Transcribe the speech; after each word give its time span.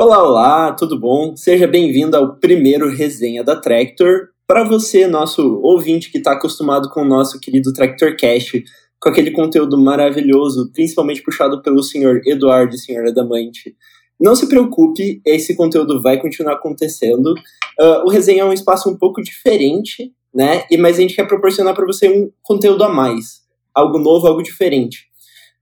Olá, 0.00 0.22
olá, 0.22 0.72
tudo 0.74 0.96
bom? 0.96 1.36
Seja 1.36 1.66
bem-vindo 1.66 2.16
ao 2.16 2.36
primeiro 2.36 2.88
resenha 2.88 3.42
da 3.42 3.56
Tractor. 3.56 4.28
Para 4.46 4.62
você, 4.62 5.08
nosso 5.08 5.58
ouvinte 5.60 6.12
que 6.12 6.18
está 6.18 6.34
acostumado 6.34 6.88
com 6.88 7.02
o 7.02 7.04
nosso 7.04 7.40
querido 7.40 7.72
Tractor 7.72 8.16
Cash, 8.16 8.62
com 9.00 9.08
aquele 9.08 9.32
conteúdo 9.32 9.76
maravilhoso, 9.76 10.70
principalmente 10.72 11.20
puxado 11.20 11.60
pelo 11.62 11.82
senhor 11.82 12.20
Eduardo 12.24 12.76
e 12.76 12.78
senhor 12.78 13.08
Adamante, 13.08 13.74
não 14.20 14.36
se 14.36 14.48
preocupe, 14.48 15.20
esse 15.26 15.56
conteúdo 15.56 16.00
vai 16.00 16.16
continuar 16.20 16.52
acontecendo. 16.52 17.34
Uh, 17.76 18.06
o 18.06 18.08
resenha 18.08 18.42
é 18.42 18.44
um 18.44 18.52
espaço 18.52 18.88
um 18.88 18.96
pouco 18.96 19.20
diferente, 19.20 20.12
né? 20.32 20.64
E 20.70 20.76
mas 20.76 20.96
a 20.96 21.00
gente 21.00 21.16
quer 21.16 21.26
proporcionar 21.26 21.74
para 21.74 21.84
você 21.84 22.08
um 22.08 22.30
conteúdo 22.44 22.84
a 22.84 22.88
mais, 22.88 23.40
algo 23.74 23.98
novo, 23.98 24.28
algo 24.28 24.44
diferente. 24.44 25.07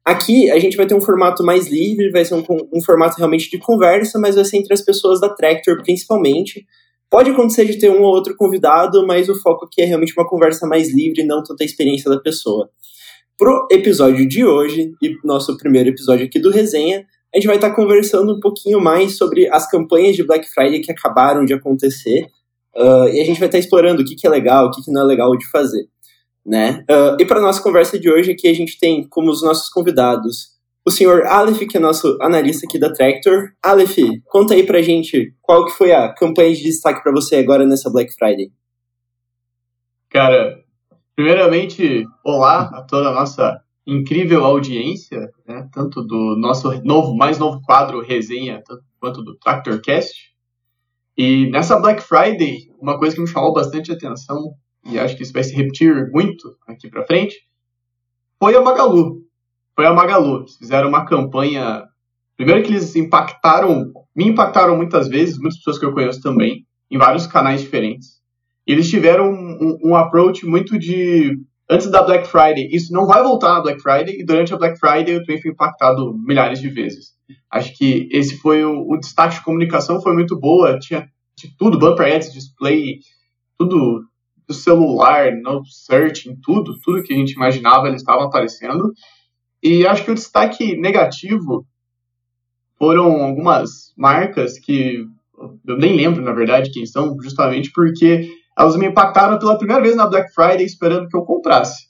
Aqui 0.07 0.49
a 0.53 0.59
gente 0.61 0.77
vai 0.77 0.87
ter 0.87 0.95
um 0.95 1.01
formato 1.01 1.43
mais 1.43 1.67
livre, 1.67 2.13
vai 2.13 2.25
ser 2.25 2.37
um, 2.37 2.45
um 2.73 2.81
formato 2.81 3.17
realmente 3.17 3.51
de 3.51 3.59
conversa, 3.59 4.21
mas 4.21 4.37
vai 4.37 4.45
ser 4.45 4.59
entre 4.59 4.73
as 4.73 4.81
pessoas 4.81 5.21
da 5.21 5.29
Tractor 5.29 5.83
principalmente. 5.83 6.65
Pode 7.11 7.31
acontecer 7.31 7.65
de 7.65 7.77
ter 7.77 7.91
um 7.91 8.03
ou 8.03 8.15
outro 8.15 8.37
convidado, 8.37 9.05
mas 9.05 9.29
o 9.29 9.35
foco 9.35 9.65
aqui 9.65 9.83
é 9.83 9.85
realmente 9.85 10.15
uma 10.17 10.29
conversa 10.29 10.65
mais 10.65 10.95
livre, 10.95 11.25
não 11.25 11.43
tanta 11.43 11.65
experiência 11.65 12.09
da 12.09 12.21
pessoa. 12.21 12.71
Pro 13.37 13.67
episódio 13.69 14.29
de 14.29 14.45
hoje, 14.45 14.93
e 15.03 15.17
nosso 15.25 15.57
primeiro 15.57 15.89
episódio 15.89 16.25
aqui 16.25 16.39
do 16.39 16.53
Resenha, 16.53 17.05
a 17.35 17.39
gente 17.39 17.49
vai 17.49 17.57
estar 17.57 17.75
conversando 17.75 18.33
um 18.33 18.39
pouquinho 18.39 18.81
mais 18.81 19.17
sobre 19.17 19.49
as 19.49 19.69
campanhas 19.69 20.15
de 20.15 20.23
Black 20.23 20.49
Friday 20.49 20.81
que 20.83 20.93
acabaram 20.93 21.45
de 21.45 21.53
acontecer. 21.53 22.29
Uh, 22.77 23.09
e 23.09 23.21
a 23.21 23.25
gente 23.25 23.41
vai 23.41 23.49
estar 23.49 23.59
explorando 23.59 24.03
o 24.03 24.05
que, 24.05 24.15
que 24.15 24.27
é 24.27 24.31
legal, 24.31 24.67
o 24.67 24.71
que, 24.71 24.83
que 24.83 24.93
não 24.93 25.03
é 25.03 25.05
legal 25.05 25.37
de 25.37 25.51
fazer 25.51 25.89
né? 26.47 26.85
Uh, 26.89 27.21
e 27.21 27.27
para 27.27 27.41
nossa 27.41 27.63
conversa 27.63 27.99
de 27.99 28.11
hoje 28.11 28.33
aqui 28.33 28.49
a 28.49 28.55
gente 28.55 28.79
tem 28.79 29.07
como 29.09 29.31
os 29.31 29.43
nossos 29.43 29.69
convidados 29.69 30.57
o 30.87 30.91
senhor 30.91 31.27
Aleph, 31.27 31.67
que 31.69 31.77
é 31.77 31.81
nosso 31.81 32.17
analista 32.23 32.65
aqui 32.65 32.79
da 32.79 32.93
Tractor. 32.93 33.51
Aleph, 33.61 33.97
conta 34.27 34.55
aí 34.55 34.65
pra 34.65 34.81
gente 34.81 35.35
qual 35.43 35.65
que 35.65 35.73
foi 35.73 35.93
a 35.93 36.15
campanha 36.15 36.55
de 36.55 36.63
destaque 36.63 37.03
para 37.03 37.11
você 37.11 37.37
agora 37.37 37.67
nessa 37.67 37.91
Black 37.91 38.15
Friday. 38.15 38.53
Cara, 40.09 40.61
primeiramente, 41.17 42.07
olá 42.25 42.71
a 42.73 42.83
toda 42.83 43.09
a 43.09 43.13
nossa 43.13 43.61
incrível 43.85 44.45
audiência, 44.45 45.29
né, 45.47 45.69
tanto 45.73 46.03
do 46.03 46.37
nosso 46.39 46.71
novo, 46.85 47.17
mais 47.17 47.37
novo 47.37 47.61
quadro 47.63 48.01
resenha, 48.01 48.63
tanto 48.65 48.85
quanto 49.01 49.23
do 49.25 49.37
Tractorcast. 49.39 50.15
E 51.19 51.51
nessa 51.51 51.81
Black 51.81 52.01
Friday, 52.01 52.71
uma 52.81 52.97
coisa 52.97 53.17
que 53.17 53.23
me 53.23 53.27
chamou 53.27 53.53
bastante 53.53 53.91
atenção 53.91 54.55
e 54.89 54.99
acho 54.99 55.17
que 55.17 55.23
isso 55.23 55.33
vai 55.33 55.43
se 55.43 55.55
repetir 55.55 56.11
muito 56.11 56.57
aqui 56.67 56.89
para 56.89 57.05
frente, 57.05 57.37
foi 58.39 58.55
a 58.55 58.61
Magalu. 58.61 59.23
Foi 59.75 59.87
a 59.87 59.93
Magalu. 59.93 60.41
Eles 60.41 60.57
fizeram 60.57 60.89
uma 60.89 61.05
campanha. 61.05 61.85
Primeiro 62.37 62.63
que 62.63 62.71
eles 62.71 62.95
impactaram, 62.97 63.93
me 64.15 64.27
impactaram 64.27 64.77
muitas 64.77 65.09
vezes, 65.09 65.39
muitas 65.39 65.59
pessoas 65.59 65.79
que 65.79 65.85
eu 65.85 65.93
conheço 65.93 66.21
também, 66.21 66.67
em 66.91 66.99
vários 66.99 67.27
canais 67.27 67.61
diferentes. 67.61 68.21
E 68.67 68.73
eles 68.73 68.91
tiveram 68.91 69.31
um, 69.31 69.59
um, 69.61 69.91
um 69.91 69.97
approach 69.97 70.45
muito 70.45 70.79
de 70.79 71.33
antes 71.69 71.91
da 71.91 72.03
Black 72.03 72.27
Friday. 72.27 72.69
Isso 72.71 72.93
não 72.93 73.07
vai 73.07 73.23
voltar 73.23 73.55
na 73.55 73.61
Black 73.63 73.81
Friday, 73.81 74.21
e 74.21 74.25
durante 74.25 74.53
a 74.53 74.57
Black 74.57 74.79
Friday 74.79 75.15
eu 75.15 75.21
também 75.21 75.41
fui 75.41 75.51
impactado 75.51 76.15
milhares 76.19 76.61
de 76.61 76.69
vezes. 76.69 77.17
Acho 77.51 77.77
que 77.77 78.09
esse 78.13 78.37
foi 78.39 78.65
o, 78.65 78.87
o 78.89 78.99
destaque 78.99 79.37
de 79.37 79.45
comunicação, 79.45 80.01
foi 80.01 80.13
muito 80.13 80.39
boa, 80.39 80.79
tinha 80.79 81.09
de 81.39 81.57
tudo, 81.57 81.79
bumper 81.79 82.15
ads, 82.15 82.33
display, 82.33 82.99
tudo 83.59 84.03
do 84.49 84.55
celular, 84.55 85.33
no 85.33 85.65
search, 85.65 86.29
em 86.29 86.37
tudo, 86.41 86.79
tudo 86.81 87.03
que 87.03 87.13
a 87.13 87.17
gente 87.17 87.33
imaginava, 87.33 87.89
eles 87.89 88.01
estavam 88.01 88.27
aparecendo. 88.27 88.93
E 89.63 89.87
acho 89.87 90.05
que 90.05 90.11
o 90.11 90.15
destaque 90.15 90.77
negativo 90.77 91.67
foram 92.79 93.23
algumas 93.23 93.93
marcas 93.97 94.59
que 94.59 95.05
eu 95.67 95.77
nem 95.77 95.97
lembro, 95.97 96.23
na 96.23 96.33
verdade, 96.33 96.71
quem 96.71 96.87
são, 96.87 97.17
justamente 97.21 97.71
porque 97.73 98.31
elas 98.57 98.77
me 98.77 98.87
impactaram 98.87 99.39
pela 99.39 99.59
primeira 99.59 99.83
vez 99.83 99.95
na 99.95 100.07
Black 100.07 100.33
Friday 100.33 100.65
esperando 100.65 101.09
que 101.09 101.17
eu 101.17 101.25
comprasse. 101.25 101.87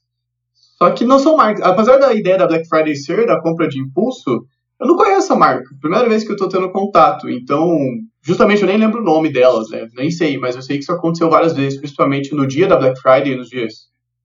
Só 0.78 0.90
que 0.90 1.04
não 1.04 1.18
são 1.18 1.36
marcas. 1.36 1.64
Apesar 1.64 1.98
da 1.98 2.12
ideia 2.12 2.36
da 2.36 2.46
Black 2.46 2.68
Friday 2.68 2.96
ser 2.96 3.26
da 3.26 3.40
compra 3.40 3.68
de 3.68 3.80
impulso, 3.80 4.46
eu 4.80 4.86
não 4.86 4.96
conheço 4.96 5.32
a 5.32 5.36
marca. 5.36 5.64
Primeira 5.80 6.08
vez 6.08 6.22
que 6.22 6.30
eu 6.30 6.34
estou 6.34 6.48
tendo 6.48 6.70
contato. 6.70 7.28
Então, 7.30 7.78
justamente 8.22 8.62
eu 8.62 8.68
nem 8.68 8.76
lembro 8.76 9.00
o 9.00 9.04
nome 9.04 9.32
delas, 9.32 9.70
né? 9.70 9.86
Nem 9.94 10.10
sei, 10.10 10.36
mas 10.36 10.54
eu 10.54 10.62
sei 10.62 10.76
que 10.76 10.82
isso 10.82 10.92
aconteceu 10.92 11.30
várias 11.30 11.54
vezes, 11.54 11.78
principalmente 11.78 12.34
no 12.34 12.46
dia 12.46 12.66
da 12.66 12.76
Black 12.76 13.00
Friday 13.00 13.32
e 13.32 13.36
nos 13.36 13.48
dias 13.48 13.72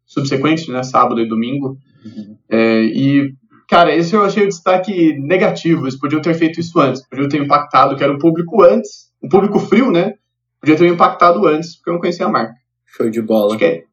subsequentes, 0.05 0.67
né? 0.67 0.83
Sábado 0.83 1.21
e 1.21 1.27
domingo. 1.27 1.77
Uhum. 2.05 2.37
É, 2.49 2.81
e, 2.83 3.33
cara, 3.69 3.95
esse 3.95 4.13
eu 4.13 4.23
achei 4.23 4.43
o 4.43 4.49
destaque 4.49 5.17
negativo. 5.19 5.83
Eles 5.83 5.97
podiam 5.97 6.21
ter 6.21 6.33
feito 6.33 6.59
isso 6.59 6.77
antes. 6.79 7.07
Podiam 7.07 7.29
ter 7.29 7.41
impactado, 7.41 7.95
que 7.95 8.03
era 8.03 8.11
um 8.11 8.19
público 8.19 8.61
antes, 8.63 9.09
um 9.23 9.29
público 9.29 9.57
frio, 9.59 9.89
né? 9.89 10.15
Podia 10.59 10.75
ter 10.75 10.87
impactado 10.87 11.47
antes, 11.47 11.77
porque 11.77 11.89
eu 11.89 11.93
não 11.93 12.01
conhecia 12.01 12.25
a 12.25 12.29
marca. 12.29 12.53
Show 12.85 13.09
de 13.09 13.21
bola. 13.21 13.51
Acho 13.51 13.57
que 13.57 13.65
é, 13.65 13.83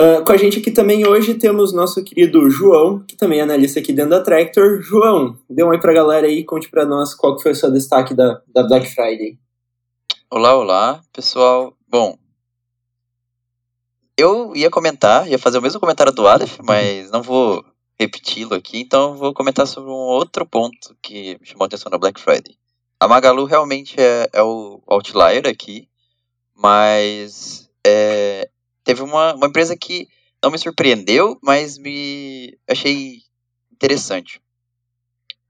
Uh, 0.00 0.24
com 0.24 0.32
a 0.32 0.36
gente 0.38 0.60
aqui 0.60 0.70
também 0.70 1.06
hoje 1.06 1.34
temos 1.34 1.74
nosso 1.74 2.02
querido 2.02 2.48
João, 2.48 3.04
que 3.06 3.14
também 3.14 3.40
é 3.40 3.42
analista 3.42 3.80
aqui 3.80 3.92
dentro 3.92 4.12
da 4.12 4.22
Tractor. 4.22 4.80
João, 4.80 5.38
dê 5.46 5.62
um 5.62 5.68
oi 5.68 5.78
pra 5.78 5.92
galera 5.92 6.26
aí, 6.26 6.42
conte 6.42 6.70
pra 6.70 6.86
nós 6.86 7.14
qual 7.14 7.36
que 7.36 7.42
foi 7.42 7.52
o 7.52 7.54
seu 7.54 7.70
destaque 7.70 8.14
da, 8.14 8.40
da 8.48 8.62
Black 8.62 8.86
Friday. 8.86 9.38
Olá, 10.30 10.56
olá, 10.56 11.02
pessoal. 11.12 11.76
Bom, 11.86 12.16
eu 14.16 14.56
ia 14.56 14.70
comentar, 14.70 15.28
ia 15.28 15.38
fazer 15.38 15.58
o 15.58 15.62
mesmo 15.62 15.78
comentário 15.78 16.14
do 16.14 16.26
Aleph, 16.26 16.60
mas 16.62 17.10
não 17.10 17.20
vou 17.20 17.62
repeti-lo 17.98 18.54
aqui, 18.54 18.80
então 18.80 19.16
vou 19.16 19.34
comentar 19.34 19.66
sobre 19.66 19.90
um 19.90 19.92
outro 19.92 20.46
ponto 20.46 20.96
que 21.02 21.36
me 21.38 21.46
chamou 21.46 21.64
a 21.64 21.66
atenção 21.66 21.90
na 21.90 21.98
Black 21.98 22.18
Friday. 22.18 22.56
A 22.98 23.06
Magalu 23.06 23.44
realmente 23.44 23.96
é, 23.98 24.30
é 24.32 24.42
o 24.42 24.80
outlier 24.86 25.46
aqui, 25.46 25.86
mas 26.56 27.68
é, 27.86 28.48
teve 28.90 29.02
uma, 29.02 29.34
uma 29.34 29.46
empresa 29.46 29.76
que 29.76 30.08
não 30.42 30.50
me 30.50 30.58
surpreendeu, 30.58 31.38
mas 31.40 31.78
me 31.78 32.58
achei 32.68 33.22
interessante. 33.72 34.42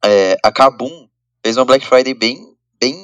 É, 0.05 0.37
a 0.45 0.53
Kabum 0.53 1.09
fez 1.43 1.57
uma 1.57 1.65
Black 1.65 1.87
Friday 1.87 2.13
bem, 2.13 2.55
bem 2.79 2.99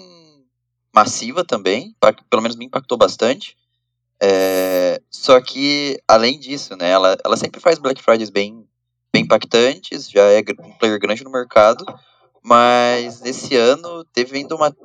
massiva 0.95 1.43
também, 1.43 1.97
pelo 2.29 2.43
menos 2.43 2.55
me 2.55 2.67
impactou 2.67 2.99
bastante. 2.99 3.57
É, 4.23 5.01
só 5.11 5.41
que, 5.41 5.99
além 6.07 6.39
disso, 6.39 6.77
né, 6.77 6.91
ela, 6.91 7.17
ela 7.25 7.37
sempre 7.39 7.59
faz 7.59 7.79
Black 7.79 8.03
Fridays 8.03 8.29
bem, 8.29 8.69
bem 9.11 9.23
impactantes, 9.23 10.11
já 10.11 10.25
é 10.25 10.43
um 10.61 10.73
player 10.73 11.01
grande 11.01 11.25
no 11.25 11.31
mercado, 11.31 11.83
mas 12.43 13.25
esse 13.25 13.57
ano 13.57 14.05
teve 14.13 14.37
ainda 14.37 14.55
uma, 14.55 14.77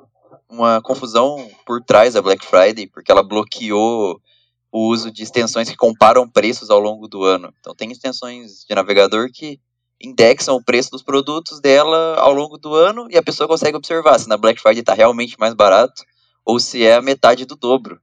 uma 0.47 0.81
confusão 0.81 1.51
por 1.65 1.83
trás 1.83 2.13
da 2.13 2.21
Black 2.21 2.45
Friday, 2.45 2.87
porque 2.87 3.11
ela 3.11 3.21
bloqueou 3.21 4.21
o 4.71 4.87
uso 4.87 5.11
de 5.11 5.21
extensões 5.21 5.69
que 5.69 5.75
comparam 5.75 6.27
preços 6.27 6.69
ao 6.69 6.79
longo 6.79 7.07
do 7.07 7.23
ano. 7.23 7.53
Então, 7.59 7.75
tem 7.75 7.91
extensões 7.91 8.63
de 8.67 8.73
navegador 8.73 9.29
que 9.31 9.59
indexam 10.01 10.55
o 10.55 10.63
preço 10.63 10.91
dos 10.91 11.03
produtos 11.03 11.59
dela 11.59 12.15
ao 12.15 12.33
longo 12.33 12.57
do 12.57 12.73
ano 12.73 13.07
e 13.09 13.17
a 13.17 13.23
pessoa 13.23 13.47
consegue 13.47 13.77
observar 13.77 14.17
se 14.17 14.27
na 14.27 14.37
Black 14.37 14.59
Friday 14.59 14.79
está 14.79 14.93
realmente 14.93 15.39
mais 15.39 15.53
barato 15.53 16.03
ou 16.45 16.59
se 16.59 16.83
é 16.83 16.95
a 16.95 17.01
metade 17.01 17.45
do 17.45 17.55
dobro. 17.55 18.01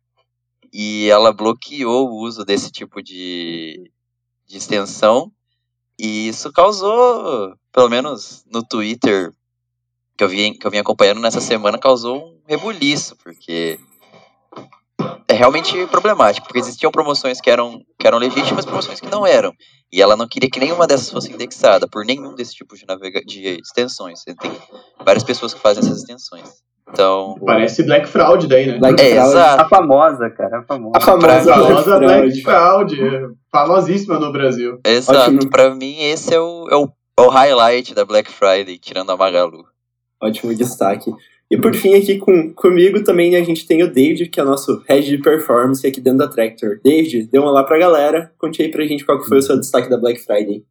E 0.73 1.09
ela 1.09 1.33
bloqueou 1.33 2.09
o 2.09 2.23
uso 2.23 2.45
desse 2.45 2.71
tipo 2.71 3.03
de, 3.03 3.91
de 4.47 4.59
extensão 4.59 5.33
e 5.99 6.29
isso 6.29 6.53
causou, 6.53 7.57
pelo 7.73 7.89
menos 7.89 8.45
no 8.47 8.63
Twitter 8.63 9.33
que 10.17 10.25
eu, 10.25 10.29
vim, 10.29 10.53
que 10.53 10.67
eu 10.67 10.81
acompanhando 10.81 11.21
nessa 11.21 11.41
semana, 11.41 11.79
causou 11.79 12.17
um 12.17 12.41
rebuliço, 12.45 13.17
porque 13.17 13.79
é 15.29 15.35
realmente 15.35 15.87
problemático, 15.89 16.47
porque 16.47 16.59
existiam 16.59 16.91
promoções 16.91 17.41
que 17.41 17.51
eram, 17.51 17.83
que 17.99 18.07
eram 18.07 18.19
legítimas 18.19 18.65
promoções 18.65 18.99
que 18.99 19.11
não 19.11 19.27
eram. 19.27 19.53
E 19.93 20.01
ela 20.01 20.17
não 20.17 20.27
queria 20.27 20.51
que 20.51 20.59
nenhuma 20.59 20.87
dessas 20.87 21.11
fosse 21.11 21.33
indexada 21.33 21.87
por 21.87 22.05
nenhum 22.05 22.35
desse 22.35 22.55
tipo 22.55 22.75
de, 22.75 22.87
navega 22.87 23.21
de 23.21 23.59
extensões. 23.61 24.25
Tem 24.25 24.51
várias 25.05 25.23
pessoas 25.23 25.53
que 25.53 25.61
fazem 25.61 25.83
essas 25.83 25.99
extensões. 25.99 26.49
Então. 26.91 27.37
Parece 27.45 27.83
Black 27.83 28.09
Fraud 28.09 28.47
daí, 28.47 28.67
né? 28.67 28.79
Black 28.79 29.03
é, 29.03 29.15
Fraud. 29.15 29.31
Exato. 29.31 29.63
A 29.63 29.69
famosa, 29.69 30.31
cara. 30.31 30.61
A 30.61 30.63
famosa. 30.63 30.97
A 30.97 31.01
famosa, 31.01 31.55
a 31.55 31.59
famosa 31.59 31.99
Black 31.99 32.43
Fraud. 32.43 32.97
Famosíssima 33.53 34.19
no 34.19 34.33
Brasil. 34.33 34.81
Exato. 34.85 35.35
Ótimo. 35.35 35.51
Pra 35.51 35.75
mim, 35.75 36.01
esse 36.01 36.35
é 36.35 36.41
o, 36.41 36.69
é, 36.71 36.77
o, 36.77 36.89
é 37.19 37.23
o 37.23 37.29
highlight 37.29 37.95
da 37.95 38.05
Black 38.05 38.31
Friday, 38.31 38.79
tirando 38.79 39.11
a 39.11 39.17
Magalu. 39.17 39.65
Ótimo 40.23 40.55
destaque. 40.55 41.13
E 41.51 41.57
por 41.57 41.75
fim, 41.75 41.95
aqui 41.95 42.19
com, 42.19 42.53
comigo 42.53 43.03
também 43.03 43.35
a 43.35 43.43
gente 43.43 43.67
tem 43.67 43.83
o 43.83 43.91
David, 43.91 44.29
que 44.29 44.39
é 44.39 44.45
nosso 44.45 44.83
head 44.87 45.09
de 45.09 45.17
performance 45.17 45.87
aqui 45.87 45.99
dentro 45.99 46.19
da 46.19 46.29
Tractor. 46.29 46.79
David, 46.85 47.27
dê 47.31 47.39
um 47.39 47.45
olá 47.45 47.65
pra 47.65 47.79
galera. 47.79 48.31
Conte 48.39 48.63
aí 48.63 48.71
pra 48.71 48.85
gente 48.85 49.05
qual 49.05 49.19
foi 49.25 49.39
o 49.39 49.43
seu 49.43 49.59
destaque 49.59 49.89
da 49.89 49.97
Black 49.97 50.21
Friday. 50.21 50.63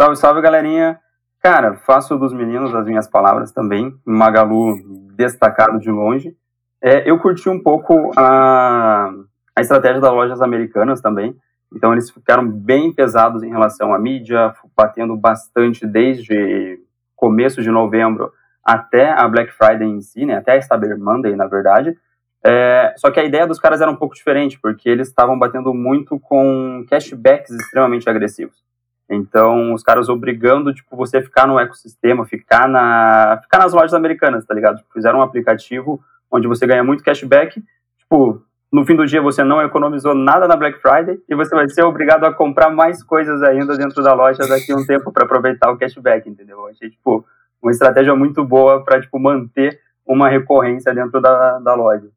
Salve, 0.00 0.16
salve, 0.16 0.40
galerinha. 0.40 0.98
Cara, 1.42 1.76
faço 1.76 2.16
dos 2.16 2.32
meninos 2.32 2.74
as 2.74 2.86
minhas 2.86 3.06
palavras 3.06 3.52
também. 3.52 3.92
Magalu 4.06 4.78
destacado 5.14 5.78
de 5.78 5.90
longe. 5.90 6.34
É, 6.82 7.08
eu 7.08 7.18
curti 7.18 7.50
um 7.50 7.62
pouco 7.62 8.10
a, 8.16 9.12
a 9.54 9.60
estratégia 9.60 10.00
das 10.00 10.12
lojas 10.12 10.40
americanas 10.40 11.02
também. 11.02 11.36
Então, 11.74 11.92
eles 11.92 12.10
ficaram 12.10 12.48
bem 12.48 12.90
pesados 12.90 13.42
em 13.42 13.50
relação 13.50 13.92
à 13.92 13.98
mídia, 13.98 14.54
batendo 14.74 15.14
bastante 15.14 15.86
desde 15.86 16.80
começo 17.14 17.62
de 17.62 17.70
novembro 17.70 18.32
até 18.64 19.10
a 19.10 19.26
Black 19.28 19.52
Friday 19.52 19.88
em 19.88 20.00
si, 20.00 20.24
né, 20.24 20.36
até 20.36 20.56
a 20.56 20.62
Cyber 20.62 20.98
Monday, 20.98 21.34
na 21.34 21.46
verdade. 21.46 21.96
É, 22.44 22.92
só 22.96 23.10
que 23.10 23.20
a 23.20 23.24
ideia 23.24 23.46
dos 23.46 23.60
caras 23.60 23.80
era 23.80 23.90
um 23.90 23.96
pouco 23.96 24.14
diferente, 24.14 24.58
porque 24.60 24.88
eles 24.88 25.08
estavam 25.08 25.38
batendo 25.38 25.72
muito 25.72 26.18
com 26.18 26.84
cashbacks 26.88 27.50
extremamente 27.50 28.08
agressivos. 28.08 28.62
Então, 29.08 29.72
os 29.74 29.82
caras 29.82 30.08
obrigando, 30.08 30.72
tipo, 30.72 30.96
você 30.96 31.20
ficar 31.20 31.46
no 31.46 31.58
ecossistema, 31.58 32.24
ficar, 32.24 32.66
na, 32.68 33.38
ficar 33.42 33.58
nas 33.58 33.72
lojas 33.72 33.94
americanas, 33.94 34.44
tá 34.44 34.54
ligado? 34.54 34.78
Tipo, 34.78 34.92
fizeram 34.92 35.18
um 35.18 35.22
aplicativo 35.22 36.00
onde 36.30 36.48
você 36.48 36.66
ganha 36.66 36.82
muito 36.82 37.04
cashback, 37.04 37.62
tipo, 37.98 38.42
no 38.72 38.86
fim 38.86 38.96
do 38.96 39.06
dia 39.06 39.20
você 39.20 39.44
não 39.44 39.60
economizou 39.60 40.14
nada 40.14 40.48
na 40.48 40.56
Black 40.56 40.80
Friday 40.80 41.20
e 41.28 41.34
você 41.34 41.54
vai 41.54 41.68
ser 41.68 41.82
obrigado 41.82 42.24
a 42.24 42.32
comprar 42.32 42.70
mais 42.70 43.02
coisas 43.02 43.42
ainda 43.42 43.76
dentro 43.76 44.02
da 44.02 44.14
loja 44.14 44.48
daqui 44.48 44.72
a 44.72 44.76
um 44.76 44.86
tempo 44.86 45.12
para 45.12 45.24
aproveitar 45.24 45.70
o 45.70 45.76
cashback, 45.76 46.26
entendeu? 46.26 46.58
Eu 46.58 46.68
achei, 46.68 46.88
tipo, 46.88 47.26
uma 47.62 47.70
estratégia 47.70 48.14
muito 48.16 48.44
boa 48.44 48.84
para, 48.84 49.00
tipo, 49.00 49.18
manter 49.18 49.80
uma 50.04 50.28
recorrência 50.28 50.92
dentro 50.94 51.20
da, 51.20 51.58
da 51.60 51.74
loja. 51.74 52.10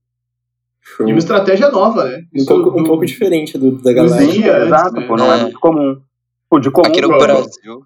Show. 0.81 1.07
E 1.07 1.11
uma 1.11 1.19
estratégia 1.19 1.69
nova, 1.69 2.05
né? 2.05 2.23
Um, 2.35 2.45
pouco, 2.45 2.79
um 2.79 2.83
pouco 2.83 3.05
diferente 3.05 3.57
do, 3.57 3.71
da 3.81 3.93
galera. 3.93 4.21
Sim, 4.21 4.43
exato, 4.43 4.95
né? 4.95 5.07
pô, 5.07 5.15
não 5.15 5.31
é. 5.31 5.39
é 5.39 5.41
muito 5.43 5.59
comum. 5.59 5.99
Pô, 6.49 6.59
de 6.59 6.69
comum 6.69 6.87
Aqui 6.87 7.01
no 7.01 7.09
Brasil, 7.09 7.83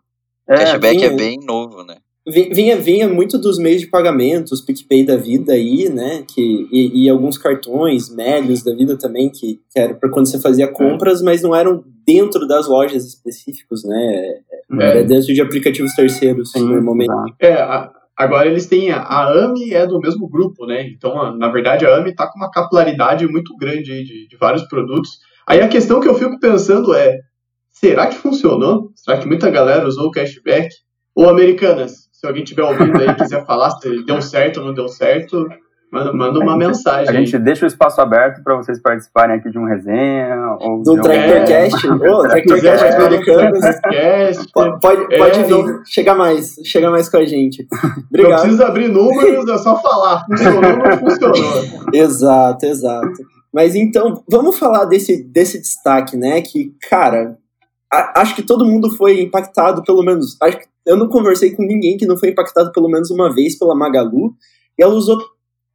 é, 0.48 0.58
cashback 0.58 0.98
vinha, 0.98 1.08
é 1.08 1.16
bem 1.16 1.38
novo, 1.42 1.84
né? 1.84 1.96
Vinha, 2.32 2.78
vinha 2.78 3.08
muito 3.08 3.38
dos 3.38 3.58
meios 3.58 3.82
de 3.82 3.88
pagamento, 3.88 4.52
os 4.52 4.62
PicPay 4.62 5.06
da 5.06 5.18
vida 5.18 5.54
aí, 5.54 5.90
né? 5.90 6.24
Que, 6.28 6.68
e, 6.72 7.06
e 7.06 7.10
alguns 7.10 7.38
cartões, 7.38 8.14
médios 8.14 8.64
da 8.64 8.74
vida 8.74 8.98
também, 8.98 9.30
que, 9.30 9.60
que 9.72 9.80
era 9.80 9.94
para 9.94 10.10
quando 10.10 10.28
você 10.28 10.40
fazia 10.40 10.68
compras, 10.68 11.22
mas 11.22 11.42
não 11.42 11.56
eram 11.56 11.84
dentro 12.06 12.48
das 12.48 12.68
lojas 12.68 13.06
específicos, 13.06 13.84
né? 13.84 14.42
Era 14.80 15.04
dentro 15.04 15.34
de 15.34 15.42
aplicativos 15.42 15.94
terceiros, 15.94 16.52
Sim, 16.52 16.66
normalmente. 16.66 17.12
É, 17.40 17.54
a, 17.54 17.92
Agora 18.20 18.50
eles 18.50 18.66
têm. 18.66 18.92
A, 18.92 18.98
a 19.00 19.46
AMI 19.46 19.74
é 19.74 19.88
do 19.88 19.98
mesmo 19.98 20.28
grupo, 20.28 20.66
né? 20.66 20.86
Então, 20.90 21.34
na 21.38 21.48
verdade, 21.48 21.86
a 21.86 21.96
AMI 21.96 22.10
está 22.10 22.28
com 22.28 22.38
uma 22.38 22.52
capilaridade 22.52 23.26
muito 23.26 23.56
grande 23.56 23.94
aí 23.94 24.04
de, 24.04 24.28
de 24.28 24.36
vários 24.36 24.64
produtos. 24.64 25.20
Aí 25.48 25.62
a 25.62 25.70
questão 25.70 26.02
que 26.02 26.08
eu 26.10 26.14
fico 26.16 26.38
pensando 26.38 26.94
é: 26.94 27.18
será 27.70 28.08
que 28.08 28.18
funcionou? 28.18 28.92
Será 28.94 29.18
que 29.18 29.26
muita 29.26 29.50
galera 29.50 29.88
usou 29.88 30.08
o 30.08 30.12
cashback? 30.12 30.68
Ou 31.16 31.30
Americanas? 31.30 32.09
Se 32.20 32.28
alguém 32.28 32.44
tiver 32.44 32.64
ouvindo 32.64 32.98
aí 32.98 33.08
e 33.08 33.16
quiser 33.16 33.46
falar 33.46 33.72
se 33.72 34.04
deu 34.04 34.22
certo 34.22 34.60
ou 34.60 34.66
não 34.66 34.74
deu 34.74 34.90
certo, 34.90 35.48
Manda, 35.92 36.14
manda 36.14 36.40
uma 36.40 36.56
mensagem. 36.56 37.10
A 37.10 37.20
gente 37.20 37.36
deixa 37.40 37.66
o 37.66 37.68
espaço 37.68 38.00
aberto 38.00 38.44
para 38.44 38.56
vocês 38.56 38.80
participarem 38.80 39.38
aqui 39.38 39.50
de 39.50 39.58
um 39.58 39.66
resenha. 39.66 40.36
Ou 40.60 40.84
do 40.84 40.94
um... 40.94 41.02
Tractorcast. 41.02 41.88
É, 41.88 42.12
oh, 42.12 42.22
Tractorcast 42.28 42.86
é, 42.86 42.96
americano. 42.96 43.60
Pode, 44.80 45.18
pode 45.18 45.40
é, 45.40 45.44
vir. 45.44 45.50
Não... 45.50 45.84
Chega 45.84 46.14
mais. 46.14 46.58
Chega 46.64 46.92
mais 46.92 47.10
com 47.10 47.18
a 47.18 47.26
gente. 47.26 47.68
Obrigado. 48.08 48.32
Não 48.34 48.40
precisa 48.42 48.68
abrir 48.68 48.88
números, 48.88 49.50
é 49.50 49.58
só 49.58 49.82
falar. 49.82 50.26
Funcionou 50.26 50.64
ou 50.64 50.78
não 50.78 50.98
funcionou. 51.00 51.64
exato, 51.92 52.66
exato. 52.68 53.24
Mas 53.52 53.74
então, 53.74 54.24
vamos 54.30 54.60
falar 54.60 54.86
desse, 54.86 55.24
desse 55.24 55.60
destaque, 55.60 56.16
né? 56.16 56.40
Que, 56.44 56.72
cara, 56.88 57.36
acho 57.92 58.36
que 58.36 58.44
todo 58.44 58.66
mundo 58.66 58.90
foi 58.92 59.22
impactado, 59.22 59.84
pelo 59.84 60.04
menos. 60.04 60.38
Acho 60.42 60.60
que 60.60 60.66
eu 60.86 60.98
não 60.98 61.08
conversei 61.08 61.56
com 61.56 61.64
ninguém 61.64 61.98
que 61.98 62.06
não 62.06 62.18
foi 62.18 62.30
impactado 62.30 62.72
pelo 62.72 62.90
menos 62.90 63.10
uma 63.10 63.34
vez 63.34 63.58
pela 63.58 63.76
Magalu. 63.76 64.34
E 64.78 64.84
ela 64.84 64.94
usou 64.94 65.18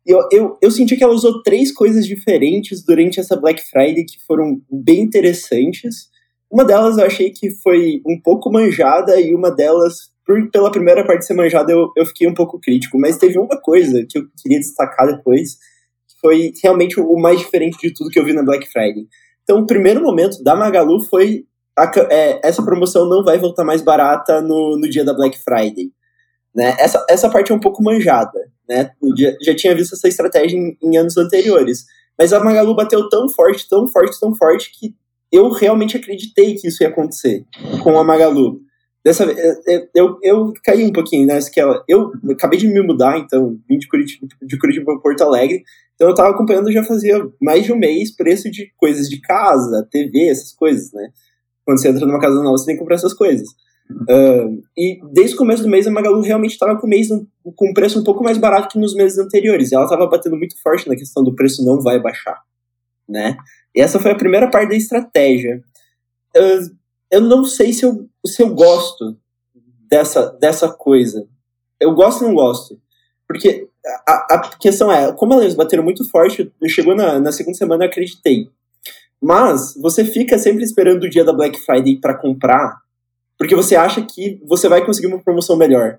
eu, 0.06 0.28
eu, 0.30 0.58
eu 0.60 0.70
senti 0.70 0.96
que 0.96 1.02
ela 1.02 1.14
usou 1.14 1.42
três 1.42 1.72
coisas 1.72 2.06
diferentes 2.06 2.84
durante 2.84 3.18
essa 3.18 3.36
Black 3.36 3.62
Friday 3.62 4.04
que 4.04 4.22
foram 4.26 4.60
bem 4.70 5.00
interessantes. 5.00 6.08
Uma 6.50 6.64
delas 6.64 6.98
eu 6.98 7.06
achei 7.06 7.30
que 7.30 7.50
foi 7.50 8.02
um 8.06 8.20
pouco 8.20 8.52
manjada 8.52 9.18
e 9.18 9.34
uma 9.34 9.50
delas, 9.50 10.10
por, 10.26 10.50
pela 10.50 10.70
primeira 10.70 11.06
parte 11.06 11.24
ser 11.24 11.32
manjada, 11.32 11.72
eu, 11.72 11.90
eu 11.96 12.04
fiquei 12.04 12.28
um 12.28 12.34
pouco 12.34 12.60
crítico. 12.60 12.98
Mas 12.98 13.16
teve 13.16 13.38
uma 13.38 13.58
coisa 13.58 14.04
que 14.08 14.18
eu 14.18 14.24
queria 14.42 14.58
destacar 14.58 15.06
depois, 15.06 15.54
que 15.54 16.20
foi 16.20 16.52
realmente 16.62 17.00
o 17.00 17.16
mais 17.16 17.38
diferente 17.38 17.78
de 17.80 17.94
tudo 17.94 18.10
que 18.10 18.18
eu 18.18 18.24
vi 18.26 18.34
na 18.34 18.44
Black 18.44 18.70
Friday. 18.70 19.06
Então, 19.42 19.60
o 19.60 19.66
primeiro 19.66 20.02
momento 20.02 20.42
da 20.42 20.54
Magalu 20.54 21.02
foi 21.04 21.46
a, 21.78 21.92
é, 22.10 22.40
essa 22.42 22.62
promoção 22.62 23.08
não 23.08 23.24
vai 23.24 23.38
voltar 23.38 23.64
mais 23.64 23.82
barata 23.82 24.40
no, 24.40 24.78
no 24.78 24.88
dia 24.88 25.04
da 25.04 25.14
Black 25.14 25.38
Friday. 25.38 25.90
Né? 26.54 26.76
Essa, 26.78 27.04
essa 27.08 27.28
parte 27.28 27.52
é 27.52 27.54
um 27.54 27.60
pouco 27.60 27.82
manjada 27.82 28.54
né? 28.68 28.90
Já, 29.16 29.32
já 29.42 29.54
tinha 29.54 29.74
visto 29.74 29.94
essa 29.94 30.08
estratégia 30.08 30.56
em, 30.56 30.76
em, 30.82 30.96
anos 30.96 31.16
anteriores. 31.16 31.84
Mas 32.18 32.32
a 32.32 32.42
Magalu 32.42 32.74
bateu 32.74 33.08
tão 33.08 33.28
forte, 33.28 33.68
tão 33.68 33.88
forte, 33.88 34.18
tão 34.18 34.34
forte 34.34 34.70
que 34.72 34.94
eu 35.32 35.50
realmente 35.50 35.96
acreditei 35.96 36.54
que 36.54 36.68
isso 36.68 36.82
ia 36.82 36.88
acontecer 36.88 37.44
com 37.82 37.98
a 37.98 38.04
Magalu. 38.04 38.60
Dessa 39.04 39.26
vez, 39.26 39.38
eu, 39.66 39.88
eu, 39.94 40.18
eu 40.22 40.52
caí 40.62 40.84
um 40.84 40.92
pouquinho 40.92 41.26
nessa 41.26 41.50
que 41.50 41.60
ela. 41.60 41.84
Eu 41.88 42.12
acabei 42.30 42.58
de 42.58 42.66
me 42.66 42.80
mudar, 42.80 43.18
então, 43.18 43.58
vim 43.68 43.78
de 43.78 43.88
Curitiba, 43.88 44.26
de 44.40 44.58
Curitiba 44.58 44.86
para 44.86 45.00
Porto 45.00 45.22
Alegre. 45.22 45.62
Então 45.94 46.08
eu 46.08 46.12
estava 46.12 46.30
acompanhando 46.30 46.72
já 46.72 46.82
fazia 46.82 47.16
mais 47.40 47.64
de 47.64 47.72
um 47.72 47.78
mês 47.78 48.14
preço 48.16 48.50
de 48.50 48.72
coisas 48.76 49.08
de 49.08 49.20
casa, 49.20 49.86
TV, 49.90 50.28
essas 50.28 50.52
coisas, 50.52 50.92
né? 50.92 51.08
Quando 51.64 51.80
você 51.80 51.88
entra 51.88 52.06
numa 52.06 52.20
casa 52.20 52.42
nova, 52.42 52.56
você 52.56 52.66
tem 52.66 52.74
que 52.74 52.80
comprar 52.80 52.96
essas 52.96 53.14
coisas. 53.14 53.48
Uh, 53.90 54.62
e 54.76 55.00
desde 55.12 55.34
o 55.34 55.38
começo 55.38 55.62
do 55.62 55.68
mês 55.68 55.86
a 55.86 55.90
Magalu 55.90 56.22
realmente 56.22 56.52
estava 56.52 56.78
com, 56.78 56.86
mês, 56.86 57.08
com 57.08 57.70
um 57.70 57.74
preço 57.74 58.00
um 58.00 58.04
pouco 58.04 58.24
mais 58.24 58.38
barato 58.38 58.68
que 58.68 58.78
nos 58.78 58.94
meses 58.94 59.18
anteriores. 59.18 59.70
E 59.70 59.74
ela 59.74 59.84
estava 59.84 60.06
batendo 60.06 60.36
muito 60.36 60.60
forte 60.62 60.88
na 60.88 60.96
questão 60.96 61.22
do 61.22 61.34
preço 61.34 61.64
não 61.64 61.80
vai 61.80 62.00
baixar. 62.00 62.42
Né? 63.08 63.36
E 63.74 63.80
essa 63.80 63.98
foi 63.98 64.12
a 64.12 64.16
primeira 64.16 64.50
parte 64.50 64.70
da 64.70 64.76
estratégia. 64.76 65.62
Uh, 66.36 66.74
eu 67.10 67.20
não 67.20 67.44
sei 67.44 67.72
se 67.72 67.84
eu, 67.84 68.08
se 68.26 68.42
eu 68.42 68.54
gosto 68.54 69.16
dessa, 69.88 70.30
dessa 70.40 70.68
coisa. 70.68 71.26
Eu 71.78 71.94
gosto 71.94 72.22
ou 72.22 72.28
não 72.28 72.34
gosto? 72.34 72.80
Porque 73.28 73.68
a, 74.06 74.34
a 74.34 74.56
questão 74.56 74.90
é, 74.90 75.12
como 75.12 75.34
elas 75.34 75.54
bateram 75.54 75.84
muito 75.84 76.08
forte, 76.10 76.50
chegou 76.68 76.94
na, 76.94 77.20
na 77.20 77.32
segunda 77.32 77.56
semana 77.56 77.84
eu 77.84 77.88
acreditei. 77.88 78.48
Mas 79.24 79.74
você 79.80 80.04
fica 80.04 80.38
sempre 80.38 80.62
esperando 80.62 81.04
o 81.04 81.10
dia 81.10 81.24
da 81.24 81.32
Black 81.32 81.58
Friday 81.64 81.98
para 81.98 82.14
comprar 82.16 82.84
porque 83.38 83.54
você 83.54 83.76
acha 83.76 84.02
que 84.02 84.40
você 84.46 84.68
vai 84.68 84.84
conseguir 84.84 85.08
uma 85.08 85.22
promoção 85.22 85.56
melhor, 85.56 85.98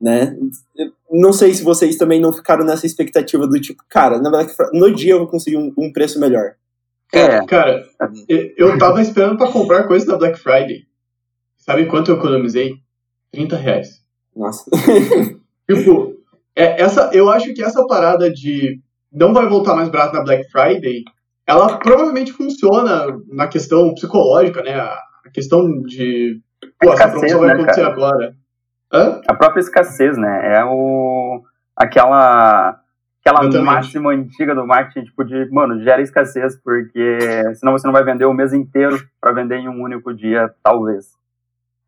né? 0.00 0.36
Não 1.10 1.32
sei 1.32 1.54
se 1.54 1.62
vocês 1.62 1.96
também 1.96 2.20
não 2.20 2.32
ficaram 2.32 2.64
nessa 2.64 2.86
expectativa 2.86 3.46
do 3.46 3.60
tipo, 3.60 3.82
cara, 3.88 4.18
na 4.20 4.30
Black 4.30 4.54
Friday, 4.54 4.78
no 4.78 4.94
dia 4.94 5.12
eu 5.12 5.18
vou 5.18 5.28
conseguir 5.28 5.56
um, 5.56 5.72
um 5.76 5.92
preço 5.92 6.20
melhor. 6.20 6.54
É. 7.12 7.44
Cara, 7.46 7.84
eu 8.28 8.76
tava 8.78 9.00
esperando 9.00 9.38
para 9.38 9.50
comprar 9.50 9.84
coisa 9.84 10.06
da 10.06 10.18
Black 10.18 10.38
Friday. 10.38 10.86
Sabe 11.56 11.86
quanto 11.86 12.10
eu 12.10 12.16
economizei? 12.16 12.74
30 13.32 13.56
reais. 13.56 14.02
Nossa. 14.34 14.64
tipo, 15.70 16.14
é, 16.54 16.82
essa, 16.82 17.10
eu 17.12 17.30
acho 17.30 17.54
que 17.54 17.62
essa 17.62 17.86
parada 17.86 18.30
de 18.30 18.80
não 19.10 19.32
vai 19.32 19.48
voltar 19.48 19.74
mais 19.74 19.88
barato 19.88 20.14
na 20.14 20.24
Black 20.24 20.50
Friday, 20.50 21.04
ela 21.46 21.78
provavelmente 21.78 22.32
funciona 22.32 23.06
na 23.28 23.46
questão 23.46 23.94
psicológica, 23.94 24.62
né? 24.62 24.74
A 24.74 25.30
questão 25.32 25.80
de 25.82 26.40
Pô, 26.80 26.92
essa 26.92 27.08
promoção 27.08 27.40
vai 27.40 27.48
né, 27.48 27.54
acontecer 27.54 27.82
cara? 27.82 27.92
agora. 27.92 28.34
Hã? 28.92 29.20
A 29.26 29.34
própria 29.34 29.60
escassez, 29.60 30.16
né? 30.16 30.56
É 30.56 30.64
o. 30.64 31.42
aquela. 31.76 32.80
Aquela 33.24 33.60
máxima 33.60 34.12
antiga 34.12 34.54
do 34.54 34.64
marketing, 34.64 35.06
tipo, 35.06 35.24
de, 35.24 35.50
mano, 35.50 35.82
gera 35.82 36.00
escassez, 36.00 36.56
porque 36.62 37.18
senão 37.56 37.72
você 37.72 37.84
não 37.84 37.92
vai 37.92 38.04
vender 38.04 38.24
o 38.24 38.32
mês 38.32 38.52
inteiro 38.52 38.96
para 39.20 39.32
vender 39.32 39.56
em 39.56 39.68
um 39.68 39.82
único 39.82 40.14
dia, 40.14 40.48
talvez. 40.62 41.06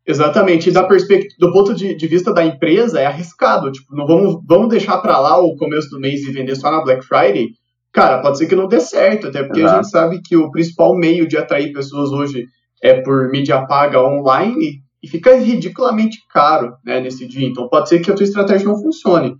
Exatamente. 0.05 0.67
E 0.67 0.73
da 0.73 0.83
perspectiva, 0.83 1.35
do 1.39 1.53
ponto 1.53 1.73
de, 1.73 1.95
de, 1.95 2.07
vista 2.07 2.33
da 2.33 2.43
empresa, 2.43 2.99
é 2.99 3.05
arriscado. 3.05 3.71
Tipo, 3.71 3.95
não 3.95 4.05
vamos, 4.05 4.43
vamos 4.45 4.67
deixar 4.67 4.97
para 4.97 5.17
lá 5.17 5.37
o 5.37 5.55
começo 5.55 5.89
do 5.89 5.99
mês 6.01 6.23
e 6.23 6.31
vender 6.33 6.55
só 6.55 6.69
na 6.69 6.83
Black 6.83 7.05
Friday. 7.05 7.51
Cara, 7.99 8.21
pode 8.21 8.37
ser 8.37 8.47
que 8.47 8.55
não 8.55 8.67
dê 8.67 8.79
certo, 8.79 9.27
até 9.27 9.43
porque 9.43 9.59
Exato. 9.59 9.73
a 9.73 9.81
gente 9.81 9.91
sabe 9.91 10.21
que 10.21 10.37
o 10.37 10.49
principal 10.51 10.95
meio 10.95 11.27
de 11.27 11.37
atrair 11.37 11.73
pessoas 11.73 12.11
hoje 12.11 12.47
é 12.81 13.01
por 13.01 13.29
mídia 13.29 13.65
paga 13.65 14.01
online 14.01 14.81
e 15.03 15.07
fica 15.07 15.35
ridiculamente 15.35 16.17
caro 16.31 16.75
né, 16.85 17.01
nesse 17.01 17.27
dia. 17.27 17.47
Então 17.47 17.67
pode 17.67 17.89
ser 17.89 17.99
que 17.99 18.09
a 18.09 18.15
tua 18.15 18.23
estratégia 18.23 18.67
não 18.67 18.81
funcione. 18.81 19.35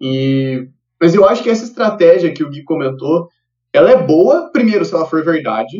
E, 0.00 0.68
mas 1.00 1.14
eu 1.14 1.24
acho 1.24 1.42
que 1.44 1.50
essa 1.50 1.64
estratégia 1.64 2.32
que 2.32 2.42
o 2.42 2.50
Gui 2.50 2.64
comentou, 2.64 3.28
ela 3.72 3.90
é 3.90 3.96
boa, 3.96 4.50
primeiro, 4.52 4.84
se 4.84 4.94
ela 4.94 5.06
for 5.06 5.24
verdade. 5.24 5.78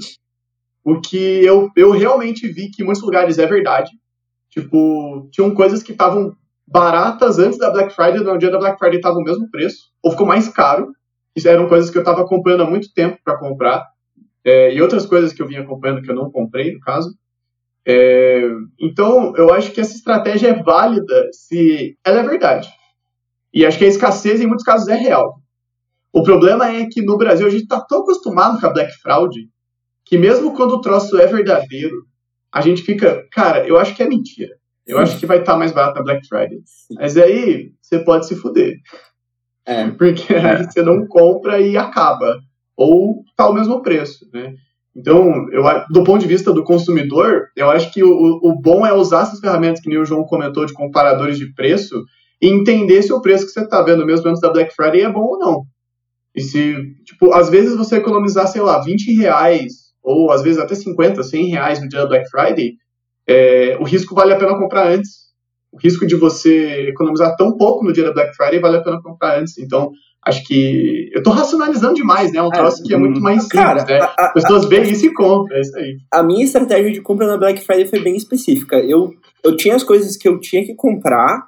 O 0.84 1.00
que 1.00 1.44
eu, 1.44 1.70
eu 1.76 1.90
realmente 1.90 2.46
vi 2.46 2.70
que 2.70 2.82
em 2.82 2.86
muitos 2.86 3.02
lugares 3.02 3.38
é 3.38 3.46
verdade. 3.46 3.90
Tipo, 4.50 5.28
tinham 5.32 5.52
coisas 5.54 5.82
que 5.82 5.92
estavam 5.92 6.32
baratas 6.66 7.38
antes 7.38 7.58
da 7.58 7.70
Black 7.70 7.92
Friday, 7.94 8.22
no 8.22 8.38
dia 8.38 8.50
da 8.50 8.58
Black 8.58 8.78
Friday 8.78 8.96
estava 8.96 9.16
o 9.16 9.22
mesmo 9.22 9.50
preço, 9.50 9.90
ou 10.02 10.12
ficou 10.12 10.26
mais 10.26 10.48
caro. 10.48 10.92
Isso 11.34 11.48
eram 11.48 11.68
coisas 11.68 11.90
que 11.90 11.96
eu 11.96 12.02
estava 12.02 12.22
acompanhando 12.22 12.62
há 12.62 12.70
muito 12.70 12.92
tempo 12.92 13.18
para 13.24 13.38
comprar. 13.38 13.86
É, 14.44 14.74
e 14.74 14.82
outras 14.82 15.06
coisas 15.06 15.32
que 15.32 15.40
eu 15.40 15.46
vim 15.46 15.56
acompanhando 15.56 16.02
que 16.02 16.10
eu 16.10 16.14
não 16.14 16.30
comprei, 16.30 16.72
no 16.72 16.80
caso. 16.80 17.14
É, 17.86 18.42
então, 18.78 19.34
eu 19.36 19.52
acho 19.52 19.72
que 19.72 19.80
essa 19.80 19.94
estratégia 19.94 20.48
é 20.48 20.62
válida 20.62 21.28
se 21.32 21.96
ela 22.04 22.20
é 22.20 22.22
verdade. 22.22 22.68
E 23.52 23.66
acho 23.66 23.78
que 23.78 23.84
a 23.84 23.88
escassez, 23.88 24.40
em 24.40 24.46
muitos 24.46 24.64
casos, 24.64 24.88
é 24.88 24.94
real. 24.94 25.36
O 26.12 26.22
problema 26.22 26.68
é 26.68 26.86
que 26.86 27.02
no 27.02 27.16
Brasil 27.16 27.46
a 27.46 27.50
gente 27.50 27.62
está 27.62 27.80
tão 27.80 28.02
acostumado 28.02 28.60
com 28.60 28.66
a 28.66 28.72
Black 28.72 28.92
Fraud 29.00 29.34
que, 30.04 30.18
mesmo 30.18 30.54
quando 30.54 30.72
o 30.72 30.80
troço 30.80 31.18
é 31.18 31.26
verdadeiro, 31.26 32.04
a 32.52 32.60
gente 32.60 32.82
fica, 32.82 33.26
cara, 33.32 33.66
eu 33.66 33.78
acho 33.78 33.94
que 33.94 34.02
é 34.02 34.08
mentira. 34.08 34.54
Eu 34.86 34.98
acho 34.98 35.18
que 35.18 35.26
vai 35.26 35.38
estar 35.38 35.52
tá 35.52 35.58
mais 35.58 35.72
barato 35.72 35.96
na 35.96 36.02
Black 36.02 36.26
Friday. 36.26 36.60
Mas 36.96 37.16
aí 37.16 37.72
você 37.80 38.00
pode 38.00 38.26
se 38.26 38.36
fuder. 38.36 38.74
É. 39.66 39.88
Porque 39.90 40.34
aí 40.34 40.64
você 40.64 40.82
não 40.82 41.06
compra 41.06 41.60
e 41.60 41.76
acaba. 41.76 42.38
Ou 42.76 43.22
tá 43.36 43.48
o 43.48 43.54
mesmo 43.54 43.82
preço, 43.82 44.26
né? 44.32 44.54
Então, 44.94 45.46
eu, 45.50 45.62
do 45.90 46.04
ponto 46.04 46.20
de 46.20 46.28
vista 46.28 46.52
do 46.52 46.64
consumidor, 46.64 47.46
eu 47.56 47.70
acho 47.70 47.92
que 47.92 48.02
o, 48.04 48.10
o 48.42 48.60
bom 48.60 48.86
é 48.86 48.92
usar 48.92 49.22
essas 49.22 49.40
ferramentas 49.40 49.80
que 49.80 49.96
o 49.96 50.04
João 50.04 50.24
comentou 50.24 50.66
de 50.66 50.74
comparadores 50.74 51.38
de 51.38 51.52
preço 51.54 52.04
e 52.40 52.48
entender 52.48 53.02
se 53.02 53.12
o 53.12 53.22
preço 53.22 53.46
que 53.46 53.52
você 53.52 53.60
está 53.60 53.80
vendo 53.82 54.04
mesmo 54.04 54.28
antes 54.28 54.40
da 54.40 54.50
Black 54.50 54.74
Friday 54.74 55.02
é 55.02 55.10
bom 55.10 55.22
ou 55.22 55.38
não. 55.38 55.62
E 56.34 56.40
se, 56.42 56.74
tipo, 57.04 57.32
às 57.32 57.48
vezes 57.48 57.76
você 57.76 57.96
economizar, 57.96 58.46
sei 58.48 58.60
lá, 58.60 58.82
20 58.82 59.14
reais, 59.14 59.92
ou 60.02 60.30
às 60.30 60.42
vezes 60.42 60.58
até 60.58 60.74
50, 60.74 61.22
100 61.22 61.46
reais 61.46 61.80
no 61.80 61.88
dia 61.88 62.00
da 62.00 62.06
Black 62.06 62.28
Friday, 62.28 62.74
é, 63.26 63.76
o 63.80 63.84
risco 63.84 64.14
vale 64.14 64.32
a 64.32 64.38
pena 64.38 64.58
comprar 64.58 64.88
antes. 64.88 65.31
O 65.72 65.78
risco 65.78 66.06
de 66.06 66.14
você 66.14 66.88
economizar 66.88 67.34
tão 67.36 67.56
pouco 67.56 67.84
no 67.84 67.92
dia 67.92 68.04
da 68.04 68.12
Black 68.12 68.36
Friday 68.36 68.60
vale 68.60 68.76
a 68.76 68.82
pena 68.82 69.00
comprar 69.02 69.38
antes. 69.38 69.56
Então, 69.58 69.90
acho 70.26 70.44
que. 70.44 71.10
Eu 71.14 71.22
tô 71.22 71.30
racionalizando 71.30 71.94
demais, 71.94 72.30
né? 72.32 72.38
É 72.38 72.42
um 72.42 72.50
troço 72.50 72.82
que 72.82 72.92
é 72.92 72.96
muito 72.98 73.20
mais 73.20 73.42
simples, 73.42 73.62
cara, 73.62 73.84
né? 73.84 74.00
As 74.18 74.32
pessoas 74.34 74.66
veem 74.66 74.90
isso 74.90 75.06
e 75.06 75.14
compram, 75.14 75.56
é 75.56 75.60
isso 75.60 75.76
aí. 75.76 75.96
A 76.12 76.22
minha 76.22 76.44
estratégia 76.44 76.92
de 76.92 77.00
compra 77.00 77.26
na 77.26 77.38
Black 77.38 77.64
Friday 77.64 77.86
foi 77.86 78.00
bem 78.00 78.16
específica. 78.16 78.76
Eu, 78.76 79.14
eu 79.42 79.56
tinha 79.56 79.74
as 79.74 79.82
coisas 79.82 80.16
que 80.16 80.28
eu 80.28 80.38
tinha 80.38 80.64
que 80.64 80.74
comprar, 80.74 81.46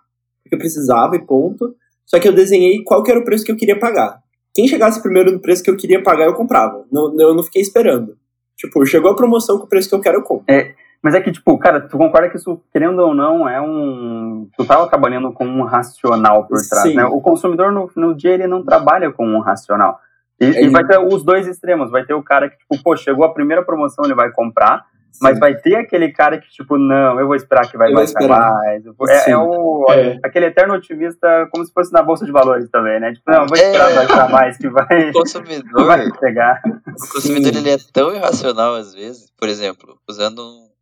que 0.49 0.55
eu 0.55 0.59
precisava 0.59 1.17
e 1.17 1.27
ponto. 1.27 1.75
Só 2.07 2.19
que 2.19 2.29
eu 2.29 2.33
desenhei 2.33 2.83
qual 2.85 3.03
que 3.03 3.11
era 3.11 3.21
o 3.21 3.25
preço 3.25 3.45
que 3.45 3.53
eu 3.53 3.57
queria 3.57 3.79
pagar. 3.79 4.19
Quem 4.55 4.69
chegasse 4.69 5.03
primeiro 5.03 5.33
no 5.33 5.41
preço 5.41 5.63
que 5.63 5.71
eu 5.71 5.77
queria 5.77 6.03
pagar, 6.03 6.27
eu 6.27 6.35
comprava. 6.35 6.85
Não, 6.93 7.15
eu 7.19 7.35
não 7.35 7.43
fiquei 7.43 7.61
esperando. 7.61 8.17
Tipo, 8.57 8.87
chegou 8.87 9.11
a 9.11 9.17
promoção 9.17 9.59
com 9.59 9.65
o 9.65 9.69
preço 9.69 9.89
que 9.89 9.95
eu 9.95 10.01
quero, 10.01 10.19
eu 10.19 10.23
compro. 10.23 10.45
É, 10.49 10.75
mas 11.05 11.15
é 11.15 11.21
que, 11.21 11.31
tipo, 11.31 11.59
cara, 11.59 11.83
tu 11.83 11.99
concorda 11.99 12.31
que 12.31 12.39
isso, 12.39 12.59
querendo 12.73 12.99
ou 13.01 13.13
não, 13.13 13.47
é 13.47 13.61
um. 13.61 14.49
Tu 14.57 14.65
tava 14.65 14.89
trabalhando 14.89 15.31
com 15.35 15.45
um 15.45 15.63
racional 15.63 16.47
por 16.47 16.59
trás, 16.67 16.89
Sim. 16.89 16.95
né? 16.95 17.05
O 17.05 17.21
consumidor, 17.21 17.71
no, 17.71 17.91
no 17.95 18.15
dia, 18.15 18.31
ele 18.31 18.47
não 18.47 18.65
trabalha 18.65 19.13
com 19.13 19.27
um 19.27 19.41
racional. 19.41 20.01
E, 20.41 20.47
é, 20.47 20.65
e 20.65 20.69
vai 20.71 20.83
ter 20.87 20.99
os 20.99 21.23
dois 21.23 21.47
extremos. 21.47 21.91
Vai 21.91 22.07
ter 22.07 22.15
o 22.15 22.23
cara 22.23 22.49
que, 22.49 22.57
tipo, 22.57 22.83
pô, 22.83 22.97
chegou 22.97 23.23
a 23.23 23.35
primeira 23.35 23.63
promoção, 23.63 24.03
ele 24.07 24.15
vai 24.15 24.31
comprar. 24.31 24.87
Mas 25.21 25.39
vai 25.39 25.55
ter 25.55 25.77
aquele 25.77 26.11
cara 26.11 26.39
que, 26.39 26.49
tipo, 26.49 26.79
não, 26.79 27.21
eu 27.21 27.27
vou 27.27 27.37
esperar 27.37 27.71
que 27.71 27.77
vai 27.77 27.91
eu 27.91 27.95
baixar 27.95 28.27
mais. 28.27 28.83
É, 29.09 29.31
é, 29.31 29.37
o, 29.37 29.87
é. 29.91 30.19
aquele 30.25 30.47
eterno 30.47 30.75
otimista, 30.75 31.47
como 31.53 31.65
se 31.65 31.73
fosse 31.73 31.93
na 31.93 32.03
Bolsa 32.03 32.25
de 32.25 32.33
Valores 32.33 32.69
também, 32.71 32.99
né? 32.99 33.13
Tipo, 33.13 33.31
não, 33.31 33.47
vou 33.47 33.57
esperar 33.57 33.93
é. 33.93 33.95
baixar 33.95 34.31
mais 34.31 34.57
que 34.57 34.69
vai, 34.69 35.11
o 35.11 35.13
consumidor, 35.13 35.85
vai 35.87 36.11
chegar. 36.19 36.63
O 36.65 37.13
consumidor, 37.13 37.55
ele 37.55 37.71
é 37.71 37.77
tão 37.93 38.13
irracional 38.13 38.75
às 38.75 38.93
vezes. 38.95 39.31
Por 39.39 39.49
exemplo, 39.49 39.97
usando 40.09 40.41
um, 40.41 40.74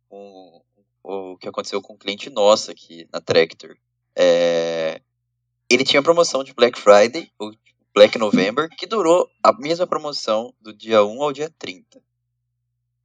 o 1.03 1.37
que 1.37 1.47
aconteceu 1.47 1.81
com 1.81 1.93
um 1.93 1.97
cliente 1.97 2.29
nosso 2.29 2.71
aqui 2.71 3.07
na 3.11 3.19
Tractor. 3.19 3.75
É, 4.15 5.01
ele 5.69 5.83
tinha 5.83 6.01
promoção 6.01 6.43
de 6.43 6.53
Black 6.53 6.79
Friday, 6.79 7.31
ou 7.37 7.53
Black 7.93 8.17
November, 8.17 8.69
que 8.69 8.87
durou 8.87 9.29
a 9.43 9.53
mesma 9.53 9.85
promoção 9.85 10.53
do 10.61 10.73
dia 10.73 11.03
1 11.03 11.21
ao 11.21 11.33
dia 11.33 11.53
30. 11.59 12.01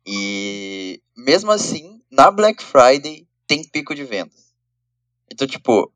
E 0.06 1.02
mesmo 1.16 1.50
assim, 1.50 2.00
na 2.10 2.30
Black 2.30 2.62
Friday 2.62 3.26
tem 3.46 3.62
pico 3.64 3.94
de 3.94 4.04
vendas. 4.04 4.54
Então, 5.30 5.46
tipo, 5.46 5.92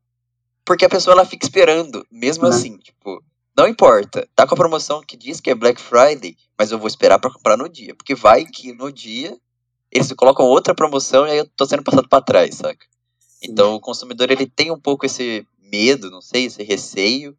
porque 0.63 0.85
a 0.85 0.89
pessoa 0.89 1.13
ela 1.13 1.25
fica 1.25 1.45
esperando, 1.45 2.05
mesmo 2.11 2.43
uhum. 2.43 2.49
assim, 2.49 2.77
tipo, 2.77 3.23
não 3.57 3.67
importa, 3.67 4.27
tá 4.35 4.45
com 4.45 4.53
a 4.53 4.57
promoção 4.57 5.01
que 5.01 5.17
diz 5.17 5.39
que 5.39 5.49
é 5.49 5.55
Black 5.55 5.79
Friday, 5.79 6.37
mas 6.57 6.71
eu 6.71 6.77
vou 6.77 6.87
esperar 6.87 7.19
para 7.19 7.31
comprar 7.31 7.57
no 7.57 7.69
dia, 7.69 7.95
porque 7.95 8.13
vai 8.13 8.45
que 8.45 8.73
no 8.73 8.91
dia 8.91 9.37
eles 9.93 10.11
colocam 10.13 10.45
outra 10.45 10.73
promoção 10.73 11.27
e 11.27 11.31
aí 11.31 11.37
eu 11.37 11.47
tô 11.55 11.65
sendo 11.65 11.83
passado 11.83 12.09
para 12.09 12.23
trás, 12.23 12.55
saca? 12.55 12.85
Então 13.43 13.75
o 13.75 13.79
consumidor 13.79 14.31
ele 14.31 14.47
tem 14.47 14.71
um 14.71 14.79
pouco 14.79 15.05
esse 15.05 15.45
medo, 15.71 16.09
não 16.09 16.21
sei, 16.21 16.45
esse 16.45 16.63
receio, 16.63 17.35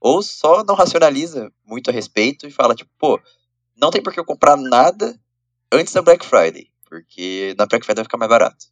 ou 0.00 0.22
só 0.22 0.62
não 0.64 0.74
racionaliza 0.74 1.50
muito 1.64 1.90
a 1.90 1.92
respeito 1.92 2.46
e 2.46 2.50
fala 2.50 2.74
tipo, 2.74 2.90
pô, 2.98 3.18
não 3.76 3.90
tem 3.90 4.02
por 4.02 4.12
que 4.12 4.20
eu 4.20 4.24
comprar 4.24 4.56
nada 4.56 5.18
antes 5.72 5.92
da 5.92 6.02
Black 6.02 6.26
Friday, 6.26 6.68
porque 6.88 7.54
na 7.58 7.66
Black 7.66 7.84
Friday 7.84 8.02
vai 8.02 8.04
ficar 8.04 8.18
mais 8.18 8.28
barato. 8.28 8.66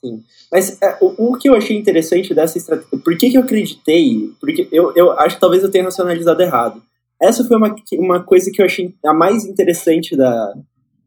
Sim. 0.00 0.22
Mas 0.52 0.80
é, 0.82 0.98
o, 1.00 1.32
o, 1.32 1.38
que 1.38 1.48
eu 1.48 1.54
achei 1.54 1.76
interessante 1.76 2.34
dessa 2.34 2.58
estratégia. 2.58 2.98
Por 2.98 3.16
que, 3.16 3.30
que 3.30 3.38
eu 3.38 3.42
acreditei? 3.42 4.30
Porque 4.38 4.68
eu, 4.70 4.92
eu 4.94 5.12
acho 5.12 5.36
que 5.36 5.40
talvez 5.40 5.62
eu 5.62 5.70
tenha 5.70 5.84
racionalizado 5.84 6.42
errado. 6.42 6.82
Essa 7.20 7.44
foi 7.44 7.56
uma, 7.56 7.74
uma 7.94 8.22
coisa 8.22 8.50
que 8.52 8.60
eu 8.60 8.66
achei 8.66 8.94
a 9.04 9.14
mais 9.14 9.44
interessante 9.46 10.14
da, 10.14 10.54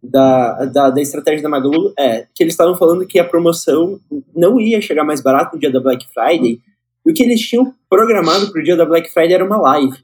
da, 0.02 0.66
da, 0.66 0.90
da 0.90 1.02
estratégia 1.02 1.44
da 1.44 1.50
Magalu. 1.50 1.94
É 1.98 2.28
que 2.34 2.44
eles 2.44 2.54
estavam 2.54 2.76
falando 2.76 3.06
que 3.06 3.20
a 3.20 3.26
promoção 3.26 4.00
não 4.36 4.60
ia 4.60 4.82
chegar 4.82 5.04
mais 5.04 5.22
barato 5.22 5.56
no 5.56 5.60
dia 5.60 5.72
da 5.72 5.80
Black 5.80 6.08
Friday. 6.14 6.60
E 7.06 7.12
o 7.12 7.14
que 7.14 7.24
eles 7.24 7.42
tinham 7.42 7.74
programado 7.90 8.52
para 8.52 8.62
o 8.62 8.64
dia 8.64 8.76
da 8.76 8.86
Black 8.86 9.12
Friday 9.12 9.34
era 9.34 9.46
uma 9.46 9.58
live. 9.58 9.98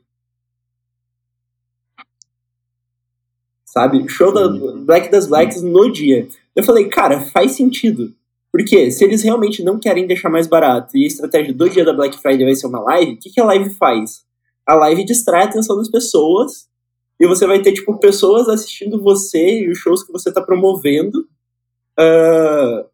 sabe? 3.75 4.08
Show 4.08 4.34
da 4.34 4.48
Black 4.78 5.12
das 5.12 5.28
Blacks 5.28 5.62
no 5.62 5.92
dia. 5.92 6.28
Eu 6.56 6.64
falei, 6.64 6.88
cara, 6.88 7.20
faz 7.20 7.52
sentido. 7.52 8.14
Porque 8.50 8.90
se 8.90 9.04
eles 9.04 9.22
realmente 9.22 9.62
não 9.62 9.78
querem 9.78 10.08
deixar 10.08 10.30
mais 10.30 10.48
barato 10.48 10.96
e 10.96 11.04
a 11.04 11.08
estratégia 11.08 11.54
do 11.54 11.70
dia 11.70 11.84
da 11.84 11.92
Black 11.92 12.18
Friday 12.22 12.46
vai 12.46 12.56
ser 12.56 12.68
uma 12.68 12.80
live, 12.80 13.12
o 13.12 13.18
que, 13.18 13.30
que 13.30 13.42
a 13.42 13.44
live 13.44 13.70
faz? 13.72 14.24
A 14.66 14.75
live 14.75 15.04
distrai 15.04 15.42
a 15.42 15.46
atenção 15.46 15.75
das 15.75 15.92
pessoas 15.92 16.68
e 17.19 17.27
você 17.27 17.48
vai 17.48 17.62
ter, 17.62 17.74
tipo, 17.74 17.98
pessoas 18.00 18.50
assistindo 18.50 19.01
você 19.01 19.62
e 19.62 19.72
os 19.72 19.77
shows 19.77 20.03
que 20.03 20.12
você 20.12 20.29
está 20.29 20.41
promovendo, 20.41 21.27
uh, 22.00 22.86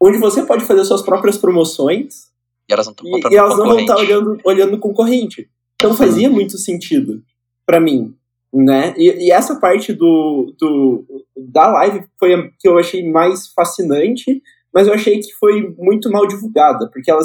onde 0.00 0.18
você 0.18 0.44
pode 0.44 0.64
fazer 0.64 0.84
suas 0.84 1.02
próprias 1.02 1.36
promoções 1.36 2.30
e 2.68 2.72
elas 2.72 2.86
não, 2.86 2.94
e, 3.02 3.32
e 3.32 3.36
elas 3.36 3.58
não 3.58 3.66
vão 3.66 3.80
estar 3.80 3.96
olhando, 3.96 4.38
olhando 4.44 4.78
concorrente. 4.78 5.50
Então 5.74 5.94
fazia 5.94 6.30
muito 6.30 6.56
sentido 6.58 7.22
para 7.66 7.80
mim 7.80 8.14
né? 8.52 8.92
E, 8.96 9.26
e, 9.26 9.32
essa 9.32 9.58
parte 9.58 9.92
do, 9.92 10.54
do 10.58 11.04
da 11.34 11.66
live 11.68 12.04
foi 12.18 12.34
a 12.34 12.50
que 12.58 12.68
eu 12.68 12.78
achei 12.78 13.10
mais 13.10 13.48
fascinante, 13.48 14.42
mas 14.72 14.86
eu 14.86 14.92
achei 14.92 15.18
que 15.20 15.32
foi 15.34 15.74
muito 15.78 16.10
mal 16.10 16.26
divulgada, 16.26 16.88
porque 16.92 17.10
ela 17.10 17.22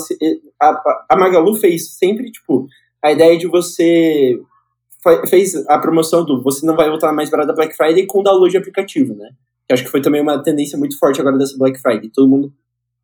a, 0.61 1.05
a 1.09 1.17
Magalu 1.17 1.55
fez 1.55 1.97
sempre 1.97 2.31
tipo 2.31 2.67
a 3.03 3.11
ideia 3.11 3.37
de 3.37 3.45
você 3.45 4.39
fez 5.29 5.55
a 5.67 5.77
promoção 5.79 6.25
do 6.25 6.41
você 6.41 6.65
não 6.65 6.75
vai 6.75 6.89
voltar 6.89 7.11
mais 7.13 7.29
para 7.29 7.45
da 7.45 7.53
Black 7.53 7.75
Friday 7.75 8.05
com 8.05 8.23
download 8.23 8.51
de 8.51 8.57
aplicativo, 8.57 9.15
né? 9.15 9.29
Que 9.67 9.73
acho 9.73 9.83
que 9.83 9.89
foi 9.89 10.01
também 10.01 10.21
uma 10.21 10.41
tendência 10.41 10.77
muito 10.77 10.97
forte 10.97 11.19
agora 11.19 11.37
dessa 11.37 11.57
Black 11.57 11.79
Friday, 11.79 12.09
todo 12.09 12.27
mundo 12.27 12.53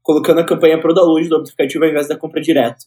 colocando 0.04 0.42
a 0.42 0.46
campanha 0.46 0.80
pro 0.80 0.94
download 0.94 1.28
do 1.30 1.38
aplicativo 1.38 1.84
ao 1.84 1.90
invés 1.90 2.08
da 2.08 2.18
compra 2.18 2.42
direto. 2.42 2.86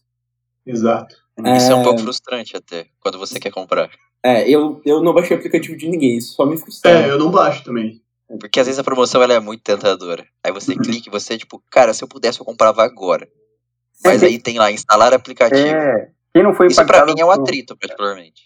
Exato. 0.64 1.16
Isso 1.56 1.70
é, 1.70 1.72
é 1.72 1.74
um 1.74 1.82
pouco 1.82 2.00
frustrante 2.00 2.56
até, 2.56 2.86
quando 3.00 3.18
você 3.18 3.40
quer 3.40 3.50
comprar. 3.50 3.90
É, 4.22 4.48
eu, 4.48 4.80
eu 4.84 5.02
não 5.02 5.14
baixei 5.14 5.36
o 5.36 5.38
aplicativo 5.38 5.76
de 5.76 5.88
ninguém, 5.88 6.18
isso 6.18 6.34
só 6.34 6.44
me 6.44 6.56
frustra. 6.56 6.90
É, 6.90 7.10
eu 7.10 7.18
não 7.18 7.30
baixo 7.30 7.64
também. 7.64 8.00
Porque 8.40 8.58
às 8.58 8.66
vezes 8.66 8.78
a 8.78 8.84
promoção 8.84 9.22
ela 9.22 9.34
é 9.34 9.40
muito 9.40 9.62
tentadora. 9.62 10.26
Aí 10.44 10.52
você 10.52 10.72
uhum. 10.72 10.78
clica 10.78 11.08
e 11.08 11.12
você, 11.12 11.38
tipo, 11.38 11.62
cara, 11.70 11.94
se 11.94 12.02
eu 12.02 12.08
pudesse 12.08 12.40
eu 12.40 12.44
comprava 12.44 12.82
agora. 12.82 13.28
Mas 14.04 14.22
é, 14.22 14.26
aí 14.26 14.38
tem 14.38 14.58
lá, 14.58 14.70
instalar 14.70 15.14
aplicativo. 15.14 15.68
É, 15.68 16.10
quem 16.34 16.42
não 16.42 16.54
foi 16.54 16.66
Isso 16.66 16.84
pra 16.84 17.06
mim 17.06 17.14
é 17.18 17.24
um 17.24 17.30
atrito, 17.30 17.76
particularmente. 17.76 18.42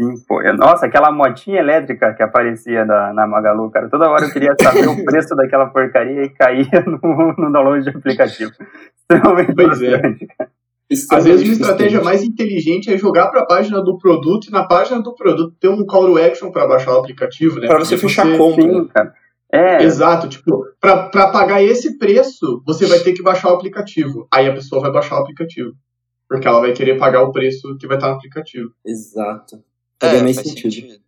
Sim, 0.00 0.14
pô. 0.28 0.40
Nossa, 0.54 0.86
aquela 0.86 1.10
motinha 1.10 1.58
elétrica 1.58 2.14
que 2.14 2.22
aparecia 2.22 2.84
na, 2.84 3.12
na 3.12 3.26
Magalu, 3.26 3.68
cara. 3.70 3.88
Toda 3.88 4.08
hora 4.08 4.26
eu 4.26 4.32
queria 4.32 4.54
saber 4.60 4.88
o 4.88 5.04
preço 5.04 5.34
daquela 5.34 5.66
porcaria 5.66 6.22
e 6.22 6.28
caía 6.28 6.82
no, 6.86 7.34
no 7.36 7.52
download 7.52 7.82
de 7.82 7.90
aplicativo. 7.90 8.52
Extremamente 9.00 9.54
pois 9.54 9.82
é. 9.82 10.00
Cara. 10.00 10.50
Às 11.12 11.24
vezes 11.24 11.46
uma 11.46 11.52
estratégia 11.52 12.00
mais 12.00 12.22
inteligente 12.22 12.92
é 12.92 12.96
jogar 12.96 13.28
para 13.28 13.42
a 13.42 13.46
página 13.46 13.82
do 13.82 13.98
produto 13.98 14.46
e 14.48 14.50
na 14.50 14.66
página 14.66 15.02
do 15.02 15.14
produto 15.14 15.54
ter 15.60 15.68
um 15.68 15.84
call 15.84 16.06
to 16.06 16.18
action 16.18 16.50
para 16.50 16.66
baixar 16.66 16.92
o 16.92 16.98
aplicativo, 16.98 17.60
né? 17.60 17.66
Para 17.66 17.80
você 17.80 17.98
fechar 17.98 18.26
a 18.26 18.38
compra. 18.38 18.62
Sim, 18.62 18.86
cara. 18.86 19.14
É. 19.52 19.82
Exato, 19.82 20.28
tipo, 20.28 20.64
para 20.80 21.30
pagar 21.30 21.62
esse 21.62 21.98
preço, 21.98 22.62
você 22.66 22.86
vai 22.86 23.00
ter 23.00 23.12
que 23.12 23.22
baixar 23.22 23.50
o 23.50 23.54
aplicativo. 23.54 24.26
Aí 24.32 24.46
a 24.46 24.54
pessoa 24.54 24.80
vai 24.80 24.92
baixar 24.92 25.16
o 25.16 25.22
aplicativo. 25.22 25.72
Porque 26.28 26.46
ela 26.46 26.60
vai 26.60 26.72
querer 26.72 26.98
pagar 26.98 27.22
o 27.22 27.32
preço 27.32 27.76
que 27.78 27.86
vai 27.86 27.96
estar 27.96 28.08
no 28.08 28.16
aplicativo. 28.16 28.70
Exato. 28.84 29.56
Faria 30.00 30.20
é, 30.20 30.22
mais 30.22 30.36
sentido. 30.36 30.72
sentido. 30.72 31.00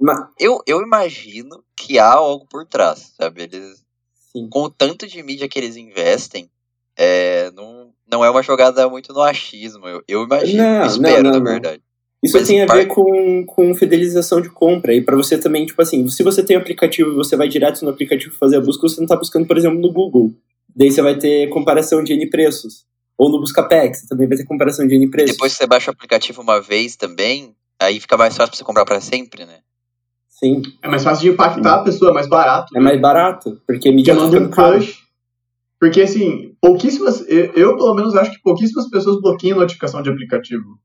Mas... 0.00 0.18
Eu, 0.38 0.60
eu 0.66 0.82
imagino 0.82 1.62
que 1.76 1.98
há 1.98 2.12
algo 2.12 2.46
por 2.46 2.66
trás, 2.66 3.12
sabe? 3.16 3.42
Eles, 3.42 3.84
Sim. 4.32 4.48
com 4.50 4.62
o 4.64 4.70
tanto 4.70 5.06
de 5.06 5.22
mídia 5.22 5.48
que 5.48 5.58
eles 5.58 5.76
investem, 5.76 6.50
é, 6.96 7.50
não, 7.52 7.92
não 8.10 8.24
é 8.24 8.30
uma 8.30 8.42
jogada 8.42 8.88
muito 8.88 9.12
no 9.12 9.20
achismo, 9.20 9.86
eu, 9.86 10.02
eu 10.08 10.24
imagino, 10.24 10.62
não, 10.62 10.80
eu 10.80 10.86
espero, 10.86 11.22
não, 11.22 11.30
não, 11.32 11.40
na 11.40 11.50
verdade. 11.52 11.82
Isso 12.22 12.38
Mas 12.38 12.46
tem 12.46 12.62
a 12.62 12.66
ver 12.66 12.86
com, 12.86 13.44
com 13.44 13.74
fidelização 13.74 14.40
de 14.40 14.48
compra. 14.48 14.94
E 14.94 15.02
para 15.02 15.16
você 15.16 15.36
também, 15.36 15.66
tipo 15.66 15.82
assim, 15.82 16.08
se 16.08 16.22
você 16.22 16.40
tem 16.42 16.56
um 16.56 16.60
aplicativo 16.60 17.10
e 17.10 17.14
você 17.16 17.34
vai 17.34 17.48
direto 17.48 17.84
no 17.84 17.90
aplicativo 17.90 18.32
fazer 18.38 18.58
a 18.58 18.60
busca, 18.60 18.82
você 18.82 19.00
não 19.00 19.08
tá 19.08 19.16
buscando, 19.16 19.44
por 19.44 19.58
exemplo, 19.58 19.80
no 19.80 19.92
Google. 19.92 20.32
Daí 20.74 20.90
você 20.90 21.02
vai 21.02 21.18
ter 21.18 21.48
comparação 21.48 22.02
de 22.04 22.12
N 22.12 22.30
preços. 22.30 22.84
Ou 23.18 23.28
no 23.28 23.40
Buscapé, 23.40 23.92
você 23.92 24.06
também 24.06 24.28
vai 24.28 24.36
ter 24.36 24.44
comparação 24.44 24.86
de 24.86 24.94
N 24.94 25.10
preços. 25.10 25.32
Depois 25.32 25.52
que 25.52 25.58
você 25.58 25.66
baixa 25.66 25.90
o 25.90 25.94
aplicativo 25.94 26.40
uma 26.40 26.60
vez 26.60 26.94
também, 26.94 27.56
aí 27.82 28.00
fica 28.00 28.16
mais 28.16 28.36
fácil 28.36 28.50
pra 28.50 28.58
você 28.58 28.64
comprar 28.64 28.84
para 28.84 29.00
sempre, 29.00 29.44
né? 29.44 29.58
Sim. 30.28 30.62
É 30.82 30.88
mais 30.88 31.04
fácil 31.04 31.22
de 31.22 31.30
impactar 31.30 31.74
Sim. 31.74 31.80
a 31.80 31.84
pessoa, 31.84 32.10
é 32.10 32.14
mais 32.14 32.28
barato. 32.28 32.76
É 32.76 32.80
mais 32.80 33.00
barato, 33.00 33.60
porque 33.66 33.92
mídia 33.92 34.14
manda 34.14 34.38
um 34.38 34.50
push 34.50 34.98
Porque, 35.78 36.02
assim, 36.02 36.54
pouquíssimas. 36.60 37.20
Eu, 37.28 37.52
eu, 37.54 37.76
pelo 37.76 37.94
menos, 37.94 38.16
acho 38.16 38.32
que 38.32 38.42
pouquíssimas 38.42 38.88
pessoas 38.88 39.20
bloqueiam 39.20 39.58
notificação 39.58 40.02
de 40.02 40.10
aplicativo. 40.10 40.78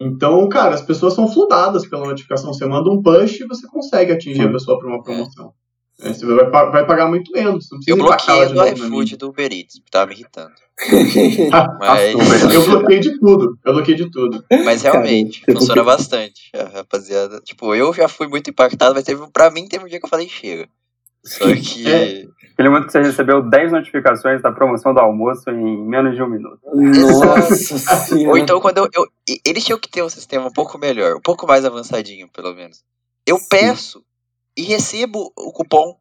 Então, 0.00 0.48
cara, 0.48 0.74
as 0.74 0.82
pessoas 0.82 1.14
são 1.14 1.28
fludadas 1.28 1.86
pela 1.86 2.06
notificação. 2.06 2.52
Você 2.52 2.66
manda 2.66 2.90
um 2.90 3.02
push 3.02 3.40
e 3.40 3.46
você 3.46 3.66
consegue 3.66 4.12
atingir 4.12 4.42
a 4.42 4.52
pessoa 4.52 4.78
para 4.78 4.88
uma 4.88 5.02
promoção. 5.02 5.52
É, 6.02 6.12
você 6.12 6.24
vai, 6.24 6.70
vai, 6.70 6.86
pagar 6.86 7.08
muito 7.08 7.30
menos. 7.32 7.68
eu 7.86 7.96
bloqueei 7.96 8.46
do 8.46 8.66
iFood 8.66 9.16
do 9.16 9.28
Uber 9.28 9.52
Eats, 9.52 9.80
tava 9.90 10.06
me 10.06 10.14
irritando. 10.14 10.54
Mas... 11.78 12.14
eu 12.54 12.64
bloqueei 12.64 13.00
de 13.00 13.18
tudo. 13.18 13.58
Eu 13.64 13.74
bloqueei 13.74 13.96
de 13.96 14.10
tudo. 14.10 14.44
Mas 14.64 14.82
realmente, 14.82 15.42
Cara, 15.42 15.58
funciona 15.58 15.84
bastante, 15.84 16.50
rapaziada. 16.72 17.40
Tipo, 17.40 17.74
eu 17.74 17.92
já 17.92 18.08
fui 18.08 18.28
muito 18.28 18.48
impactado, 18.48 18.94
mas 18.94 19.04
teve, 19.04 19.26
pra 19.30 19.50
mim 19.50 19.68
teve 19.68 19.84
um 19.84 19.88
dia 19.88 19.98
que 19.98 20.06
eu 20.06 20.10
falei, 20.10 20.28
chega. 20.28 20.68
Só 21.24 21.44
que. 21.54 21.86
É. 21.86 22.24
Aquele 22.52 22.68
momento 22.68 22.86
que 22.86 22.92
você 22.92 23.02
recebeu 23.02 23.42
10 23.42 23.72
notificações 23.72 24.42
da 24.42 24.52
promoção 24.52 24.92
do 24.92 25.00
almoço 25.00 25.48
em 25.50 25.86
menos 25.86 26.14
de 26.14 26.22
um 26.22 26.28
minuto. 26.28 26.60
Nossa 26.74 28.16
Ou 28.28 28.36
então, 28.36 28.60
quando 28.60 28.78
eu, 28.78 28.88
eu, 28.92 29.06
Eles 29.46 29.64
tinham 29.64 29.78
que 29.78 29.88
ter 29.88 30.02
um 30.02 30.10
sistema 30.10 30.46
um 30.46 30.52
pouco 30.52 30.76
melhor, 30.78 31.16
um 31.16 31.20
pouco 31.20 31.46
mais 31.46 31.64
avançadinho, 31.64 32.28
pelo 32.28 32.54
menos. 32.54 32.82
Eu 33.26 33.38
Sim. 33.38 33.46
peço 33.48 34.02
e 34.56 34.62
recebo 34.62 35.32
o 35.36 35.52
cupom. 35.52 35.96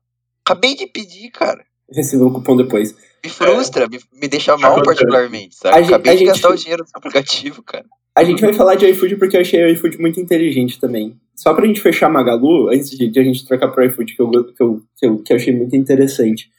Acabei 0.46 0.76
de 0.76 0.88
pedir, 0.88 1.30
cara. 1.32 1.64
Recebo 1.92 2.28
o 2.28 2.34
cupom 2.34 2.56
depois. 2.56 2.96
Me 3.24 3.30
frustra, 3.30 3.86
é. 3.86 3.88
me, 3.88 4.00
me 4.14 4.28
deixa 4.28 4.56
mal 4.58 4.82
particularmente, 4.82 5.56
sabe? 5.56 5.78
A 5.78 5.86
Acabei 5.86 6.16
de 6.18 6.26
gastar 6.26 6.50
o 6.50 6.56
dinheiro 6.56 6.84
no 6.84 6.90
aplicativo, 6.94 7.62
cara. 7.64 7.86
A 8.16 8.24
gente 8.24 8.42
vai 8.42 8.54
falar 8.54 8.76
de 8.76 8.86
iFood 8.88 9.16
porque 9.18 9.38
eu 9.38 9.42
achei 9.42 9.64
o 9.64 9.70
iFood 9.70 9.98
muito 10.00 10.20
inteligente 10.20 10.80
também. 10.80 11.18
Só 11.36 11.54
pra 11.54 11.66
gente 11.66 11.80
fechar 11.80 12.10
Magalu, 12.10 12.70
antes 12.70 12.90
de, 12.90 13.10
de 13.10 13.20
a 13.20 13.24
gente 13.24 13.46
trocar 13.46 13.70
pro 13.70 13.86
iFood, 13.86 14.16
que 14.16 14.22
eu, 14.22 14.30
que 14.30 14.64
eu, 14.64 14.84
que 14.98 15.06
eu, 15.06 15.18
que 15.24 15.34
eu 15.34 15.38
achei 15.38 15.56
muito 15.56 15.76
interessante. 15.76 16.50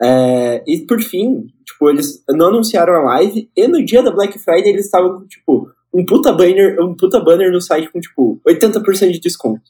É, 0.00 0.62
e 0.66 0.78
por 0.86 1.00
fim, 1.00 1.46
tipo, 1.64 1.90
eles 1.90 2.22
não 2.28 2.48
anunciaram 2.48 2.94
a 2.94 3.14
live 3.14 3.50
e 3.56 3.66
no 3.66 3.84
dia 3.84 4.02
da 4.02 4.12
Black 4.12 4.38
Friday 4.38 4.68
eles 4.68 4.84
estavam 4.84 5.18
com, 5.18 5.26
tipo, 5.26 5.68
um 5.92 6.04
puta 6.04 6.32
banner, 6.32 6.80
um 6.80 6.94
puta 6.94 7.18
banner 7.18 7.50
no 7.50 7.60
site 7.60 7.90
com, 7.90 7.98
tipo, 7.98 8.40
80% 8.46 9.10
de 9.10 9.18
desconto. 9.18 9.62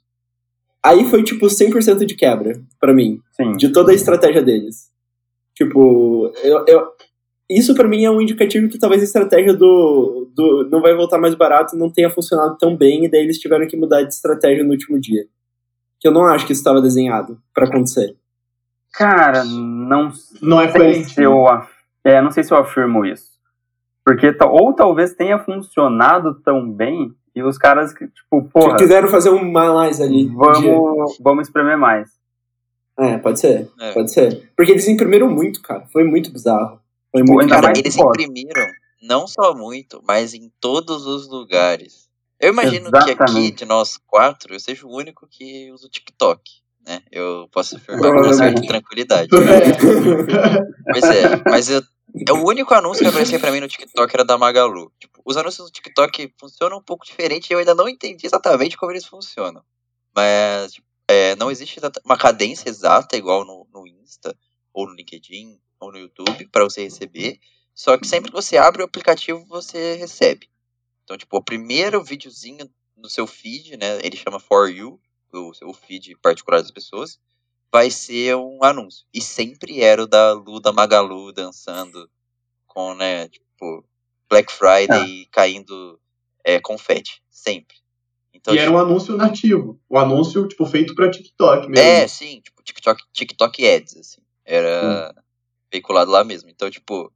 Aí 0.88 1.04
foi, 1.04 1.22
tipo, 1.22 1.46
100% 1.46 2.04
de 2.04 2.14
quebra 2.14 2.60
para 2.80 2.94
mim, 2.94 3.20
Sim. 3.32 3.52
de 3.52 3.70
toda 3.72 3.92
a 3.92 3.94
estratégia 3.94 4.42
deles. 4.42 4.90
Tipo, 5.54 6.32
eu, 6.42 6.64
eu, 6.66 6.88
isso 7.50 7.74
para 7.74 7.88
mim 7.88 8.04
é 8.04 8.10
um 8.10 8.20
indicativo 8.20 8.68
que 8.68 8.78
talvez 8.78 9.02
a 9.02 9.04
estratégia 9.04 9.54
do, 9.54 10.30
do 10.34 10.68
não 10.70 10.80
vai 10.80 10.94
voltar 10.94 11.18
mais 11.18 11.34
barato 11.34 11.76
não 11.76 11.90
tenha 11.90 12.10
funcionado 12.10 12.56
tão 12.58 12.76
bem 12.76 13.04
e 13.04 13.10
daí 13.10 13.22
eles 13.22 13.38
tiveram 13.38 13.66
que 13.66 13.76
mudar 13.76 14.02
de 14.02 14.14
estratégia 14.14 14.62
no 14.62 14.70
último 14.70 15.00
dia. 15.00 15.24
Que 15.98 16.06
eu 16.06 16.12
não 16.12 16.26
acho 16.26 16.46
que 16.46 16.52
isso 16.52 16.60
estava 16.60 16.80
desenhado 16.80 17.40
para 17.52 17.66
acontecer. 17.66 18.16
Cara, 18.92 19.44
não 19.44 20.12
não 20.40 20.60
é 20.60 20.70
sei 20.70 21.04
se 21.04 21.22
eu 21.22 21.44
é, 22.04 22.22
não 22.22 22.30
sei 22.30 22.44
se 22.44 22.52
eu 22.52 22.58
afirmo 22.58 23.04
isso. 23.04 23.30
Porque 24.04 24.34
ou 24.42 24.74
talvez 24.74 25.14
tenha 25.14 25.38
funcionado 25.38 26.40
tão 26.40 26.70
bem 26.70 27.12
e 27.38 27.42
os 27.42 27.56
caras 27.56 27.92
que 27.92 28.06
tipo, 28.08 28.42
porra, 28.52 28.76
que 28.76 28.82
quiseram 28.82 29.08
fazer 29.08 29.30
um 29.30 29.48
mais 29.48 30.00
ali. 30.00 30.26
Vamos, 30.26 31.16
vamos 31.20 31.46
espremer 31.46 31.78
mais. 31.78 32.10
É, 32.98 33.16
pode 33.18 33.38
ser. 33.38 33.70
É. 33.80 33.92
Pode 33.92 34.10
ser. 34.10 34.50
Porque 34.56 34.72
eles 34.72 34.88
imprimiram 34.88 35.30
muito, 35.30 35.62
cara. 35.62 35.86
Foi 35.92 36.02
muito 36.02 36.32
bizarro. 36.32 36.80
Foi 37.12 37.22
muito 37.22 37.48
Cara, 37.48 37.72
eles 37.76 37.94
foda. 37.94 38.20
imprimiram 38.20 38.66
não 39.00 39.26
só 39.28 39.54
muito, 39.54 40.02
mas 40.04 40.34
em 40.34 40.50
todos 40.60 41.06
os 41.06 41.28
lugares. 41.28 42.08
Eu 42.40 42.52
imagino 42.52 42.88
Exatamente. 42.88 43.16
que 43.16 43.22
aqui, 43.22 43.50
de 43.52 43.64
nós 43.64 43.96
quatro, 44.06 44.54
eu 44.54 44.60
seja 44.60 44.84
o 44.86 44.94
único 44.94 45.26
que 45.30 45.70
usa 45.72 45.86
o 45.86 45.90
TikTok. 45.90 46.42
Né? 46.84 47.00
Eu 47.10 47.48
posso 47.52 47.76
afirmar 47.76 48.12
com 48.12 48.32
certa 48.32 48.62
tranquilidade. 48.62 49.28
pois 49.30 51.04
é, 51.04 51.42
mas 51.46 51.70
eu, 51.70 51.82
é 52.26 52.32
o 52.32 52.46
único 52.46 52.72
anúncio 52.74 53.02
que 53.02 53.08
aparecia 53.08 53.38
pra 53.38 53.52
mim 53.52 53.60
no 53.60 53.68
TikTok 53.68 54.14
era 54.14 54.24
da 54.24 54.38
Magalu. 54.38 54.90
Tipo, 54.98 55.17
os 55.28 55.36
anúncios 55.36 55.66
no 55.66 55.70
TikTok 55.70 56.32
funcionam 56.40 56.78
um 56.78 56.82
pouco 56.82 57.04
diferente 57.04 57.50
e 57.50 57.52
eu 57.52 57.58
ainda 57.58 57.74
não 57.74 57.86
entendi 57.86 58.26
exatamente 58.26 58.78
como 58.78 58.90
eles 58.90 59.04
funcionam. 59.04 59.62
Mas 60.16 60.80
é, 61.06 61.36
não 61.36 61.50
existe 61.50 61.78
uma 62.02 62.16
cadência 62.16 62.70
exata 62.70 63.14
igual 63.14 63.44
no, 63.44 63.68
no 63.70 63.86
Insta 63.86 64.34
ou 64.72 64.86
no 64.86 64.94
LinkedIn 64.94 65.60
ou 65.78 65.92
no 65.92 65.98
YouTube 65.98 66.48
para 66.48 66.64
você 66.64 66.84
receber. 66.84 67.38
Só 67.74 67.98
que 67.98 68.06
sempre 68.06 68.30
que 68.30 68.36
você 68.36 68.56
abre 68.56 68.80
o 68.80 68.86
aplicativo, 68.86 69.44
você 69.44 69.96
recebe. 69.96 70.48
Então, 71.04 71.18
tipo, 71.18 71.36
o 71.36 71.44
primeiro 71.44 72.02
videozinho 72.02 72.66
no 72.96 73.10
seu 73.10 73.26
feed, 73.26 73.76
né? 73.76 73.98
Ele 74.02 74.16
chama 74.16 74.40
For 74.40 74.70
You, 74.70 74.98
o 75.30 75.52
seu 75.52 75.70
feed 75.74 76.16
particular 76.22 76.62
das 76.62 76.70
pessoas, 76.70 77.20
vai 77.70 77.90
ser 77.90 78.34
um 78.34 78.64
anúncio. 78.64 79.06
E 79.12 79.20
sempre 79.20 79.82
era 79.82 80.02
o 80.02 80.06
da 80.06 80.32
Lu 80.32 80.58
da 80.58 80.72
Magalu 80.72 81.34
dançando 81.34 82.10
com, 82.66 82.94
né, 82.94 83.28
tipo, 83.28 83.84
Black 84.28 84.52
Friday 84.52 85.22
ah. 85.24 85.28
caindo 85.30 85.98
é, 86.44 86.60
confete. 86.60 87.22
Sempre. 87.30 87.76
Então, 88.34 88.54
e 88.54 88.58
tipo, 88.58 88.68
era 88.68 88.76
um 88.76 88.78
anúncio 88.78 89.16
nativo. 89.16 89.80
Um 89.90 89.98
anúncio, 89.98 90.46
tipo, 90.46 90.66
feito 90.66 90.94
pra 90.94 91.10
TikTok 91.10 91.68
mesmo. 91.68 91.84
É, 91.84 92.06
sim, 92.06 92.40
tipo, 92.40 92.62
TikTok, 92.62 93.02
TikTok 93.12 93.66
Ads, 93.66 93.96
assim. 93.96 94.20
Era. 94.44 95.12
Hum 95.14 95.22
veiculado 95.72 96.10
lá 96.10 96.24
mesmo. 96.24 96.48
Então, 96.50 96.70
tipo, 96.70 97.12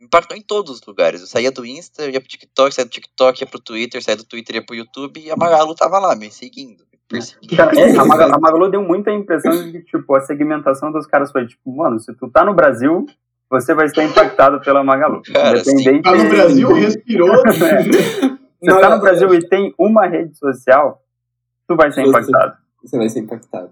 impactou 0.00 0.36
em 0.36 0.42
todos 0.42 0.72
os 0.72 0.86
lugares. 0.86 1.20
Eu 1.20 1.26
saía 1.26 1.50
do 1.50 1.64
Insta, 1.64 2.08
ia 2.08 2.20
pro 2.20 2.28
TikTok, 2.28 2.74
saía 2.74 2.86
do 2.86 2.90
TikTok, 2.90 3.40
ia 3.40 3.46
pro 3.46 3.60
Twitter, 3.60 4.02
saía 4.02 4.16
do 4.16 4.24
Twitter, 4.24 4.56
ia 4.56 4.64
pro 4.64 4.76
YouTube, 4.76 5.20
e 5.20 5.30
a 5.30 5.36
Magalu 5.36 5.74
tava 5.74 5.98
lá, 5.98 6.14
me 6.14 6.30
seguindo. 6.30 6.84
Cara, 7.56 7.78
é, 7.78 7.96
a, 7.96 8.04
Magalu, 8.04 8.34
a 8.34 8.38
Magalu 8.38 8.70
deu 8.70 8.82
muita 8.82 9.12
impressão 9.12 9.52
de 9.52 9.72
que, 9.72 9.82
tipo, 9.84 10.14
a 10.14 10.20
segmentação 10.20 10.90
dos 10.90 11.06
caras 11.06 11.30
foi, 11.30 11.46
tipo, 11.46 11.74
mano, 11.74 12.00
se 12.00 12.12
tu 12.14 12.28
tá 12.28 12.44
no 12.44 12.54
Brasil, 12.54 13.06
você 13.50 13.74
vai 13.74 13.88
ser 13.88 14.04
impactado 14.04 14.60
pela 14.60 14.82
Magalu. 14.82 15.22
Cara, 15.32 15.58
Independente 15.58 16.02
tá 16.02 16.14
no 16.14 16.28
Brasil, 16.28 16.72
respirou. 16.72 17.42
é. 17.46 17.82
Se 17.82 18.80
tá 18.80 18.90
no 18.90 19.00
Brasil 19.00 19.34
e 19.34 19.48
tem 19.48 19.74
uma 19.78 20.06
rede 20.06 20.36
social, 20.36 21.02
tu 21.68 21.76
vai 21.76 21.92
ser 21.92 22.06
impactado. 22.06 22.56
Você 22.82 22.96
vai 22.96 23.08
ser 23.08 23.20
impactado. 23.20 23.70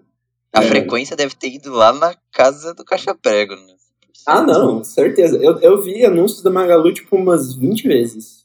A 0.52 0.62
é. 0.62 0.68
frequência 0.68 1.16
deve 1.16 1.34
ter 1.34 1.48
ido 1.48 1.72
lá 1.72 1.92
na 1.92 2.14
casa 2.32 2.74
do 2.74 2.84
Caixa 2.84 3.14
Prego, 3.14 3.54
né? 3.54 3.74
Ah, 4.26 4.40
não, 4.40 4.82
certeza. 4.82 5.36
Eu, 5.36 5.58
eu 5.60 5.82
vi 5.82 6.04
anúncios 6.04 6.42
da 6.42 6.50
Magalu, 6.50 6.92
tipo, 6.92 7.16
umas 7.16 7.54
20 7.54 7.88
vezes. 7.88 8.44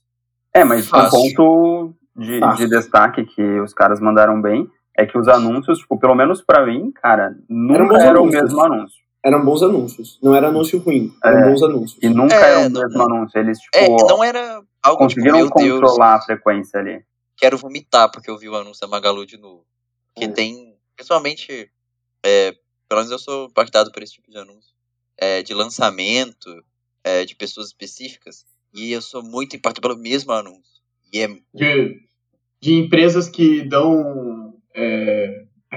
É, 0.53 0.63
mas 0.63 0.87
Fácil. 0.87 1.19
um 1.19 1.33
ponto 1.33 1.93
de, 2.15 2.39
de, 2.57 2.67
destaque 2.67 3.23
que 3.23 3.59
os 3.59 3.73
caras 3.73 3.99
mandaram 3.99 4.41
bem 4.41 4.67
é 4.97 5.05
que 5.05 5.17
os 5.17 5.27
anúncios, 5.27 5.79
tipo, 5.79 5.97
pelo 5.97 6.15
menos 6.15 6.41
pra 6.41 6.65
mim, 6.65 6.91
cara, 6.91 7.35
nunca 7.47 7.95
eram 7.95 7.97
era 7.97 8.21
o 8.21 8.25
mesmo 8.25 8.59
anúncio. 8.61 8.99
Eram 9.23 9.43
bons 9.43 9.61
anúncios. 9.61 10.17
Não 10.21 10.33
era 10.33 10.47
anúncio 10.47 10.79
ruim, 10.79 11.13
eram 11.23 11.39
é, 11.39 11.49
bons 11.49 11.63
anúncios. 11.63 11.99
E 12.01 12.09
nunca 12.09 12.35
é, 12.35 12.39
era 12.39 12.59
o 12.59 12.71
mesmo 12.71 12.97
não, 12.97 13.05
anúncio. 13.05 13.39
Eles, 13.39 13.59
tipo, 13.59 13.77
é, 13.77 13.87
não 13.87 14.23
era 14.23 14.61
algo 14.81 15.07
tipo, 15.07 15.21
conseguiram 15.21 15.47
tipo, 15.47 15.53
controlar 15.53 16.13
Deus, 16.13 16.23
a 16.23 16.25
frequência 16.25 16.79
ali. 16.79 17.03
Quero 17.37 17.57
vomitar 17.57 18.09
porque 18.11 18.29
eu 18.29 18.37
vi 18.37 18.47
o 18.47 18.55
anúncio 18.55 18.81
da 18.81 18.87
Magalu 18.87 19.25
de 19.25 19.37
novo. 19.37 19.65
Que 20.15 20.25
é. 20.25 20.27
tem, 20.29 20.75
pessoalmente, 20.95 21.69
é, 22.25 22.53
pelo 22.87 23.01
menos 23.01 23.11
eu 23.11 23.19
sou 23.19 23.47
impactado 23.47 23.91
por 23.91 24.01
esse 24.01 24.13
tipo 24.13 24.31
de 24.31 24.37
anúncio 24.37 24.73
é, 25.19 25.43
de 25.43 25.53
lançamento 25.53 26.63
é, 27.03 27.25
de 27.25 27.35
pessoas 27.35 27.67
específicas 27.67 28.45
e 28.73 28.91
eu 28.91 29.01
sou 29.01 29.21
muito 29.21 29.55
impactado 29.55 29.81
pelo 29.81 29.99
mesmo 29.99 30.31
anúncio. 30.31 30.81
E 31.13 31.19
é... 31.19 31.27
de, 31.53 31.99
de 32.61 32.73
empresas 32.73 33.27
que 33.27 33.63
dão. 33.63 34.55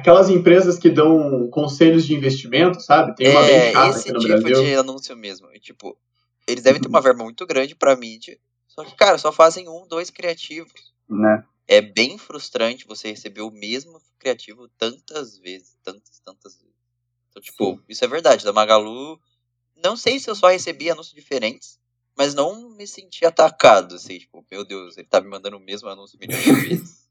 Aquelas 0.02 0.28
empresas 0.28 0.80
que 0.80 0.90
dão 0.90 1.48
conselhos 1.48 2.04
de 2.04 2.12
investimento, 2.12 2.80
sabe? 2.80 3.14
Tem 3.14 3.30
uma 3.30 3.46
é, 3.46 3.46
bem 3.46 3.72
chata 3.72 3.88
esse 3.90 4.00
aqui 4.00 4.12
no 4.12 4.18
tipo 4.18 4.40
Brasil. 4.40 4.64
de 4.64 4.74
anúncio 4.74 5.16
mesmo. 5.16 5.48
E, 5.54 5.60
tipo, 5.60 5.96
eles 6.44 6.64
devem 6.64 6.82
ter 6.82 6.88
uma 6.88 7.00
verba 7.00 7.22
muito 7.22 7.46
grande 7.46 7.76
pra 7.76 7.94
mídia, 7.94 8.36
só 8.66 8.84
que, 8.84 8.96
cara, 8.96 9.16
só 9.16 9.30
fazem 9.30 9.68
um, 9.68 9.86
dois 9.86 10.10
criativos. 10.10 10.92
Né? 11.08 11.44
É 11.68 11.80
bem 11.80 12.18
frustrante 12.18 12.84
você 12.84 13.10
receber 13.10 13.42
o 13.42 13.50
mesmo 13.52 14.02
criativo 14.18 14.68
tantas 14.76 15.38
vezes, 15.38 15.76
tantas, 15.84 16.18
tantas 16.24 16.56
vezes. 16.56 16.74
Então, 17.30 17.40
tipo, 17.40 17.76
Sim. 17.76 17.80
isso 17.88 18.04
é 18.04 18.08
verdade. 18.08 18.44
Da 18.44 18.52
Magalu, 18.52 19.20
não 19.84 19.96
sei 19.96 20.18
se 20.18 20.28
eu 20.28 20.34
só 20.34 20.48
recebi 20.48 20.90
anúncios 20.90 21.14
diferentes, 21.14 21.78
mas 22.18 22.34
não 22.34 22.70
me 22.70 22.88
senti 22.88 23.24
atacado, 23.24 23.94
assim, 23.94 24.18
tipo, 24.18 24.44
meu 24.50 24.64
Deus, 24.64 24.98
ele 24.98 25.06
tá 25.06 25.20
me 25.20 25.28
mandando 25.28 25.58
o 25.58 25.60
mesmo 25.60 25.88
anúncio 25.88 26.18
milhões 26.18 26.42
de 26.42 26.52
vezes. 26.68 27.01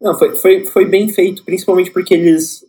Não, 0.00 0.18
foi, 0.18 0.34
foi, 0.36 0.64
foi 0.64 0.86
bem 0.86 1.08
feito, 1.08 1.44
principalmente 1.44 1.90
porque 1.90 2.14
eles. 2.14 2.64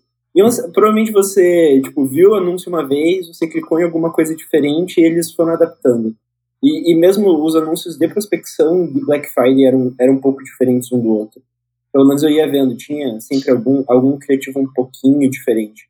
Provavelmente 0.73 1.11
você, 1.11 1.81
tipo, 1.83 2.05
viu 2.05 2.31
o 2.31 2.35
anúncio 2.35 2.69
uma 2.69 2.87
vez, 2.87 3.27
você 3.27 3.47
clicou 3.47 3.79
em 3.79 3.83
alguma 3.83 4.11
coisa 4.11 4.35
diferente 4.35 4.99
e 4.99 5.03
eles 5.03 5.31
foram 5.33 5.53
adaptando. 5.53 6.15
E, 6.63 6.93
e 6.93 6.95
mesmo 6.95 7.43
os 7.43 7.55
anúncios 7.55 7.97
de 7.97 8.07
prospecção 8.07 8.85
de 8.85 9.03
Black 9.03 9.27
Friday 9.29 9.65
eram, 9.65 9.93
eram 9.99 10.13
um 10.13 10.21
pouco 10.21 10.43
diferentes 10.43 10.91
um 10.91 11.01
do 11.01 11.09
outro. 11.09 11.41
Pelo 11.91 12.07
menos 12.07 12.23
eu 12.23 12.29
ia 12.29 12.49
vendo, 12.49 12.77
tinha 12.77 13.19
sempre 13.19 13.51
algum, 13.51 13.83
algum 13.87 14.17
criativo 14.17 14.59
um 14.59 14.71
pouquinho 14.71 15.29
diferente. 15.29 15.89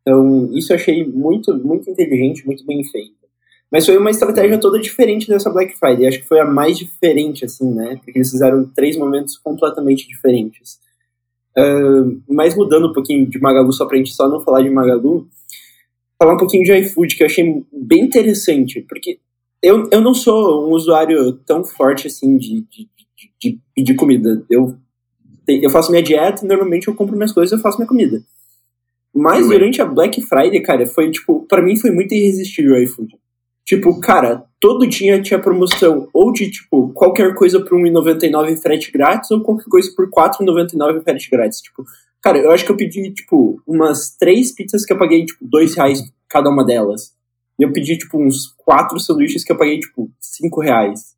Então, 0.00 0.50
isso 0.56 0.72
eu 0.72 0.76
achei 0.76 1.06
muito, 1.06 1.54
muito 1.54 1.90
inteligente, 1.90 2.46
muito 2.46 2.64
bem 2.64 2.82
feito. 2.84 3.21
Mas 3.72 3.86
foi 3.86 3.96
uma 3.96 4.10
estratégia 4.10 4.60
toda 4.60 4.78
diferente 4.78 5.26
dessa 5.26 5.48
Black 5.48 5.78
Friday. 5.78 6.06
Acho 6.06 6.20
que 6.20 6.28
foi 6.28 6.38
a 6.38 6.44
mais 6.44 6.76
diferente, 6.76 7.46
assim, 7.46 7.72
né? 7.72 7.96
Porque 7.96 8.18
eles 8.18 8.30
fizeram 8.30 8.66
três 8.66 8.98
momentos 8.98 9.38
completamente 9.38 10.06
diferentes. 10.06 10.78
Uh, 11.56 12.20
mas 12.28 12.54
mudando 12.54 12.88
um 12.88 12.92
pouquinho 12.92 13.26
de 13.26 13.40
Magalu, 13.40 13.72
só 13.72 13.86
pra 13.86 13.96
gente 13.96 14.12
só 14.12 14.28
não 14.28 14.40
falar 14.40 14.60
de 14.60 14.68
Magalu, 14.68 15.26
falar 16.18 16.34
um 16.34 16.38
pouquinho 16.38 16.64
de 16.64 16.72
iFood, 16.80 17.16
que 17.16 17.22
eu 17.22 17.26
achei 17.26 17.64
bem 17.72 18.02
interessante, 18.02 18.84
porque 18.86 19.18
eu, 19.62 19.88
eu 19.90 20.02
não 20.02 20.12
sou 20.12 20.68
um 20.68 20.72
usuário 20.72 21.32
tão 21.46 21.64
forte 21.64 22.08
assim 22.08 22.36
de, 22.36 22.66
de, 22.70 22.88
de, 23.40 23.58
pedir 23.74 23.94
comida. 23.94 24.44
Eu, 24.50 24.76
eu 25.48 25.70
faço 25.70 25.90
minha 25.90 26.02
dieta, 26.02 26.46
normalmente 26.46 26.88
eu 26.88 26.94
compro 26.94 27.16
minhas 27.16 27.32
coisas 27.32 27.52
e 27.52 27.54
eu 27.54 27.62
faço 27.62 27.78
minha 27.78 27.88
comida. 27.88 28.22
Mas 29.14 29.46
durante 29.46 29.80
a 29.80 29.86
Black 29.86 30.20
Friday, 30.22 30.60
cara, 30.60 30.86
foi 30.86 31.10
tipo, 31.10 31.46
para 31.46 31.62
mim 31.62 31.76
foi 31.76 31.90
muito 31.90 32.14
irresistível 32.14 32.74
o 32.74 32.78
iFood. 32.78 33.21
Tipo, 33.72 33.98
cara, 34.00 34.44
todo 34.60 34.86
dia 34.86 35.22
tinha 35.22 35.40
promoção 35.40 36.06
ou 36.12 36.30
de, 36.30 36.50
tipo, 36.50 36.92
qualquer 36.92 37.34
coisa 37.34 37.58
por 37.58 37.80
R$1,99 37.80 38.58
frete 38.58 38.92
grátis 38.92 39.30
ou 39.30 39.40
qualquer 39.40 39.64
coisa 39.64 39.90
por 39.96 40.04
R$4,99 40.04 41.02
frete 41.02 41.30
grátis. 41.30 41.62
Tipo, 41.62 41.82
cara, 42.20 42.36
eu 42.36 42.50
acho 42.50 42.66
que 42.66 42.70
eu 42.70 42.76
pedi, 42.76 43.10
tipo, 43.14 43.62
umas 43.66 44.14
três 44.14 44.54
pizzas 44.54 44.84
que 44.84 44.92
eu 44.92 44.98
paguei, 44.98 45.24
tipo, 45.24 45.38
dois 45.40 45.74
reais 45.74 46.02
cada 46.28 46.50
uma 46.50 46.66
delas. 46.66 47.14
E 47.58 47.62
eu 47.62 47.72
pedi, 47.72 47.96
tipo, 47.96 48.22
uns 48.22 48.48
quatro 48.58 49.00
sanduíches 49.00 49.42
que 49.42 49.52
eu 49.52 49.56
paguei, 49.56 49.80
tipo, 49.80 50.10
cinco 50.20 50.60
reais 50.60 51.14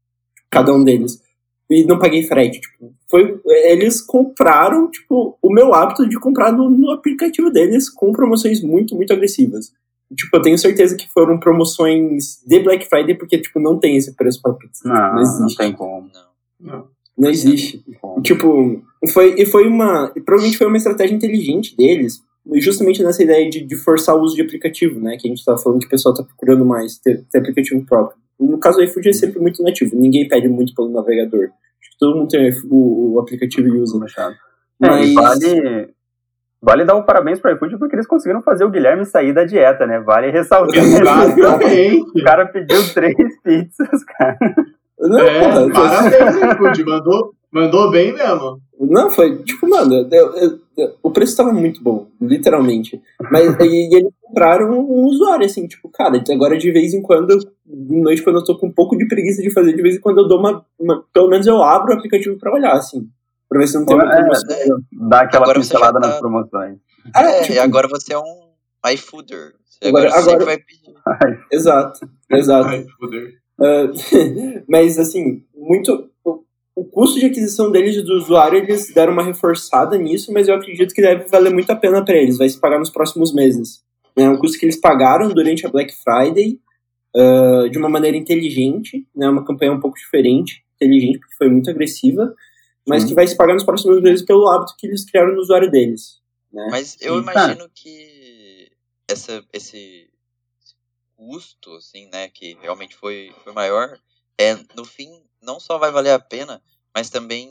cada 0.48 0.72
um 0.72 0.84
deles. 0.84 1.20
E 1.68 1.84
não 1.84 1.98
paguei 1.98 2.22
frete, 2.22 2.60
tipo, 2.60 2.94
foi, 3.10 3.40
eles 3.44 4.00
compraram, 4.00 4.88
tipo, 4.88 5.36
o 5.42 5.52
meu 5.52 5.74
hábito 5.74 6.08
de 6.08 6.20
comprar 6.20 6.52
no, 6.52 6.70
no 6.70 6.92
aplicativo 6.92 7.50
deles 7.50 7.90
com 7.90 8.12
promoções 8.12 8.62
muito, 8.62 8.94
muito 8.94 9.12
agressivas. 9.12 9.72
Tipo, 10.14 10.36
eu 10.36 10.42
tenho 10.42 10.58
certeza 10.58 10.96
que 10.96 11.08
foram 11.12 11.38
promoções 11.38 12.42
de 12.46 12.60
Black 12.60 12.88
Friday, 12.88 13.14
porque, 13.14 13.38
tipo, 13.38 13.60
não 13.60 13.78
tem 13.78 13.96
esse 13.96 14.14
preço 14.14 14.40
pra 14.42 14.52
pizza. 14.52 14.88
Não, 14.88 15.14
não 15.14 15.20
existe. 15.20 15.40
Não 15.40 15.56
tem 15.56 15.72
como. 15.72 16.10
Não. 16.60 16.86
Não 17.16 17.30
existe. 17.30 17.84
Não 18.02 18.22
tipo, 18.22 18.82
foi, 19.12 19.34
e 19.38 19.46
foi 19.46 19.66
uma. 19.66 20.12
E 20.16 20.20
provavelmente 20.20 20.58
foi 20.58 20.66
uma 20.66 20.76
estratégia 20.76 21.14
inteligente 21.14 21.76
deles, 21.76 22.20
justamente 22.56 23.02
nessa 23.02 23.22
ideia 23.22 23.48
de, 23.48 23.64
de 23.64 23.76
forçar 23.76 24.16
o 24.16 24.22
uso 24.22 24.34
de 24.34 24.42
aplicativo, 24.42 24.98
né? 25.00 25.16
Que 25.16 25.28
a 25.28 25.30
gente 25.30 25.44
tá 25.44 25.56
falando 25.56 25.80
que 25.80 25.86
o 25.86 25.90
pessoal 25.90 26.14
tá 26.14 26.24
procurando 26.24 26.64
mais 26.64 26.98
ter, 26.98 27.24
ter 27.30 27.38
aplicativo 27.38 27.84
próprio. 27.86 28.18
No 28.38 28.58
caso 28.58 28.78
do 28.78 28.84
iFood 28.84 29.08
é 29.08 29.12
sempre 29.12 29.38
muito 29.40 29.62
nativo, 29.62 29.96
ninguém 29.96 30.26
pede 30.26 30.48
muito 30.48 30.74
pelo 30.74 30.90
navegador. 30.90 31.44
Acho 31.44 31.90
que 31.92 31.98
todo 31.98 32.16
mundo 32.16 32.28
tem 32.28 32.50
o, 32.68 33.14
o 33.14 33.20
aplicativo 33.20 33.68
e 33.68 33.80
usa. 33.80 33.96
Mas... 33.96 34.12
É, 34.12 35.12
vale, 35.14 35.94
Vale 36.64 36.86
dar 36.86 36.96
um 36.96 37.02
parabéns 37.02 37.38
pro 37.38 37.52
iFood 37.52 37.78
porque 37.78 37.94
eles 37.94 38.06
conseguiram 38.06 38.40
fazer 38.40 38.64
o 38.64 38.70
Guilherme 38.70 39.04
sair 39.04 39.34
da 39.34 39.44
dieta, 39.44 39.86
né? 39.86 40.00
Vale 40.00 40.30
ressaltar. 40.30 40.82
Exatamente. 40.82 42.20
o 42.20 42.24
cara 42.24 42.46
pediu 42.46 42.80
três 42.94 43.14
pizzas, 43.44 44.04
cara. 44.16 44.38
Não, 44.98 45.18
é, 45.18 45.40
porra, 45.40 45.70
parabéns, 45.70 46.36
iFood. 46.36 46.84
Mandou, 46.84 47.34
mandou 47.52 47.90
bem 47.90 48.14
mesmo. 48.14 48.58
Não, 48.80 49.10
foi, 49.10 49.42
tipo, 49.42 49.68
mano, 49.68 50.08
eu, 50.10 50.36
eu, 50.36 50.58
eu, 50.78 50.94
o 51.02 51.10
preço 51.10 51.36
tava 51.36 51.52
muito 51.52 51.82
bom, 51.82 52.08
literalmente. 52.18 52.98
Mas 53.30 53.54
e, 53.60 53.64
e 53.64 53.94
eles 53.96 54.12
compraram 54.22 54.70
um 54.70 55.04
usuário, 55.04 55.44
assim, 55.44 55.66
tipo, 55.66 55.90
cara, 55.90 56.22
agora 56.30 56.56
de 56.56 56.72
vez 56.72 56.94
em 56.94 57.02
quando, 57.02 57.38
de 57.66 58.00
noite, 58.00 58.22
quando 58.22 58.36
eu 58.36 58.44
tô 58.44 58.56
com 58.56 58.68
um 58.68 58.72
pouco 58.72 58.96
de 58.96 59.06
preguiça 59.06 59.42
de 59.42 59.52
fazer, 59.52 59.74
de 59.74 59.82
vez 59.82 59.96
em 59.96 60.00
quando 60.00 60.22
eu 60.22 60.28
dou 60.28 60.38
uma. 60.38 60.64
uma 60.80 61.04
pelo 61.12 61.28
menos 61.28 61.46
eu 61.46 61.62
abro 61.62 61.92
o 61.92 61.96
aplicativo 61.96 62.38
pra 62.38 62.54
olhar, 62.54 62.72
assim. 62.72 63.06
Pra 63.48 63.60
ver 63.60 63.66
se 63.66 63.74
não 63.74 63.86
tem 63.86 63.96
uma 63.96 64.08
promoção. 64.08 64.56
É, 64.56 64.66
dá 65.08 65.20
aquela 65.20 65.44
agora 65.44 65.60
pincelada 65.60 66.00
tá... 66.00 66.08
nas 66.08 66.18
promoções. 66.18 66.78
É, 67.14 67.42
tipo... 67.42 67.60
agora 67.60 67.88
você 67.88 68.14
é 68.14 68.18
um 68.18 68.44
iFooder. 68.92 69.54
Agora, 69.82 70.08
agora, 70.08 70.20
agora... 70.20 70.44
vai 70.44 70.58
pedir. 70.58 70.94
exato, 71.52 72.00
exato. 72.30 72.86
Uh, 73.58 74.64
mas, 74.68 74.98
assim, 74.98 75.44
muito. 75.54 76.10
O 76.76 76.84
custo 76.84 77.20
de 77.20 77.26
aquisição 77.26 77.70
deles 77.70 78.02
do 78.02 78.14
usuário, 78.14 78.58
eles 78.58 78.92
deram 78.92 79.12
uma 79.12 79.22
reforçada 79.22 79.96
nisso, 79.96 80.32
mas 80.32 80.48
eu 80.48 80.56
acredito 80.56 80.92
que 80.92 81.00
deve 81.00 81.28
valer 81.28 81.52
muito 81.52 81.70
a 81.70 81.76
pena 81.76 82.04
para 82.04 82.16
eles. 82.16 82.36
Vai 82.36 82.48
se 82.48 82.58
pagar 82.58 82.80
nos 82.80 82.90
próximos 82.90 83.32
meses. 83.32 83.84
É 84.16 84.28
um 84.28 84.36
custo 84.36 84.58
que 84.58 84.64
eles 84.64 84.80
pagaram 84.80 85.28
durante 85.28 85.64
a 85.64 85.70
Black 85.70 85.92
Friday 86.02 86.58
uh, 87.16 87.68
de 87.70 87.78
uma 87.78 87.88
maneira 87.88 88.16
inteligente, 88.16 89.06
né? 89.14 89.28
Uma 89.28 89.44
campanha 89.44 89.72
um 89.72 89.78
pouco 89.78 89.96
diferente, 89.96 90.64
inteligente, 90.74 91.20
porque 91.20 91.36
foi 91.36 91.48
muito 91.48 91.70
agressiva 91.70 92.34
mas 92.86 93.02
Sim. 93.02 93.08
que 93.08 93.14
vai 93.14 93.26
se 93.26 93.36
pagar 93.36 93.54
nos 93.54 93.64
próximos 93.64 94.00
meses 94.02 94.24
pelo 94.24 94.48
hábito 94.48 94.74
que 94.78 94.86
eles 94.86 95.04
criaram 95.04 95.34
no 95.34 95.40
usuário 95.40 95.70
deles. 95.70 96.20
Né? 96.52 96.68
Mas 96.70 96.96
eu 97.00 97.16
e, 97.16 97.20
imagino 97.20 97.68
que 97.74 98.70
essa, 99.08 99.44
esse 99.52 100.10
custo, 101.16 101.72
assim, 101.74 102.06
né, 102.12 102.28
que 102.28 102.54
realmente 102.60 102.94
foi, 102.94 103.34
foi 103.42 103.52
maior, 103.52 103.98
é, 104.38 104.54
no 104.74 104.84
fim, 104.84 105.22
não 105.40 105.58
só 105.58 105.78
vai 105.78 105.90
valer 105.90 106.12
a 106.12 106.18
pena, 106.18 106.62
mas 106.94 107.10
também 107.10 107.50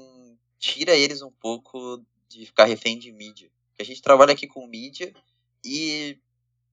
tira 0.59 0.95
eles 0.95 1.21
um 1.21 1.31
pouco 1.31 2.01
de 2.29 2.45
ficar 2.45 2.65
refém 2.65 2.97
de 2.97 3.11
mídia. 3.11 3.49
Porque 3.69 3.81
a 3.81 3.85
gente 3.85 4.01
trabalha 4.01 4.33
aqui 4.33 4.47
com 4.47 4.67
mídia 4.67 5.13
e, 5.65 6.17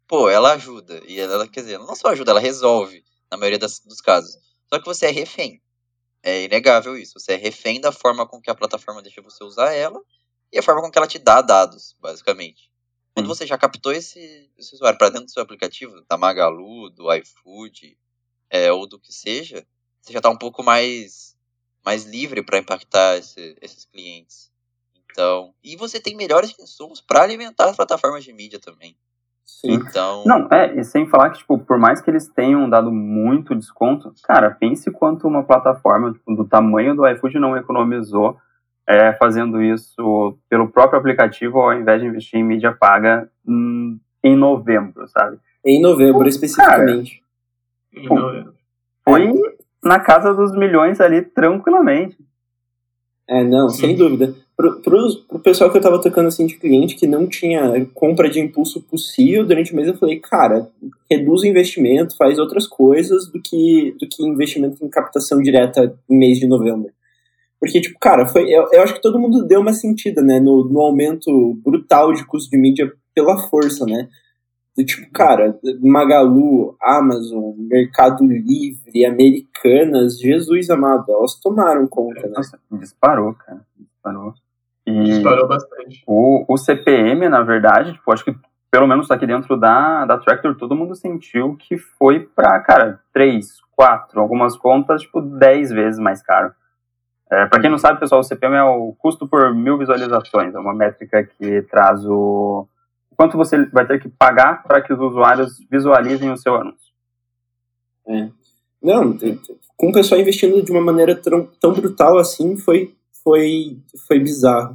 pô, 0.07 0.29
ela 0.29 0.53
ajuda. 0.53 1.03
E 1.07 1.18
ela, 1.18 1.49
quer 1.49 1.61
dizer, 1.61 1.79
não 1.79 1.94
só 1.94 2.09
ajuda, 2.09 2.33
ela 2.33 2.40
resolve, 2.40 3.05
na 3.31 3.37
maioria 3.37 3.59
das, 3.59 3.81
dos 3.81 4.01
casos. 4.01 4.38
Só 4.68 4.79
que 4.79 4.87
você 4.87 5.07
é 5.07 5.11
refém. 5.11 5.61
É 6.22 6.44
inegável 6.44 6.96
isso. 6.96 7.18
Você 7.18 7.33
é 7.33 7.37
refém 7.37 7.80
da 7.80 7.92
forma 7.92 8.26
com 8.26 8.40
que 8.40 8.50
a 8.50 8.54
plataforma 8.54 9.02
deixa 9.02 9.22
você 9.22 9.42
usar 9.42 9.72
ela 9.72 10.00
e 10.52 10.59
a 10.59 10.62
forma 10.62 10.83
com 10.83 10.90
que 10.90 10.98
ela 10.98 11.06
te 11.06 11.18
dá 11.18 11.40
dados, 11.40 11.96
basicamente. 12.00 12.70
Quando 13.14 13.26
você 13.26 13.46
já 13.46 13.59
captou 13.59 13.92
esse, 13.92 14.50
esse 14.56 14.74
usuário 14.74 14.98
para 14.98 15.11
dentro 15.11 15.26
do 15.26 15.33
seu 15.33 15.42
aplicativo, 15.42 16.04
da 16.09 16.16
Magalu, 16.16 16.90
do 16.90 17.12
iFood, 17.12 17.98
é, 18.48 18.70
ou 18.72 18.87
do 18.87 18.98
que 18.98 19.12
seja, 19.12 19.66
você 20.00 20.12
já 20.12 20.18
está 20.18 20.30
um 20.30 20.37
pouco 20.37 20.62
mais, 20.62 21.37
mais 21.85 22.04
livre 22.04 22.42
para 22.42 22.59
impactar 22.59 23.16
esse, 23.16 23.56
esses 23.61 23.85
clientes. 23.85 24.50
Então, 24.94 25.54
e 25.62 25.76
você 25.76 26.00
tem 26.00 26.16
melhores 26.16 26.56
insumos 26.59 27.00
para 27.00 27.22
alimentar 27.22 27.68
as 27.68 27.76
plataformas 27.76 28.24
de 28.24 28.33
mídia 28.33 28.59
também. 28.59 28.96
Sim. 29.61 29.73
Então. 29.75 30.23
Não, 30.25 30.49
é, 30.51 30.75
e 30.79 30.85
sem 30.85 31.07
falar 31.07 31.31
que, 31.31 31.39
tipo, 31.39 31.59
por 31.59 31.79
mais 31.79 32.01
que 32.01 32.11
eles 32.11 32.29
tenham 32.29 32.69
dado 32.69 32.91
muito 32.91 33.55
desconto, 33.55 34.13
cara, 34.23 34.51
pense 34.51 34.91
quanto 34.91 35.27
uma 35.27 35.43
plataforma 35.43 36.13
tipo, 36.13 36.35
do 36.35 36.47
tamanho 36.47 36.95
do 36.95 37.07
iFood 37.07 37.39
não 37.39 37.57
economizou 37.57 38.39
é, 38.89 39.13
fazendo 39.15 39.63
isso 39.63 40.39
pelo 40.49 40.69
próprio 40.69 40.99
aplicativo 40.99 41.61
ao 41.61 41.75
invés 41.75 42.01
de 42.01 42.09
investir 42.09 42.39
em 42.41 42.45
mídia 42.45 42.73
paga 42.73 43.29
hum, 43.47 43.99
em 44.23 44.35
novembro, 44.35 45.07
sabe? 45.09 45.39
Em 45.65 45.81
novembro, 45.81 46.27
especificamente. 46.27 47.23
Cara, 47.93 48.05
em 48.05 48.09
novembro. 48.09 48.55
Foi 49.05 49.33
na 49.85 49.99
casa 49.99 50.33
dos 50.33 50.53
milhões 50.57 51.01
ali 51.01 51.23
tranquilamente. 51.23 52.17
É, 53.31 53.45
não, 53.45 53.69
sem 53.69 53.95
dúvida 53.95 54.35
pro, 54.61 54.81
pro, 54.83 55.09
pro 55.27 55.38
pessoal 55.40 55.71
que 55.71 55.79
eu 55.79 55.81
tava 55.81 56.01
tocando 56.01 56.27
assim 56.27 56.47
de 56.47 56.57
cliente 56.57 56.95
que 56.95 57.07
não 57.07 57.27
tinha 57.27 57.87
compra 57.95 58.29
de 58.29 58.40
impulso 58.40 58.83
possível 58.83 59.47
durante 59.47 59.73
o 59.73 59.77
mês, 59.77 59.88
eu 59.88 59.97
falei, 59.97 60.21
cara, 60.21 60.69
reduz 61.11 61.40
o 61.40 61.47
investimento, 61.47 62.16
faz 62.16 62.38
outras 62.38 62.66
coisas 62.66 63.27
do 63.33 63.40
que, 63.40 63.97
do 63.99 64.07
que 64.07 64.23
investimento 64.23 64.85
em 64.85 64.90
captação 64.90 65.40
direta 65.40 65.97
em 66.09 66.19
mês 66.19 66.38
de 66.38 66.47
novembro. 66.47 66.90
Porque, 67.59 67.81
tipo, 67.81 67.99
cara, 67.99 68.27
foi, 68.27 68.51
eu, 68.51 68.69
eu 68.73 68.83
acho 68.83 68.95
que 68.95 69.03
todo 69.03 69.19
mundo 69.19 69.47
deu 69.47 69.61
uma 69.61 69.73
sentida, 69.73 70.23
né, 70.23 70.38
no, 70.40 70.64
no 70.64 70.81
aumento 70.81 71.55
brutal 71.64 72.12
de 72.12 72.27
custo 72.27 72.51
de 72.51 72.59
mídia 72.59 72.93
pela 73.14 73.38
força, 73.49 73.87
né? 73.87 74.09
Tipo, 74.76 75.11
cara, 75.12 75.59
Magalu, 75.80 76.76
Amazon, 76.80 77.54
Mercado 77.56 78.24
Livre, 78.24 79.04
Americanas, 79.04 80.18
Jesus 80.18 80.70
amado, 80.70 81.04
elas 81.09 81.35
tomaram 81.35 81.87
conta, 81.87 82.26
né? 82.28 82.40
Disparou, 82.78 83.35
cara, 83.35 83.61
disparou. 83.76 84.35
E 84.87 85.04
Disparou 85.04 85.46
bastante. 85.46 86.02
O, 86.06 86.44
o 86.48 86.56
CPM, 86.56 87.28
na 87.28 87.42
verdade, 87.42 87.92
tipo, 87.92 88.12
acho 88.12 88.24
que 88.24 88.35
pelo 88.70 88.87
menos 88.87 89.11
aqui 89.11 89.26
dentro 89.26 89.56
da, 89.56 90.04
da 90.06 90.16
Tractor, 90.16 90.56
todo 90.56 90.76
mundo 90.76 90.94
sentiu 90.94 91.56
que 91.56 91.76
foi 91.76 92.20
para, 92.20 92.61
cara, 92.61 93.00
3, 93.12 93.44
4, 93.72 94.20
algumas 94.20 94.56
contas, 94.56 95.02
tipo, 95.02 95.20
10 95.20 95.72
vezes 95.72 95.98
mais 95.98 96.22
caro. 96.22 96.52
É, 97.30 97.46
para 97.46 97.61
quem 97.61 97.70
não 97.70 97.78
sabe, 97.78 98.00
pessoal, 98.00 98.20
o 98.20 98.24
CPM 98.24 98.56
é 98.56 98.62
o 98.62 98.94
custo 98.98 99.28
por 99.28 99.54
mil 99.54 99.76
visualizações, 99.76 100.54
é 100.54 100.59
uma 100.59 100.74
métrica 100.74 101.24
que 101.24 101.62
traz 101.62 102.04
o 102.04 102.66
quanto 103.20 103.37
você 103.37 103.66
vai 103.66 103.87
ter 103.87 104.00
que 104.00 104.09
pagar 104.09 104.62
para 104.62 104.80
que 104.80 104.94
os 104.94 104.98
usuários 104.98 105.59
visualizem 105.70 106.33
o 106.33 106.38
seu 106.38 106.54
anúncio. 106.54 106.90
É. 108.09 108.30
Não, 108.83 109.14
com 109.76 109.90
o 109.90 109.92
pessoal 109.92 110.18
investindo 110.18 110.62
de 110.62 110.72
uma 110.72 110.80
maneira 110.80 111.14
tão, 111.14 111.74
brutal 111.74 112.16
assim, 112.16 112.56
foi 112.56 112.94
foi, 113.22 113.76
foi 114.09 114.18
bizarro. 114.20 114.74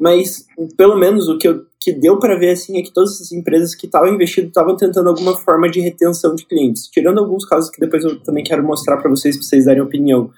Mas, 0.00 0.46
pelo 0.74 0.96
menos, 0.96 1.28
o 1.28 1.36
que, 1.36 1.46
eu, 1.46 1.66
que 1.78 1.92
deu 1.92 2.18
para 2.18 2.38
ver 2.38 2.52
assim 2.52 2.78
é 2.78 2.82
que 2.82 2.90
todas 2.90 3.20
as 3.20 3.30
empresas 3.30 3.74
que 3.74 3.84
estavam 3.84 4.14
investindo 4.14 4.46
estavam 4.46 4.74
tentando 4.74 5.10
alguma 5.10 5.36
forma 5.36 5.68
de 5.68 5.78
retenção 5.80 6.34
de 6.34 6.46
clientes. 6.46 6.88
Tirando 6.88 7.20
alguns 7.20 7.44
casos 7.44 7.68
que 7.68 7.78
depois 7.78 8.02
eu 8.04 8.18
também 8.22 8.42
quero 8.42 8.64
mostrar 8.64 8.96
para 8.96 9.10
vocês, 9.10 9.36
para 9.36 9.44
vocês 9.44 9.66
darem 9.66 9.82
opinião. 9.82 10.30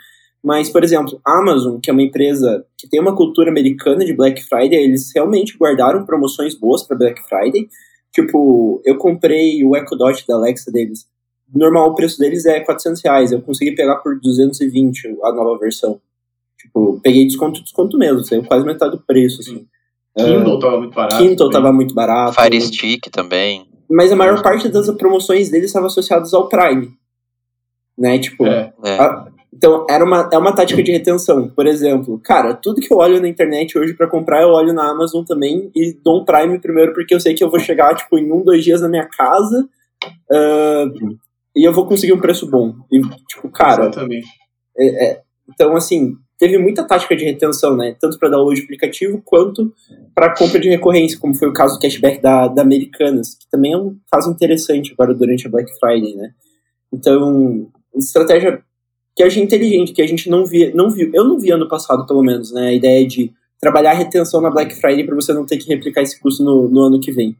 Mas, 0.44 0.68
por 0.68 0.84
exemplo, 0.84 1.18
a 1.26 1.38
Amazon, 1.38 1.80
que 1.80 1.88
é 1.88 1.92
uma 1.92 2.02
empresa 2.02 2.66
que 2.76 2.86
tem 2.86 3.00
uma 3.00 3.16
cultura 3.16 3.50
americana 3.50 4.04
de 4.04 4.12
Black 4.12 4.42
Friday, 4.44 4.78
eles 4.84 5.10
realmente 5.14 5.56
guardaram 5.56 6.04
promoções 6.04 6.54
boas 6.54 6.82
para 6.82 6.98
Black 6.98 7.22
Friday. 7.26 7.66
Tipo, 8.12 8.82
eu 8.84 8.98
comprei 8.98 9.64
o 9.64 9.74
Echo 9.74 9.96
Dot 9.96 10.22
da 10.28 10.34
Alexa 10.34 10.70
deles. 10.70 11.06
Normal, 11.52 11.90
o 11.90 11.94
preço 11.94 12.18
deles 12.18 12.44
é 12.44 12.60
400 12.60 13.02
reais. 13.02 13.32
Eu 13.32 13.40
consegui 13.40 13.72
pegar 13.74 13.96
por 13.96 14.20
220 14.20 15.16
a 15.22 15.32
nova 15.32 15.58
versão. 15.58 15.98
Tipo, 16.60 17.00
peguei 17.02 17.26
desconto, 17.26 17.62
desconto 17.62 17.96
mesmo, 17.96 18.22
saiu 18.24 18.44
quase 18.44 18.66
metade 18.66 18.92
do 18.96 19.02
preço, 19.02 19.40
assim. 19.40 19.66
Kindle 20.16 20.56
uh, 20.56 20.58
tava 20.58 20.78
muito 20.78 20.94
barato. 20.94 21.16
Kindle 21.16 21.36
também. 21.36 21.52
tava 21.52 21.72
muito 21.72 21.94
barato. 21.94 22.34
Fire 22.40 22.60
Stick 22.60 23.10
também. 23.10 23.66
mas 23.90 24.12
a 24.12 24.16
maior 24.16 24.42
parte 24.42 24.68
das 24.68 24.90
promoções 24.96 25.50
deles 25.50 25.66
estava 25.66 25.86
associadas 25.86 26.32
ao 26.34 26.48
Prime. 26.48 26.90
Né? 27.98 28.18
Tipo, 28.18 28.46
É. 28.46 28.72
É. 28.84 28.98
a- 28.98 29.28
então 29.54 29.86
era 29.88 30.04
uma, 30.04 30.28
é 30.32 30.36
uma 30.36 30.54
tática 30.54 30.82
de 30.82 30.90
retenção. 30.90 31.48
Por 31.48 31.66
exemplo, 31.66 32.20
cara, 32.22 32.54
tudo 32.54 32.80
que 32.80 32.92
eu 32.92 32.98
olho 32.98 33.20
na 33.20 33.28
internet 33.28 33.78
hoje 33.78 33.94
pra 33.94 34.08
comprar, 34.08 34.42
eu 34.42 34.48
olho 34.48 34.72
na 34.72 34.90
Amazon 34.90 35.24
também 35.24 35.70
e 35.74 35.96
dou 36.04 36.20
um 36.20 36.24
Prime 36.24 36.58
primeiro, 36.58 36.92
porque 36.92 37.14
eu 37.14 37.20
sei 37.20 37.34
que 37.34 37.44
eu 37.44 37.50
vou 37.50 37.60
chegar, 37.60 37.94
tipo, 37.94 38.18
em 38.18 38.32
um, 38.32 38.42
dois 38.42 38.64
dias 38.64 38.80
na 38.80 38.88
minha 38.88 39.06
casa 39.06 39.68
ah, 40.30 40.86
e 41.56 41.66
eu 41.66 41.72
vou 41.72 41.86
conseguir 41.86 42.12
um 42.12 42.20
preço 42.20 42.50
bom. 42.50 42.74
E, 42.90 43.00
tipo, 43.28 43.48
cara, 43.48 43.84
Exatamente. 43.84 44.26
então, 45.48 45.76
assim, 45.76 46.16
teve 46.36 46.58
muita 46.58 46.84
tática 46.84 47.14
de 47.14 47.24
retenção, 47.24 47.76
né? 47.76 47.96
Tanto 48.00 48.18
para 48.18 48.30
download 48.30 48.58
de 48.58 48.64
aplicativo 48.64 49.22
quanto 49.24 49.72
para 50.14 50.34
compra 50.34 50.58
de 50.58 50.68
recorrência, 50.68 51.18
como 51.18 51.34
foi 51.34 51.48
o 51.48 51.52
caso 51.52 51.76
do 51.76 51.80
cashback 51.80 52.20
da, 52.20 52.48
da 52.48 52.62
Americanas, 52.62 53.34
que 53.34 53.48
também 53.48 53.72
é 53.72 53.78
um 53.78 53.96
caso 54.10 54.32
interessante 54.32 54.92
agora 54.92 55.14
durante 55.14 55.46
a 55.46 55.50
Black 55.50 55.70
Friday, 55.78 56.16
né? 56.16 56.30
Então, 56.92 57.68
estratégia 57.94 58.60
que 59.14 59.22
eu 59.22 59.26
achei 59.26 59.42
inteligente, 59.42 59.92
que 59.92 60.02
a 60.02 60.06
gente 60.06 60.28
não 60.28 60.44
via, 60.44 60.72
não 60.74 60.90
viu, 60.90 61.10
eu 61.14 61.24
não 61.24 61.38
vi 61.38 61.50
ano 61.50 61.68
passado, 61.68 62.06
pelo 62.06 62.22
menos, 62.22 62.52
né? 62.52 62.68
A 62.68 62.72
ideia 62.72 63.06
de 63.06 63.32
trabalhar 63.60 63.92
a 63.92 63.94
retenção 63.94 64.40
na 64.40 64.50
Black 64.50 64.74
Friday 64.74 65.04
para 65.04 65.14
você 65.14 65.32
não 65.32 65.46
ter 65.46 65.56
que 65.56 65.72
replicar 65.72 66.02
esse 66.02 66.20
custo 66.20 66.44
no, 66.44 66.68
no 66.68 66.80
ano 66.82 67.00
que 67.00 67.12
vem. 67.12 67.36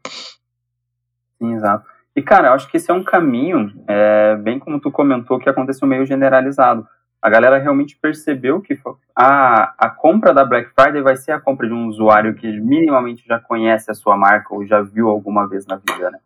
Sim, 1.39 1.55
exato. 1.55 1.85
E, 2.17 2.23
cara, 2.23 2.49
eu 2.49 2.53
acho 2.53 2.71
que 2.71 2.77
esse 2.77 2.91
é 2.91 2.95
um 2.95 3.03
caminho, 3.03 3.73
é, 3.89 4.37
bem 4.37 4.59
como 4.59 4.81
tu 4.81 4.91
comentou, 4.91 5.39
que 5.39 5.49
aconteceu 5.49 5.87
meio 5.89 6.07
generalizado. 6.07 6.87
A 7.21 7.29
galera 7.29 7.59
realmente 7.59 7.99
percebeu 8.01 8.61
que 8.61 8.79
a, 9.17 9.75
a 9.79 9.89
compra 9.89 10.33
da 10.33 10.45
Black 10.45 10.71
Friday 10.75 11.03
vai 11.03 11.17
ser 11.17 11.33
a 11.33 11.41
compra 11.41 11.67
de 11.67 11.73
um 11.73 11.89
usuário 11.89 12.35
que 12.35 12.47
minimamente 12.61 13.25
já 13.27 13.41
conhece 13.41 13.91
a 13.91 13.95
sua 13.95 14.17
marca 14.17 14.55
ou 14.55 14.65
já 14.65 14.81
viu 14.83 15.09
alguma 15.09 15.49
vez 15.49 15.67
na 15.67 15.77
vida, 15.77 16.11
né? 16.11 16.19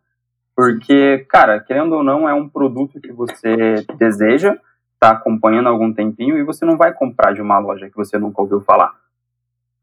Porque, 0.55 1.25
cara, 1.29 1.59
querendo 1.59 1.93
ou 1.93 2.03
não, 2.03 2.27
é 2.27 2.33
um 2.33 2.49
produto 2.49 2.99
que 2.99 3.13
você 3.13 3.85
deseja, 3.97 4.57
tá 4.99 5.11
acompanhando 5.11 5.67
há 5.67 5.69
algum 5.69 5.93
tempinho 5.93 6.37
e 6.37 6.43
você 6.43 6.65
não 6.65 6.77
vai 6.77 6.93
comprar 6.93 7.33
de 7.33 7.41
uma 7.41 7.57
loja 7.57 7.89
que 7.89 7.95
você 7.95 8.17
nunca 8.17 8.41
ouviu 8.41 8.59
falar. 8.61 8.93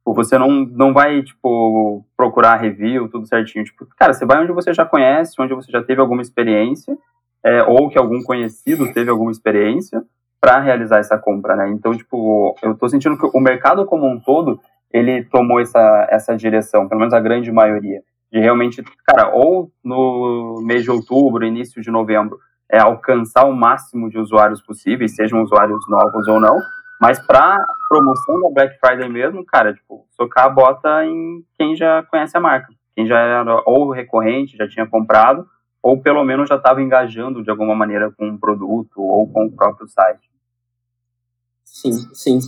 Ou 0.04 0.14
você 0.14 0.38
não, 0.38 0.64
não 0.66 0.92
vai, 0.92 1.22
tipo, 1.22 2.04
procurar 2.16 2.56
review, 2.56 3.08
tudo 3.08 3.26
certinho. 3.26 3.64
Tipo, 3.64 3.86
cara, 3.96 4.12
você 4.12 4.24
vai 4.24 4.40
onde 4.42 4.52
você 4.52 4.72
já 4.72 4.84
conhece, 4.84 5.34
onde 5.40 5.54
você 5.54 5.72
já 5.72 5.82
teve 5.82 6.00
alguma 6.00 6.22
experiência, 6.22 6.96
é, 7.44 7.62
ou 7.64 7.88
que 7.88 7.98
algum 7.98 8.22
conhecido 8.22 8.92
teve 8.92 9.10
alguma 9.10 9.32
experiência 9.32 10.04
para 10.40 10.60
realizar 10.60 10.98
essa 10.98 11.18
compra, 11.18 11.56
né? 11.56 11.68
Então, 11.70 11.96
tipo, 11.96 12.54
eu 12.62 12.76
tô 12.76 12.88
sentindo 12.88 13.18
que 13.18 13.26
o 13.34 13.40
mercado 13.40 13.84
como 13.86 14.06
um 14.06 14.20
todo, 14.20 14.60
ele 14.92 15.24
tomou 15.24 15.60
essa, 15.60 16.06
essa 16.10 16.36
direção, 16.36 16.88
pelo 16.88 17.00
menos 17.00 17.14
a 17.14 17.20
grande 17.20 17.50
maioria, 17.50 18.02
de 18.30 18.38
realmente, 18.38 18.84
cara, 19.04 19.34
ou 19.34 19.72
no 19.82 20.60
mês 20.64 20.84
de 20.84 20.90
outubro, 20.90 21.44
início 21.44 21.82
de 21.82 21.90
novembro, 21.90 22.38
é 22.70 22.78
alcançar 22.78 23.44
o 23.44 23.54
máximo 23.54 24.10
de 24.10 24.18
usuários 24.18 24.60
possíveis, 24.60 25.14
sejam 25.14 25.42
usuários 25.42 25.78
novos 25.88 26.26
ou 26.28 26.40
não, 26.40 26.58
mas 27.00 27.18
para 27.24 27.56
promoção 27.88 28.40
da 28.40 28.50
Black 28.50 28.78
Friday 28.80 29.08
mesmo, 29.08 29.44
cara, 29.44 29.74
tipo, 29.74 30.06
socar 30.16 30.46
a 30.46 30.48
bota 30.48 31.04
em 31.04 31.44
quem 31.58 31.76
já 31.76 32.02
conhece 32.04 32.36
a 32.36 32.40
marca. 32.40 32.72
Quem 32.94 33.06
já 33.06 33.18
era 33.18 33.62
ou 33.66 33.90
recorrente, 33.90 34.56
já 34.56 34.66
tinha 34.66 34.86
comprado, 34.86 35.46
ou 35.82 36.00
pelo 36.00 36.24
menos 36.24 36.48
já 36.48 36.56
estava 36.56 36.82
engajando 36.82 37.42
de 37.42 37.50
alguma 37.50 37.74
maneira 37.74 38.10
com 38.16 38.26
um 38.26 38.38
produto 38.38 39.00
ou 39.00 39.30
com 39.30 39.46
o 39.46 39.52
próprio 39.52 39.86
site. 39.86 40.28
Sim, 41.64 41.92
sim. 42.14 42.38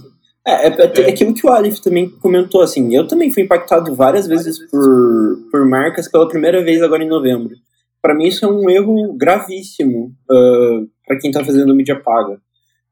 É, 0.47 0.69
é, 0.69 0.69
é, 0.69 1.01
é 1.03 1.11
aquilo 1.11 1.35
que 1.35 1.47
o 1.47 1.53
Alif 1.53 1.83
também 1.83 2.09
comentou, 2.09 2.63
assim, 2.63 2.95
eu 2.95 3.07
também 3.07 3.31
fui 3.31 3.43
impactado 3.43 3.95
várias 3.95 4.27
vezes 4.27 4.59
por, 4.71 5.51
por 5.51 5.69
marcas 5.69 6.11
pela 6.11 6.27
primeira 6.27 6.65
vez 6.65 6.83
agora 6.83 7.05
em 7.05 7.09
novembro. 7.09 7.55
Para 8.03 8.15
mim 8.15 8.27
isso 8.27 8.45
é 8.45 8.49
um 8.49 8.69
erro 8.71 9.13
gravíssimo 9.15 10.15
uh, 10.31 10.89
para 11.07 11.19
quem 11.19 11.31
está 11.31 11.45
fazendo 11.45 11.75
mídia 11.75 12.01
paga. 12.01 12.41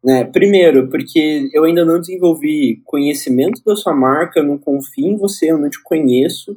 Né? 0.04 0.24
Primeiro, 0.24 0.88
porque 0.88 1.48
eu 1.52 1.64
ainda 1.64 1.84
não 1.84 2.00
desenvolvi 2.00 2.80
conhecimento 2.84 3.62
da 3.64 3.74
sua 3.74 3.94
marca, 3.94 4.40
eu 4.40 4.44
não 4.44 4.58
confio 4.58 5.06
em 5.06 5.16
você, 5.16 5.50
eu 5.50 5.58
não 5.58 5.68
te 5.70 5.82
conheço. 5.82 6.56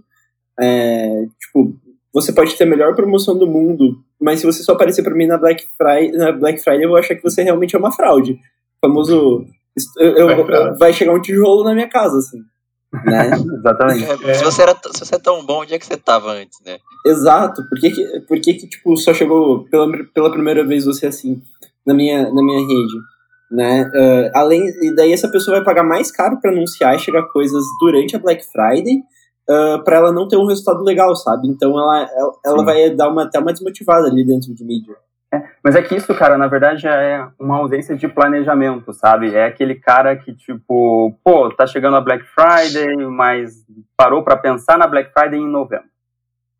É, 0.60 1.26
tipo, 1.40 1.76
você 2.14 2.34
pode 2.34 2.56
ter 2.56 2.64
a 2.66 2.68
melhor 2.68 2.96
promoção 2.96 3.38
do 3.38 3.48
mundo, 3.48 4.04
mas 4.20 4.40
se 4.40 4.46
você 4.46 4.62
só 4.62 4.74
aparecer 4.74 5.04
para 5.04 5.16
mim 5.16 5.26
na 5.26 5.38
Black, 5.38 5.66
Friday, 5.78 6.12
na 6.12 6.32
Black 6.32 6.60
Friday, 6.60 6.84
eu 6.84 6.90
vou 6.90 6.98
achar 6.98 7.16
que 7.16 7.24
você 7.24 7.42
realmente 7.42 7.76
é 7.76 7.80
uma 7.80 7.92
fraude. 7.92 8.34
O 8.34 8.88
famoso 8.88 9.46
eu, 9.98 10.18
eu, 10.18 10.78
vai 10.78 10.94
chegar 10.94 11.14
um 11.14 11.22
tijolo 11.22 11.64
na 11.64 11.74
minha 11.74 11.88
casa, 11.88 12.18
assim. 12.18 12.40
Né? 12.92 13.32
Exatamente. 13.60 14.04
É, 14.30 14.34
se, 14.34 14.44
você 14.44 14.62
era, 14.62 14.76
se 14.94 15.06
você 15.06 15.16
é 15.16 15.20
tão 15.20 15.46
bom, 15.46 15.62
onde 15.62 15.74
é 15.74 15.80
que 15.80 15.86
você 15.86 15.98
tava 15.98 16.32
antes, 16.32 16.60
né? 16.66 16.78
Exato. 17.06 17.64
Por 17.70 17.80
que, 17.80 17.92
que, 17.92 18.20
por 18.22 18.40
que, 18.40 18.54
que 18.56 18.68
tipo, 18.68 18.96
só 18.98 19.14
chegou 19.14 19.66
pela, 19.66 19.88
pela 20.14 20.32
primeira 20.32 20.66
vez 20.66 20.86
você 20.86 21.08
assim 21.08 21.42
na 21.86 21.94
minha, 21.94 22.32
na 22.32 22.44
minha 22.44 22.60
rede? 22.60 22.98
Né? 23.52 23.84
Uh, 23.84 24.32
além, 24.36 24.64
e 24.82 24.94
daí 24.96 25.12
essa 25.12 25.28
pessoa 25.28 25.58
vai 25.58 25.66
pagar 25.66 25.84
mais 25.84 26.12
caro 26.12 26.40
para 26.40 26.52
anunciar 26.52 26.96
e 26.96 27.00
chegar 27.00 27.24
coisas 27.30 27.64
durante 27.80 28.16
a 28.16 28.20
Black 28.20 28.44
Friday 28.46 28.98
uh, 29.50 29.84
para 29.84 29.98
ela 29.98 30.12
não 30.12 30.28
ter 30.28 30.38
um 30.38 30.46
resultado 30.46 30.84
legal, 30.84 31.16
sabe? 31.16 31.48
Então 31.48 31.72
ela, 31.80 32.08
ela, 32.16 32.32
ela 32.46 32.64
vai 32.64 32.90
dar 32.92 33.10
uma, 33.10 33.24
até 33.24 33.40
uma 33.40 33.52
desmotivada 33.52 34.08
ali 34.08 34.24
dentro 34.24 34.54
de 34.54 34.64
mídia. 34.64 34.96
É, 35.32 35.44
mas 35.64 35.76
é 35.76 35.82
que 35.82 35.96
isso, 35.96 36.14
cara, 36.16 36.38
na 36.38 36.48
verdade 36.48 36.88
é 36.88 37.28
uma 37.40 37.58
ausência 37.58 37.96
de 37.96 38.08
planejamento, 38.08 38.92
sabe? 38.92 39.36
É 39.36 39.46
aquele 39.46 39.76
cara 39.76 40.16
que, 40.16 40.34
tipo, 40.34 41.16
pô, 41.24 41.50
tá 41.52 41.68
chegando 41.68 41.98
a 41.98 42.02
Black 42.02 42.26
Friday, 42.26 42.96
mas 43.06 43.64
parou 43.96 44.24
para 44.24 44.36
pensar 44.36 44.78
na 44.78 44.88
Black 44.88 45.12
Friday 45.14 45.40
em 45.40 45.48
novembro. 45.48 45.86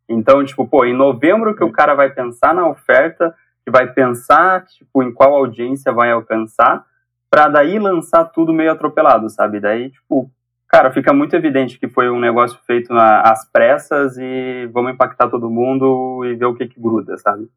Então, 0.08 0.44
tipo, 0.44 0.66
pô, 0.66 0.84
em 0.84 0.94
novembro 0.94 1.54
que 1.54 1.64
o 1.64 1.72
cara 1.72 1.94
vai 1.94 2.10
pensar 2.10 2.54
na 2.54 2.68
oferta, 2.68 3.34
que 3.64 3.72
vai 3.72 3.92
pensar, 3.92 4.64
tipo, 4.64 5.02
em 5.02 5.12
qual 5.12 5.34
audiência 5.34 5.92
vai 5.92 6.12
alcançar, 6.12 6.84
para 7.28 7.48
daí 7.48 7.78
lançar 7.78 8.24
tudo 8.26 8.52
meio 8.52 8.72
atropelado, 8.72 9.28
sabe? 9.30 9.60
Daí, 9.60 9.90
tipo, 9.90 10.30
cara, 10.68 10.92
fica 10.92 11.12
muito 11.12 11.34
evidente 11.34 11.78
que 11.78 11.88
foi 11.88 12.08
um 12.08 12.18
negócio 12.18 12.58
feito 12.66 12.92
na, 12.92 13.20
às 13.22 13.48
pressas 13.50 14.16
e 14.16 14.68
vamos 14.72 14.92
impactar 14.92 15.28
todo 15.28 15.50
mundo 15.50 16.24
e 16.24 16.34
ver 16.34 16.46
o 16.46 16.54
que 16.54 16.66
que 16.66 16.80
gruda, 16.80 17.16
sabe? 17.18 17.48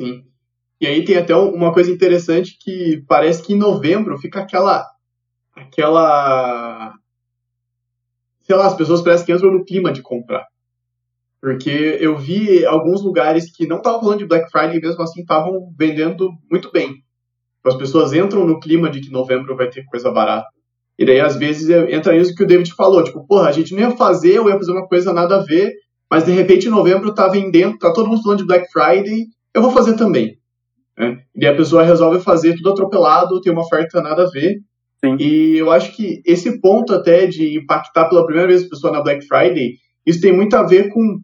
Sim. 0.00 0.24
E 0.80 0.86
aí 0.86 1.04
tem 1.04 1.16
até 1.16 1.34
uma 1.34 1.72
coisa 1.72 1.90
interessante 1.90 2.56
que 2.60 3.04
parece 3.08 3.42
que 3.42 3.52
em 3.52 3.58
novembro 3.58 4.18
fica 4.18 4.40
aquela. 4.40 4.86
aquela. 5.54 6.94
Sei 8.42 8.56
lá, 8.56 8.66
as 8.66 8.76
pessoas 8.76 9.02
parecem 9.02 9.26
que 9.26 9.32
entram 9.32 9.52
no 9.52 9.64
clima 9.64 9.92
de 9.92 10.00
comprar. 10.00 10.46
Porque 11.40 11.98
eu 12.00 12.16
vi 12.16 12.64
alguns 12.64 13.02
lugares 13.02 13.50
que 13.50 13.66
não 13.66 13.78
estavam 13.78 14.00
falando 14.00 14.18
de 14.18 14.26
Black 14.26 14.50
Friday 14.50 14.78
e 14.78 14.80
mesmo 14.80 15.02
assim 15.02 15.20
estavam 15.20 15.72
vendendo 15.76 16.30
muito 16.50 16.70
bem. 16.72 17.02
As 17.64 17.76
pessoas 17.76 18.12
entram 18.12 18.46
no 18.46 18.58
clima 18.58 18.88
de 18.88 19.00
que 19.00 19.10
novembro 19.10 19.56
vai 19.56 19.68
ter 19.68 19.84
coisa 19.84 20.10
barata. 20.10 20.48
E 20.98 21.04
daí, 21.04 21.20
às 21.20 21.36
vezes, 21.36 21.68
entra 21.90 22.16
isso 22.16 22.34
que 22.34 22.42
o 22.42 22.46
David 22.46 22.74
falou. 22.74 23.04
Tipo, 23.04 23.24
porra, 23.26 23.48
a 23.48 23.52
gente 23.52 23.72
não 23.74 23.80
ia 23.80 23.96
fazer, 23.96 24.36
eu 24.36 24.48
ia 24.48 24.56
fazer 24.56 24.72
uma 24.72 24.88
coisa 24.88 25.12
nada 25.12 25.36
a 25.36 25.44
ver, 25.44 25.72
mas 26.10 26.24
de 26.24 26.32
repente 26.32 26.66
em 26.66 26.70
novembro 26.70 27.14
tá 27.14 27.28
vendendo, 27.28 27.78
tá 27.78 27.92
todo 27.92 28.08
mundo 28.08 28.22
falando 28.22 28.38
de 28.38 28.46
Black 28.46 28.66
Friday, 28.72 29.26
eu 29.54 29.62
vou 29.62 29.70
fazer 29.70 29.94
também. 29.94 30.36
Né? 30.98 31.18
E 31.36 31.46
a 31.46 31.54
pessoa 31.54 31.82
resolve 31.82 32.20
fazer 32.20 32.54
tudo 32.56 32.70
atropelado, 32.70 33.40
tem 33.40 33.52
uma 33.52 33.62
oferta 33.62 34.00
nada 34.00 34.24
a 34.24 34.30
ver. 34.30 34.56
Sim. 35.04 35.16
E 35.20 35.58
eu 35.58 35.70
acho 35.70 35.94
que 35.94 36.20
esse 36.26 36.60
ponto 36.60 36.92
até 36.92 37.26
de 37.26 37.56
impactar 37.56 38.08
pela 38.08 38.24
primeira 38.24 38.48
vez 38.48 38.64
a 38.64 38.68
pessoa 38.68 38.92
na 38.92 39.02
Black 39.02 39.24
Friday, 39.26 39.74
isso 40.04 40.20
tem 40.20 40.32
muito 40.32 40.54
a 40.56 40.64
ver 40.64 40.88
com, 40.88 41.20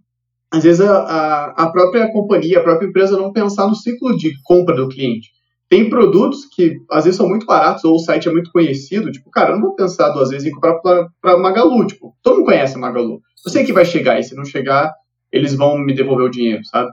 às 0.52 0.62
vezes, 0.62 0.80
a, 0.80 0.98
a, 0.98 1.44
a 1.64 1.72
própria 1.72 2.10
companhia, 2.12 2.60
a 2.60 2.62
própria 2.62 2.86
empresa 2.86 3.16
não 3.16 3.32
pensar 3.32 3.66
no 3.66 3.74
ciclo 3.74 4.16
de 4.16 4.32
compra 4.44 4.76
do 4.76 4.88
cliente. 4.88 5.28
Tem 5.68 5.90
produtos 5.90 6.44
que 6.54 6.76
às 6.90 7.04
vezes 7.04 7.16
são 7.16 7.28
muito 7.28 7.46
baratos 7.46 7.82
ou 7.84 7.94
o 7.94 7.98
site 7.98 8.28
é 8.28 8.32
muito 8.32 8.52
conhecido, 8.52 9.10
tipo, 9.10 9.28
cara, 9.30 9.50
eu 9.50 9.54
não 9.54 9.62
vou 9.62 9.74
pensar 9.74 10.10
duas 10.10 10.28
vezes 10.28 10.46
em 10.46 10.52
comprar 10.52 10.78
para 11.20 11.38
Magalu, 11.38 11.86
tipo, 11.86 12.14
todo 12.22 12.36
mundo 12.36 12.46
conhece 12.46 12.76
a 12.76 12.78
Magalu. 12.78 13.20
Eu 13.44 13.50
sei 13.50 13.64
que 13.64 13.72
vai 13.72 13.84
chegar 13.84 14.20
e 14.20 14.22
se 14.22 14.36
não 14.36 14.44
chegar, 14.44 14.92
eles 15.32 15.54
vão 15.54 15.76
me 15.76 15.92
devolver 15.92 16.26
o 16.26 16.30
dinheiro, 16.30 16.64
sabe? 16.64 16.90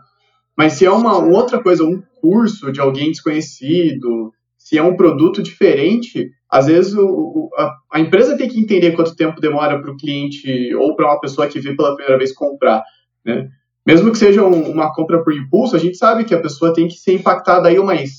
Mas 0.61 0.73
se 0.73 0.85
é 0.85 0.91
uma 0.91 1.17
outra 1.17 1.59
coisa, 1.59 1.83
um 1.83 1.99
curso 2.21 2.71
de 2.71 2.79
alguém 2.79 3.09
desconhecido, 3.09 4.31
se 4.59 4.77
é 4.77 4.83
um 4.83 4.95
produto 4.95 5.41
diferente, 5.41 6.29
às 6.47 6.67
vezes 6.67 6.93
o, 6.93 7.49
a, 7.57 7.73
a, 7.93 7.99
empresa 7.99 8.37
tem 8.37 8.47
que 8.47 8.59
entender 8.59 8.91
quanto 8.91 9.15
tempo 9.15 9.41
demora 9.41 9.81
para 9.81 9.89
o 9.89 9.97
cliente 9.97 10.71
ou 10.75 10.95
para 10.95 11.07
uma 11.07 11.19
pessoa 11.19 11.47
que 11.47 11.59
vê 11.59 11.75
pela 11.75 11.95
primeira 11.95 12.15
vez 12.15 12.31
comprar, 12.31 12.83
né? 13.25 13.47
Mesmo 13.87 14.11
que 14.11 14.19
seja 14.19 14.45
um, 14.45 14.69
uma 14.69 14.93
compra 14.93 15.23
por 15.23 15.33
impulso, 15.33 15.75
a 15.75 15.79
gente 15.79 15.97
sabe 15.97 16.25
que 16.25 16.35
a 16.35 16.39
pessoa 16.39 16.71
tem 16.71 16.87
que 16.87 16.93
ser 16.93 17.15
impactada 17.15 17.67
aí 17.67 17.79
umas 17.79 18.11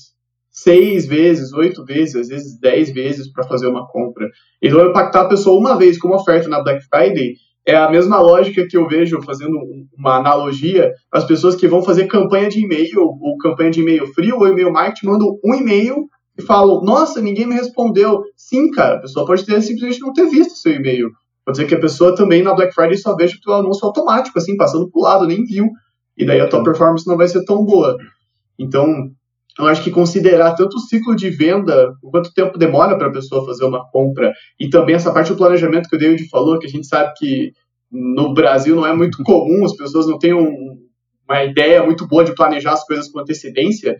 seis 0.51 1.05
vezes, 1.05 1.53
oito 1.53 1.85
vezes, 1.85 2.15
às 2.17 2.27
vezes 2.27 2.59
dez 2.59 2.91
vezes 2.91 3.31
para 3.31 3.47
fazer 3.47 3.67
uma 3.67 3.87
compra. 3.87 4.27
Então, 4.61 4.85
impactar 4.85 5.21
a 5.21 5.29
pessoa 5.29 5.57
uma 5.57 5.77
vez 5.77 5.97
com 5.97 6.09
uma 6.09 6.17
oferta 6.19 6.49
na 6.49 6.61
Black 6.61 6.83
Friday 6.89 7.35
é 7.65 7.75
a 7.75 7.89
mesma 7.89 8.19
lógica 8.19 8.65
que 8.67 8.75
eu 8.75 8.87
vejo 8.87 9.21
fazendo 9.21 9.57
uma 9.97 10.17
analogia 10.17 10.91
as 11.11 11.23
pessoas 11.23 11.55
que 11.55 11.67
vão 11.67 11.81
fazer 11.81 12.07
campanha 12.07 12.49
de 12.49 12.59
e-mail 12.59 12.99
ou 12.99 13.37
campanha 13.37 13.71
de 13.71 13.81
e-mail 13.81 14.05
frio 14.13 14.37
ou 14.37 14.47
e-mail 14.47 14.71
marketing 14.71 15.07
mandam 15.07 15.39
um 15.43 15.53
e-mail 15.55 16.07
e 16.37 16.41
falam, 16.41 16.81
nossa, 16.81 17.21
ninguém 17.21 17.45
me 17.45 17.55
respondeu. 17.55 18.23
Sim, 18.35 18.71
cara, 18.71 18.95
a 18.95 19.01
pessoa 19.01 19.25
pode 19.25 19.45
ter 19.45 19.61
simplesmente 19.61 19.99
não 19.99 20.13
ter 20.13 20.27
visto 20.29 20.57
seu 20.57 20.73
e-mail. 20.73 21.11
Pode 21.45 21.57
ser 21.57 21.67
que 21.67 21.75
a 21.75 21.79
pessoa 21.79 22.15
também 22.15 22.41
na 22.41 22.53
Black 22.53 22.73
Friday 22.73 22.97
só 22.97 23.15
veja 23.15 23.37
o 23.45 23.51
anúncio 23.51 23.85
automático, 23.85 24.37
assim, 24.39 24.55
passando 24.57 24.89
pro 24.89 25.01
lado, 25.01 25.27
nem 25.27 25.43
viu. 25.43 25.69
e 26.17 26.25
daí 26.25 26.39
a 26.39 26.47
tua 26.47 26.63
performance 26.63 27.07
não 27.07 27.17
vai 27.17 27.27
ser 27.27 27.43
tão 27.45 27.63
boa. 27.63 27.97
Então, 28.57 29.11
eu 29.59 29.67
acho 29.67 29.83
que 29.83 29.91
considerar 29.91 30.55
tanto 30.55 30.77
o 30.77 30.79
ciclo 30.79 31.15
de 31.15 31.29
venda, 31.29 31.93
o 32.01 32.09
quanto 32.09 32.33
tempo 32.33 32.57
demora 32.57 32.97
para 32.97 33.07
a 33.07 33.11
pessoa 33.11 33.45
fazer 33.45 33.65
uma 33.65 33.87
compra, 33.91 34.31
e 34.59 34.69
também 34.69 34.95
essa 34.95 35.13
parte 35.13 35.29
do 35.29 35.37
planejamento 35.37 35.87
que 35.87 35.95
o 35.95 35.99
David 35.99 36.27
falou, 36.29 36.57
que 36.57 36.65
a 36.65 36.69
gente 36.69 36.87
sabe 36.87 37.13
que 37.17 37.51
no 37.91 38.33
Brasil 38.33 38.75
não 38.75 38.85
é 38.85 38.95
muito 38.95 39.21
comum, 39.23 39.63
as 39.63 39.75
pessoas 39.75 40.07
não 40.07 40.17
têm 40.17 40.33
um, 40.33 40.77
uma 41.29 41.43
ideia 41.43 41.83
muito 41.83 42.07
boa 42.07 42.23
de 42.23 42.33
planejar 42.33 42.73
as 42.73 42.83
coisas 42.83 43.09
com 43.09 43.19
antecedência, 43.19 43.95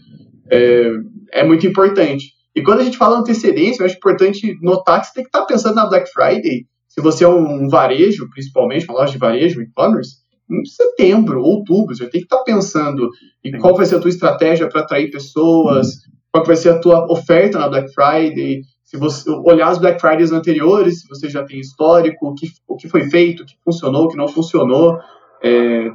é, 0.50 0.90
é, 1.32 1.44
muito 1.44 1.68
importante. 1.68 2.32
E 2.56 2.62
quando 2.62 2.80
a 2.80 2.84
gente 2.84 2.98
fala 2.98 3.20
antecedência, 3.20 3.82
eu 3.82 3.86
acho 3.86 3.98
importante 3.98 4.58
notar 4.62 5.02
que 5.02 5.08
você 5.08 5.14
tem 5.14 5.24
que 5.24 5.30
estar 5.30 5.46
pensando 5.46 5.76
na 5.76 5.88
Black 5.88 6.10
Friday, 6.12 6.66
se 6.88 7.02
você 7.02 7.24
é 7.24 7.28
um 7.28 7.68
varejo, 7.70 8.30
principalmente, 8.30 8.86
uma 8.86 9.00
loja 9.00 9.14
de 9.14 9.18
varejo, 9.18 9.62
e-commerce, 9.62 10.18
em 10.62 10.66
setembro, 10.66 11.42
outubro, 11.42 11.96
você 11.96 12.08
tem 12.10 12.22
que 12.22 12.26
estar 12.26 12.44
pensando 12.44 13.10
em 13.44 13.58
qual 13.58 13.76
vai 13.76 13.86
ser 13.86 13.96
a 13.96 14.00
tua 14.00 14.10
estratégia 14.10 14.68
para 14.70 14.82
atrair 14.82 15.12
pessoas, 15.12 15.88
qual 16.32 16.46
vai 16.46 16.56
ser 16.56 16.70
a 16.70 16.80
tua 16.80 17.12
oferta 17.12 17.60
na 17.60 17.70
Black 17.70 17.94
Friday, 17.94 18.62
se 18.94 18.98
você 18.98 19.28
olhar 19.30 19.70
as 19.70 19.80
Black 19.80 20.00
Fridays 20.00 20.32
anteriores, 20.32 21.02
se 21.02 21.08
você 21.08 21.28
já 21.28 21.44
tem 21.44 21.60
histórico, 21.60 22.28
o 22.28 22.36
que, 22.36 22.48
o 22.68 22.76
que 22.76 22.88
foi 22.88 23.10
feito, 23.10 23.42
o 23.42 23.46
que 23.46 23.56
funcionou, 23.66 24.04
o 24.04 24.08
que 24.08 24.16
não 24.16 24.28
funcionou, 24.28 25.00
é, 25.42 25.90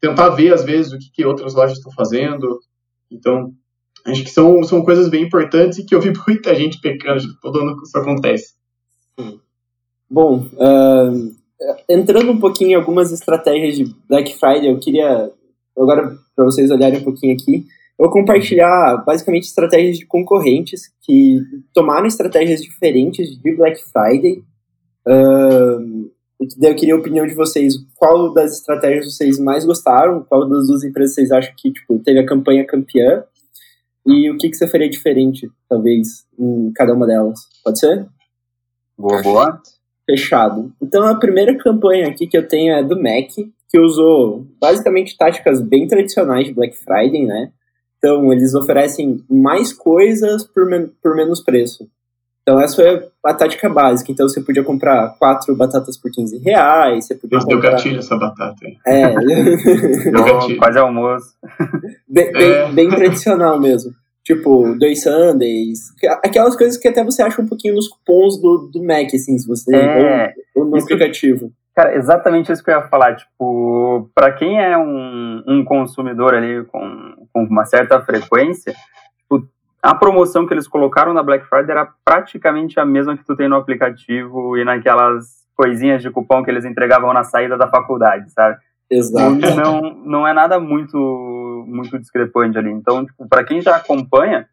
tentar 0.00 0.28
ver, 0.30 0.54
às 0.54 0.64
vezes, 0.64 0.92
o 0.92 0.98
que, 0.98 1.10
que 1.10 1.24
outras 1.24 1.54
lojas 1.54 1.78
estão 1.78 1.90
fazendo. 1.90 2.60
Então, 3.10 3.52
acho 4.06 4.22
que 4.22 4.30
são, 4.30 4.62
são 4.62 4.84
coisas 4.84 5.08
bem 5.08 5.24
importantes 5.24 5.78
e 5.78 5.84
que 5.84 5.92
eu 5.92 6.00
vi 6.00 6.12
muita 6.28 6.54
gente 6.54 6.80
pecando, 6.80 7.20
todo 7.40 7.60
ano 7.60 7.76
que 7.76 7.82
isso 7.82 7.98
acontece. 7.98 8.54
Bom, 10.08 10.48
uh, 10.54 11.36
entrando 11.88 12.32
um 12.32 12.38
pouquinho 12.38 12.70
em 12.70 12.74
algumas 12.74 13.12
estratégias 13.12 13.76
de 13.76 13.94
Black 14.08 14.34
Friday, 14.36 14.70
eu 14.70 14.78
queria, 14.78 15.30
agora 15.76 16.16
para 16.34 16.44
vocês 16.44 16.70
olharem 16.70 17.00
um 17.00 17.04
pouquinho 17.04 17.34
aqui, 17.34 17.66
eu 17.98 18.04
vou 18.04 18.10
compartilhar 18.10 19.02
basicamente 19.04 19.44
estratégias 19.44 19.98
de 19.98 20.06
concorrentes 20.06 20.82
que 21.02 21.40
tomaram 21.74 22.06
estratégias 22.06 22.60
diferentes 22.62 23.36
de 23.36 23.56
Black 23.56 23.80
Friday. 23.92 24.44
Uh, 25.06 26.08
eu 26.38 26.74
queria 26.76 26.94
a 26.94 26.98
opinião 26.98 27.26
de 27.26 27.34
vocês. 27.34 27.74
Qual 27.96 28.32
das 28.32 28.58
estratégias 28.58 29.16
vocês 29.16 29.38
mais 29.40 29.64
gostaram? 29.64 30.22
Qual 30.22 30.48
das 30.48 30.68
duas 30.68 30.84
empresas 30.84 31.14
vocês 31.14 31.32
acham 31.32 31.52
que 31.56 31.72
tipo, 31.72 31.98
teve 31.98 32.20
a 32.20 32.26
campanha 32.26 32.64
campeã? 32.64 33.24
E 34.06 34.30
o 34.30 34.38
que, 34.38 34.48
que 34.48 34.56
você 34.56 34.68
faria 34.68 34.88
diferente, 34.88 35.50
talvez, 35.68 36.24
em 36.38 36.72
cada 36.72 36.94
uma 36.94 37.06
delas? 37.06 37.40
Pode 37.64 37.80
ser? 37.80 38.06
Boa, 38.96 39.20
boa. 39.22 39.60
Fechado. 40.08 40.72
Então, 40.82 41.06
a 41.06 41.14
primeira 41.14 41.56
campanha 41.58 42.08
aqui 42.08 42.26
que 42.26 42.36
eu 42.38 42.48
tenho 42.48 42.72
é 42.74 42.82
do 42.82 42.96
Mac, 42.96 43.28
que 43.68 43.78
usou 43.78 44.46
basicamente 44.58 45.16
táticas 45.16 45.60
bem 45.60 45.86
tradicionais 45.86 46.46
de 46.46 46.54
Black 46.54 46.76
Friday, 46.78 47.26
né? 47.26 47.50
Então, 47.98 48.32
eles 48.32 48.54
oferecem 48.54 49.22
mais 49.28 49.72
coisas 49.72 50.44
por, 50.44 50.66
men 50.66 50.88
por 51.02 51.14
menos 51.14 51.42
preço. 51.42 51.86
Então, 52.42 52.58
essa 52.58 52.76
foi 52.76 53.06
a 53.26 53.34
tática 53.34 53.68
básica. 53.68 54.10
Então, 54.10 54.26
você 54.26 54.40
podia 54.40 54.64
comprar 54.64 55.14
quatro 55.18 55.54
batatas 55.54 55.98
por 55.98 56.10
15 56.10 56.38
reais. 56.38 57.06
Você 57.06 57.14
podia 57.14 57.36
Nossa, 57.36 57.46
comprar... 57.46 57.60
deu 57.60 57.70
gatilho 57.72 57.98
essa 57.98 58.16
batata 58.16 58.56
aí. 58.64 58.76
É. 58.86 59.14
Deu 60.10 60.24
gatilho. 60.24 60.56
Quase 60.56 60.78
almoço. 60.78 61.34
bem, 62.08 62.32
bem, 62.32 62.50
É. 62.50 62.72
bem 62.72 62.88
tradicional 62.88 63.60
mesmo. 63.60 63.92
Tipo, 64.28 64.76
dois 64.78 65.02
sundays. 65.02 65.90
Aquelas 66.22 66.54
coisas 66.54 66.76
que 66.76 66.86
até 66.86 67.02
você 67.02 67.22
acha 67.22 67.40
um 67.40 67.46
pouquinho 67.46 67.74
nos 67.76 67.88
cupons 67.88 68.38
do, 68.38 68.68
do 68.70 68.84
Mac, 68.84 69.06
assim, 69.14 69.38
se 69.38 69.48
você. 69.48 69.74
É, 69.74 70.34
ou, 70.54 70.64
ou 70.64 70.70
no 70.70 70.76
isso- 70.76 70.84
aplicativo. 70.84 71.50
Cara, 71.74 71.94
exatamente 71.96 72.52
isso 72.52 72.62
que 72.62 72.70
eu 72.70 72.74
ia 72.74 72.88
falar. 72.88 73.16
Tipo, 73.16 74.10
para 74.14 74.30
quem 74.32 74.60
é 74.62 74.76
um, 74.76 75.42
um 75.48 75.64
consumidor 75.64 76.34
ali 76.34 76.62
com, 76.66 77.14
com 77.32 77.44
uma 77.44 77.64
certa 77.64 78.02
frequência, 78.02 78.74
tipo, 79.22 79.48
a 79.82 79.94
promoção 79.94 80.46
que 80.46 80.52
eles 80.52 80.68
colocaram 80.68 81.14
na 81.14 81.22
Black 81.22 81.46
Friday 81.48 81.70
era 81.70 81.88
praticamente 82.04 82.78
a 82.78 82.84
mesma 82.84 83.16
que 83.16 83.24
tu 83.24 83.34
tem 83.34 83.48
no 83.48 83.56
aplicativo 83.56 84.58
e 84.58 84.64
naquelas 84.64 85.38
coisinhas 85.56 86.02
de 86.02 86.10
cupom 86.10 86.44
que 86.44 86.50
eles 86.50 86.66
entregavam 86.66 87.14
na 87.14 87.24
saída 87.24 87.56
da 87.56 87.66
faculdade, 87.66 88.30
sabe? 88.30 88.58
Exato. 88.90 89.36
Não, 89.56 89.80
não 90.04 90.28
é 90.28 90.32
nada 90.34 90.58
muito, 90.58 90.96
muito 91.66 91.98
discrepante 91.98 92.56
ali. 92.58 92.70
Então, 92.70 93.04
tipo, 93.06 93.28
para 93.28 93.44
quem 93.44 93.60
já 93.60 93.76
acompanha, 93.76 94.48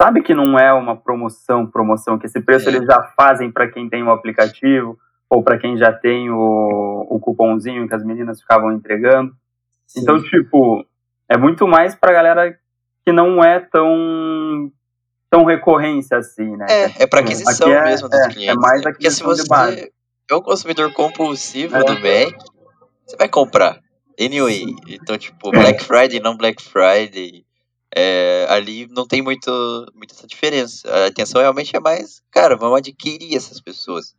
sabe 0.00 0.22
que 0.22 0.34
não 0.34 0.58
é 0.58 0.72
uma 0.72 0.96
promoção, 0.96 1.66
promoção, 1.66 2.18
que 2.18 2.26
esse 2.26 2.40
preço 2.40 2.68
É. 2.68 2.72
eles 2.72 2.86
já 2.86 3.02
fazem 3.16 3.50
para 3.50 3.68
quem 3.68 3.88
tem 3.88 4.02
o 4.02 4.10
aplicativo 4.10 4.98
ou 5.30 5.42
para 5.42 5.58
quem 5.58 5.76
já 5.78 5.92
tem 5.92 6.30
o, 6.30 7.06
o 7.08 7.18
cupomzinho 7.20 7.88
que 7.88 7.94
as 7.94 8.04
meninas 8.04 8.40
ficavam 8.40 8.72
entregando. 8.72 9.32
Então, 9.96 10.22
tipo, 10.22 10.84
é 11.28 11.36
muito 11.36 11.66
mais 11.66 11.94
pra 11.94 12.12
galera 12.12 12.56
que 13.04 13.12
não 13.12 13.42
é 13.42 13.60
tão 13.60 14.70
tão 15.30 15.44
recorrência 15.44 16.18
assim, 16.18 16.56
né? 16.56 16.66
É, 16.68 17.02
é 17.04 17.06
pra 17.06 17.20
aquisição 17.20 17.66
Aqui 17.68 17.76
é- 17.76 17.82
mesmo 17.84 18.06
dos 18.08 18.18
é, 18.20 18.24
é 18.26 18.28
clientes. 18.28 18.56
mais 18.56 18.82
né? 18.82 18.90
Porque 18.92 19.10
se 19.10 19.22
aquisição 19.22 19.44
de 19.44 19.48
base. 19.48 19.76
você 19.76 19.92
é 20.30 20.34
um 20.36 20.42
consumidor 20.42 20.92
compulsivo 20.92 21.74
É. 21.76 21.84
do 21.84 21.92
Mac, 21.94 22.34
você 23.06 23.16
vai 23.16 23.28
comprar. 23.30 23.78
Anyway, 24.20 24.64
então, 24.88 25.16
tipo, 25.18 25.50
Black 25.50 25.82
Friday, 25.84 26.20
não 26.20 26.36
Black 26.36 26.62
Friday, 26.62 27.44
é, 27.94 28.46
ali 28.48 28.88
não 28.90 29.06
tem 29.06 29.20
muito, 29.22 29.50
muito 29.94 30.14
essa 30.14 30.26
diferença. 30.26 30.88
A 30.88 31.06
atenção 31.06 31.40
realmente 31.40 31.76
é 31.76 31.80
mais, 31.80 32.22
cara, 32.30 32.56
vamos 32.56 32.78
adquirir 32.78 33.36
essas 33.36 33.60
pessoas. 33.60 34.14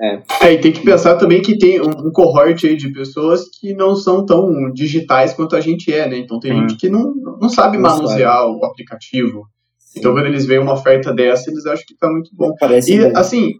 É, 0.00 0.52
e 0.52 0.58
tem 0.58 0.72
que 0.72 0.82
pensar 0.82 1.16
também 1.16 1.40
que 1.40 1.56
tem 1.56 1.80
um, 1.80 2.08
um 2.08 2.10
cohort 2.10 2.66
aí 2.66 2.76
de 2.76 2.88
pessoas 2.92 3.48
que 3.48 3.72
não 3.72 3.94
são 3.94 4.26
tão 4.26 4.72
digitais 4.72 5.32
quanto 5.32 5.54
a 5.54 5.60
gente 5.60 5.92
é, 5.92 6.08
né? 6.08 6.18
Então 6.18 6.40
tem 6.40 6.52
Sim. 6.52 6.60
gente 6.60 6.76
que 6.76 6.88
não, 6.88 7.14
não 7.40 7.48
sabe 7.48 7.78
Não 7.78 7.88
manusear 7.88 8.44
o 8.46 8.64
aplicativo. 8.64 9.46
Então 9.96 10.12
quando 10.12 10.26
eles 10.26 10.44
veem 10.44 10.60
uma 10.60 10.72
oferta 10.72 11.12
dessa, 11.14 11.50
eles 11.50 11.66
acham 11.66 11.84
que 11.86 11.96
tá 11.96 12.10
muito 12.10 12.30
bom. 12.32 12.52
Parece 12.58 12.92
E 12.92 13.00
bom. 13.00 13.12
assim, 13.16 13.52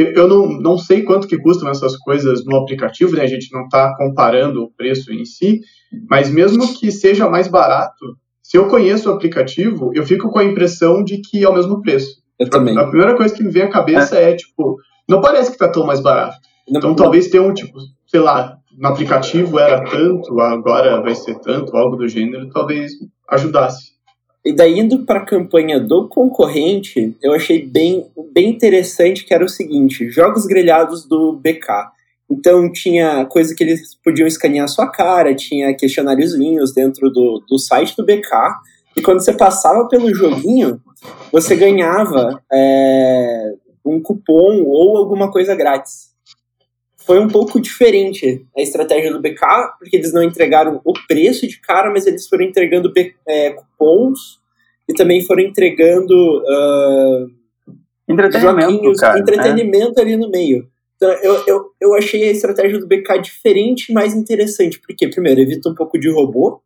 eu, 0.00 0.28
não, 0.28 0.48
não 0.60 0.78
sei 0.78 1.02
quanto 1.02 1.26
que 1.28 1.38
custam 1.38 1.68
essas 1.68 1.96
coisas 1.96 2.44
no 2.44 2.56
aplicativo, 2.56 3.14
né? 3.16 3.22
A 3.22 3.26
gente 3.26 3.52
não 3.52 3.64
está 3.64 3.94
comparando 3.96 4.62
o 4.64 4.70
preço 4.72 5.12
em 5.12 5.24
si, 5.24 5.60
mas 6.08 6.30
mesmo 6.30 6.74
que 6.78 6.90
seja 6.90 7.28
mais 7.28 7.48
barato, 7.48 8.04
se 8.42 8.56
eu 8.56 8.66
conheço 8.68 9.10
o 9.10 9.12
aplicativo, 9.14 9.90
eu 9.94 10.04
fico 10.04 10.30
com 10.30 10.38
a 10.38 10.44
impressão 10.44 11.02
de 11.04 11.20
que 11.20 11.44
é 11.44 11.48
o 11.48 11.54
mesmo 11.54 11.80
preço. 11.82 12.16
Eu 12.38 12.48
também. 12.48 12.76
A 12.78 12.86
primeira 12.86 13.16
coisa 13.16 13.34
que 13.34 13.42
me 13.42 13.50
vem 13.50 13.62
à 13.62 13.68
cabeça 13.68 14.16
é, 14.16 14.34
tipo, 14.34 14.76
não 15.08 15.20
parece 15.20 15.50
que 15.52 15.58
tá 15.58 15.68
tão 15.68 15.84
mais 15.86 16.00
barato. 16.00 16.36
Não- 16.68 16.78
Então 16.78 16.94
talvez 16.94 17.28
tenha 17.28 17.42
um 17.42 17.52
tipo, 17.52 17.78
sei 18.06 18.20
lá, 18.20 18.56
no 18.78 18.88
aplicativo 18.88 19.58
era 19.58 19.82
tanto, 19.84 20.40
agora 20.40 21.00
vai 21.02 21.14
ser 21.14 21.38
tanto, 21.40 21.76
algo 21.76 21.96
do 21.96 22.06
gênero, 22.08 22.48
talvez 22.50 22.92
ajudasse. 23.28 23.97
E 24.48 24.52
daí, 24.54 24.78
indo 24.78 25.04
para 25.04 25.20
a 25.20 25.26
campanha 25.26 25.78
do 25.78 26.08
concorrente, 26.08 27.14
eu 27.22 27.34
achei 27.34 27.66
bem, 27.66 28.06
bem 28.32 28.48
interessante 28.48 29.26
que 29.26 29.34
era 29.34 29.44
o 29.44 29.48
seguinte: 29.48 30.08
jogos 30.08 30.46
grelhados 30.46 31.06
do 31.06 31.34
BK. 31.34 31.68
Então, 32.30 32.72
tinha 32.72 33.26
coisa 33.26 33.54
que 33.54 33.62
eles 33.62 33.94
podiam 34.02 34.26
escanear 34.26 34.64
a 34.64 34.68
sua 34.68 34.90
cara, 34.90 35.34
tinha 35.34 35.76
questionáriozinhos 35.76 36.72
dentro 36.72 37.10
do, 37.10 37.44
do 37.46 37.58
site 37.58 37.94
do 37.94 38.06
BK. 38.06 38.30
E 38.96 39.02
quando 39.02 39.22
você 39.22 39.34
passava 39.34 39.86
pelo 39.86 40.14
joguinho, 40.14 40.80
você 41.30 41.54
ganhava 41.54 42.42
é, 42.50 43.52
um 43.84 44.00
cupom 44.00 44.62
ou 44.64 44.96
alguma 44.96 45.30
coisa 45.30 45.54
grátis. 45.54 46.08
Foi 46.96 47.20
um 47.20 47.28
pouco 47.28 47.60
diferente 47.60 48.46
a 48.56 48.62
estratégia 48.62 49.12
do 49.12 49.20
BK, 49.20 49.42
porque 49.78 49.94
eles 49.94 50.14
não 50.14 50.22
entregaram 50.22 50.80
o 50.86 50.94
preço 51.06 51.46
de 51.46 51.60
cara, 51.60 51.90
mas 51.90 52.06
eles 52.06 52.26
foram 52.26 52.46
entregando 52.46 52.90
é, 53.26 53.50
cupons 53.50 54.37
e 54.88 54.94
também 54.94 55.24
foram 55.24 55.42
entregando 55.42 56.42
ah, 56.48 57.26
Entretenimento, 58.08 58.92
cara. 58.94 59.14
né? 59.14 59.20
entretenimento 59.20 60.00
ali 60.00 60.16
no 60.16 60.30
meio. 60.30 60.66
Então, 60.96 61.10
eu, 61.22 61.44
eu, 61.46 61.64
eu 61.80 61.94
achei 61.94 62.24
a 62.24 62.32
estratégia 62.32 62.78
do 62.78 62.88
BK 62.88 63.20
diferente 63.22 63.90
e 63.90 63.92
mais 63.92 64.14
interessante, 64.14 64.80
porque, 64.80 65.06
primeiro, 65.08 65.40
evita 65.40 65.68
um 65.68 65.74
pouco 65.74 65.98
de 65.98 66.10
robô, 66.10 66.60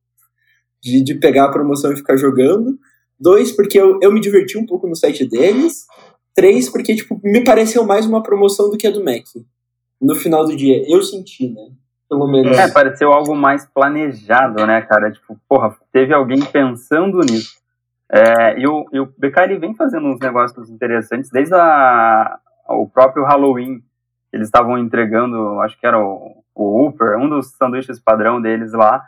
de, 0.81 1.03
de 1.03 1.15
pegar 1.17 1.47
a 1.47 1.51
promoção 1.51 1.93
e 1.93 1.97
ficar 1.97 2.17
jogando. 2.17 2.79
Dois, 3.19 3.53
porque 3.53 3.79
eu, 3.79 3.99
eu 4.01 4.13
me 4.13 4.21
diverti 4.21 4.57
um 4.57 4.65
pouco 4.65 4.87
no 4.87 4.97
site 4.97 5.27
deles. 5.27 5.85
Três, 6.35 6.71
porque, 6.71 6.95
tipo, 6.95 7.21
me 7.23 7.45
pareceu 7.45 7.85
mais 7.85 8.07
uma 8.07 8.23
promoção 8.23 8.71
do 8.71 8.79
que 8.79 8.87
a 8.87 8.91
do 8.91 9.05
Mac. 9.05 9.25
No 10.01 10.15
final 10.15 10.47
do 10.47 10.57
dia. 10.57 10.83
Eu 10.89 11.03
senti, 11.03 11.49
né? 11.49 11.71
Pelo 12.09 12.27
menos. 12.27 12.57
É, 12.57 12.71
pareceu 12.71 13.13
algo 13.13 13.35
mais 13.35 13.67
planejado, 13.67 14.67
né, 14.67 14.81
cara? 14.83 15.11
Tipo, 15.11 15.39
porra, 15.49 15.77
teve 15.93 16.15
alguém 16.15 16.41
pensando 16.41 17.19
nisso. 17.21 17.62
É, 18.13 18.59
e, 18.59 18.67
o, 18.67 18.85
e 18.93 19.01
o 19.01 19.07
BK 19.07 19.41
ele 19.45 19.59
vem 19.59 19.75
fazendo 19.75 20.07
uns 20.07 20.21
negócios 20.21 20.69
interessantes, 20.69 21.31
desde 21.31 21.55
a, 21.55 22.39
o 22.69 22.89
próprio 22.89 23.25
Halloween. 23.25 23.81
Eles 24.33 24.49
estavam 24.49 24.79
entregando, 24.79 25.61
acho 25.61 25.79
que 25.79 25.87
era 25.87 25.99
o, 25.99 26.43
o 26.55 26.87
Upper, 26.87 27.17
um 27.19 27.29
dos 27.29 27.51
sanduíches 27.57 28.01
padrão 28.01 28.41
deles 28.41 28.73
lá. 28.73 29.03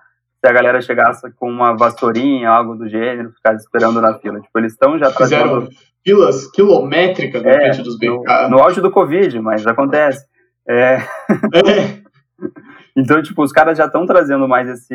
Se 0.44 0.50
a 0.50 0.52
galera 0.52 0.80
chegasse 0.82 1.30
com 1.32 1.48
uma 1.48 1.74
vassourinha, 1.74 2.50
algo 2.50 2.74
do 2.74 2.88
gênero, 2.88 3.32
ficasse 3.32 3.64
esperando 3.64 4.00
na 4.00 4.14
fila. 4.18 4.40
Tipo, 4.40 4.58
eles 4.58 4.72
estão 4.72 4.98
já 4.98 5.10
Fizeram 5.10 5.48
trazendo 5.48 5.68
filas 6.04 6.50
quilométricas 6.50 7.42
na 7.42 7.50
É, 7.50 7.54
frente 7.72 7.82
dos 7.82 7.98
BK. 7.98 8.08
no, 8.08 8.50
no 8.50 8.58
auge 8.58 8.80
do 8.82 8.90
Covid, 8.90 9.40
mas 9.40 9.66
acontece. 9.66 10.24
É, 10.68 10.96
É. 10.96 10.98
Então, 12.96 13.20
tipo, 13.22 13.42
os 13.42 13.52
caras 13.52 13.76
já 13.76 13.86
estão 13.86 14.06
trazendo 14.06 14.46
mais 14.46 14.68
esse, 14.68 14.94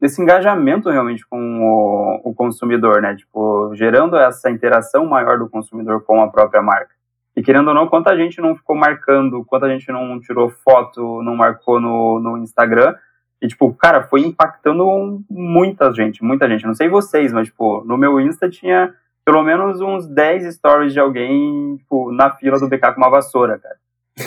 esse 0.00 0.20
engajamento 0.20 0.90
realmente 0.90 1.26
com 1.26 1.38
o, 1.38 2.30
o, 2.30 2.34
consumidor, 2.34 3.00
né? 3.00 3.16
Tipo, 3.16 3.74
gerando 3.74 4.16
essa 4.16 4.50
interação 4.50 5.06
maior 5.06 5.38
do 5.38 5.48
consumidor 5.48 6.02
com 6.04 6.22
a 6.22 6.28
própria 6.28 6.60
marca. 6.60 6.94
E 7.34 7.42
querendo 7.42 7.68
ou 7.68 7.74
não, 7.74 7.88
quanta 7.88 8.16
gente 8.16 8.40
não 8.40 8.54
ficou 8.54 8.76
marcando, 8.76 9.44
quanta 9.46 9.68
gente 9.68 9.90
não 9.90 10.20
tirou 10.20 10.50
foto, 10.50 11.22
não 11.22 11.34
marcou 11.34 11.80
no, 11.80 12.20
no 12.20 12.38
Instagram. 12.38 12.94
E, 13.40 13.48
tipo, 13.48 13.72
cara, 13.72 14.02
foi 14.02 14.20
impactando 14.20 15.24
muita 15.30 15.90
gente, 15.94 16.22
muita 16.22 16.46
gente. 16.46 16.66
Não 16.66 16.74
sei 16.74 16.88
vocês, 16.88 17.32
mas, 17.32 17.48
tipo, 17.48 17.82
no 17.84 17.96
meu 17.96 18.20
Insta 18.20 18.50
tinha 18.50 18.92
pelo 19.24 19.42
menos 19.42 19.80
uns 19.80 20.06
10 20.06 20.54
stories 20.56 20.92
de 20.92 21.00
alguém, 21.00 21.76
tipo, 21.78 22.12
na 22.12 22.30
fila 22.30 22.58
do 22.58 22.68
BK 22.68 22.92
com 22.92 23.00
uma 23.00 23.10
vassoura, 23.10 23.58
cara. 23.58 23.76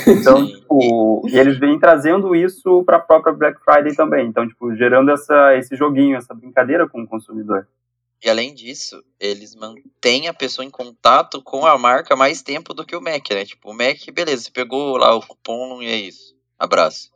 Então, 0.07 0.45
tipo, 0.45 1.27
e 1.27 1.37
eles 1.37 1.59
vêm 1.59 1.79
trazendo 1.79 2.35
isso 2.35 2.83
para 2.83 2.97
a 2.97 3.01
própria 3.01 3.33
Black 3.33 3.59
Friday 3.63 3.95
também. 3.95 4.27
Então, 4.27 4.47
tipo, 4.47 4.75
gerando 4.75 5.11
essa, 5.11 5.55
esse 5.55 5.75
joguinho, 5.75 6.17
essa 6.17 6.33
brincadeira 6.33 6.87
com 6.87 7.01
o 7.01 7.07
consumidor. 7.07 7.67
E 8.23 8.29
além 8.29 8.53
disso, 8.53 9.03
eles 9.19 9.53
mantêm 9.53 10.29
a 10.29 10.33
pessoa 10.33 10.65
em 10.65 10.69
contato 10.69 11.41
com 11.41 11.65
a 11.65 11.77
marca 11.77 12.15
mais 12.15 12.41
tempo 12.41 12.73
do 12.73 12.85
que 12.85 12.95
o 12.95 13.01
Mac, 13.01 13.29
né? 13.31 13.43
Tipo, 13.43 13.71
o 13.71 13.73
Mac, 13.73 13.97
beleza, 14.13 14.43
você 14.43 14.51
pegou 14.51 14.95
lá 14.95 15.13
o 15.13 15.21
cupom 15.21 15.81
e 15.81 15.87
é 15.87 15.95
isso. 15.97 16.33
Abraço. 16.57 17.11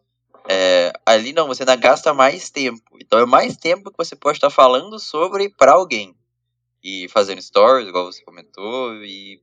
É, 0.50 0.92
ali 1.06 1.32
não, 1.32 1.48
você 1.48 1.64
ainda 1.64 1.78
gasta 1.78 2.14
mais 2.14 2.50
tempo. 2.50 2.98
Então 3.02 3.20
é 3.20 3.26
mais 3.26 3.56
tempo 3.56 3.90
que 3.90 3.98
você 3.98 4.16
pode 4.18 4.38
estar 4.38 4.50
falando 4.50 5.00
sobre 5.00 5.50
para 5.50 5.74
alguém. 5.74 6.14
E 6.84 7.08
fazendo 7.10 7.42
stories, 7.42 7.88
igual 7.88 8.06
você 8.06 8.24
comentou, 8.24 8.94
e 9.04 9.42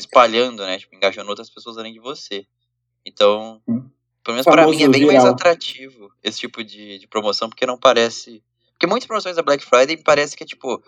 espalhando, 0.00 0.64
né? 0.64 0.78
Tipo, 0.78 0.94
engajando 0.94 1.28
outras 1.28 1.50
pessoas 1.50 1.78
além 1.78 1.92
de 1.92 2.00
você. 2.00 2.46
Então, 3.06 3.62
pelo 4.24 4.34
menos 4.34 4.44
para 4.44 4.66
mim 4.66 4.82
é 4.82 4.88
bem 4.88 5.06
mais 5.06 5.24
atrativo 5.24 6.10
esse 6.22 6.40
tipo 6.40 6.62
de, 6.62 6.98
de 6.98 7.06
promoção, 7.06 7.48
porque 7.48 7.66
não 7.66 7.78
parece. 7.78 8.42
Porque 8.72 8.86
muitas 8.86 9.06
promoções 9.06 9.36
da 9.36 9.42
Black 9.42 9.64
Friday 9.64 9.96
parece 9.96 10.36
que 10.36 10.44
é 10.44 10.46
tipo. 10.46 10.82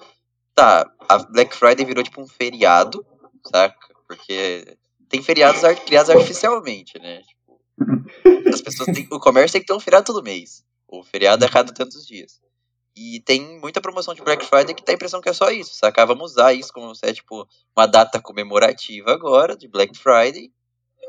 Tá, 0.55 0.91
a 1.09 1.19
Black 1.19 1.57
Friday 1.57 1.85
virou 1.87 2.05
tipo 2.05 2.21
um 2.21 2.27
feriado, 2.27 3.05
saca? 3.47 3.95
Porque 4.07 4.77
tem 5.09 5.23
feriados 5.23 5.63
criados 5.87 6.11
artificialmente, 6.11 6.99
né? 6.99 7.23
Tipo, 7.23 7.61
as 8.53 8.61
pessoas 8.61 8.95
têm, 8.95 9.09
o 9.11 9.19
comércio 9.19 9.53
tem 9.53 9.61
que 9.63 9.67
ter 9.67 9.73
um 9.73 9.81
feriado 9.81 10.05
todo 10.05 10.23
mês. 10.23 10.63
O 10.87 11.03
feriado 11.03 11.43
é 11.43 11.49
cada 11.49 11.73
tantos 11.73 12.07
dias. 12.07 12.39
E 12.95 13.21
tem 13.21 13.59
muita 13.59 13.81
promoção 13.81 14.15
de 14.15 14.23
Black 14.23 14.45
Friday 14.45 14.75
que 14.75 14.85
dá 14.85 14.93
a 14.93 14.95
impressão 14.95 15.21
que 15.21 15.29
é 15.29 15.33
só 15.33 15.51
isso, 15.51 15.75
saca? 15.75 16.05
Vamos 16.05 16.33
usar 16.33 16.53
isso 16.53 16.73
como 16.73 16.95
se 16.95 17.07
é 17.07 17.13
tipo 17.13 17.49
uma 17.75 17.87
data 17.87 18.21
comemorativa 18.21 19.13
agora 19.13 19.57
de 19.57 19.67
Black 19.67 19.97
Friday 19.97 20.53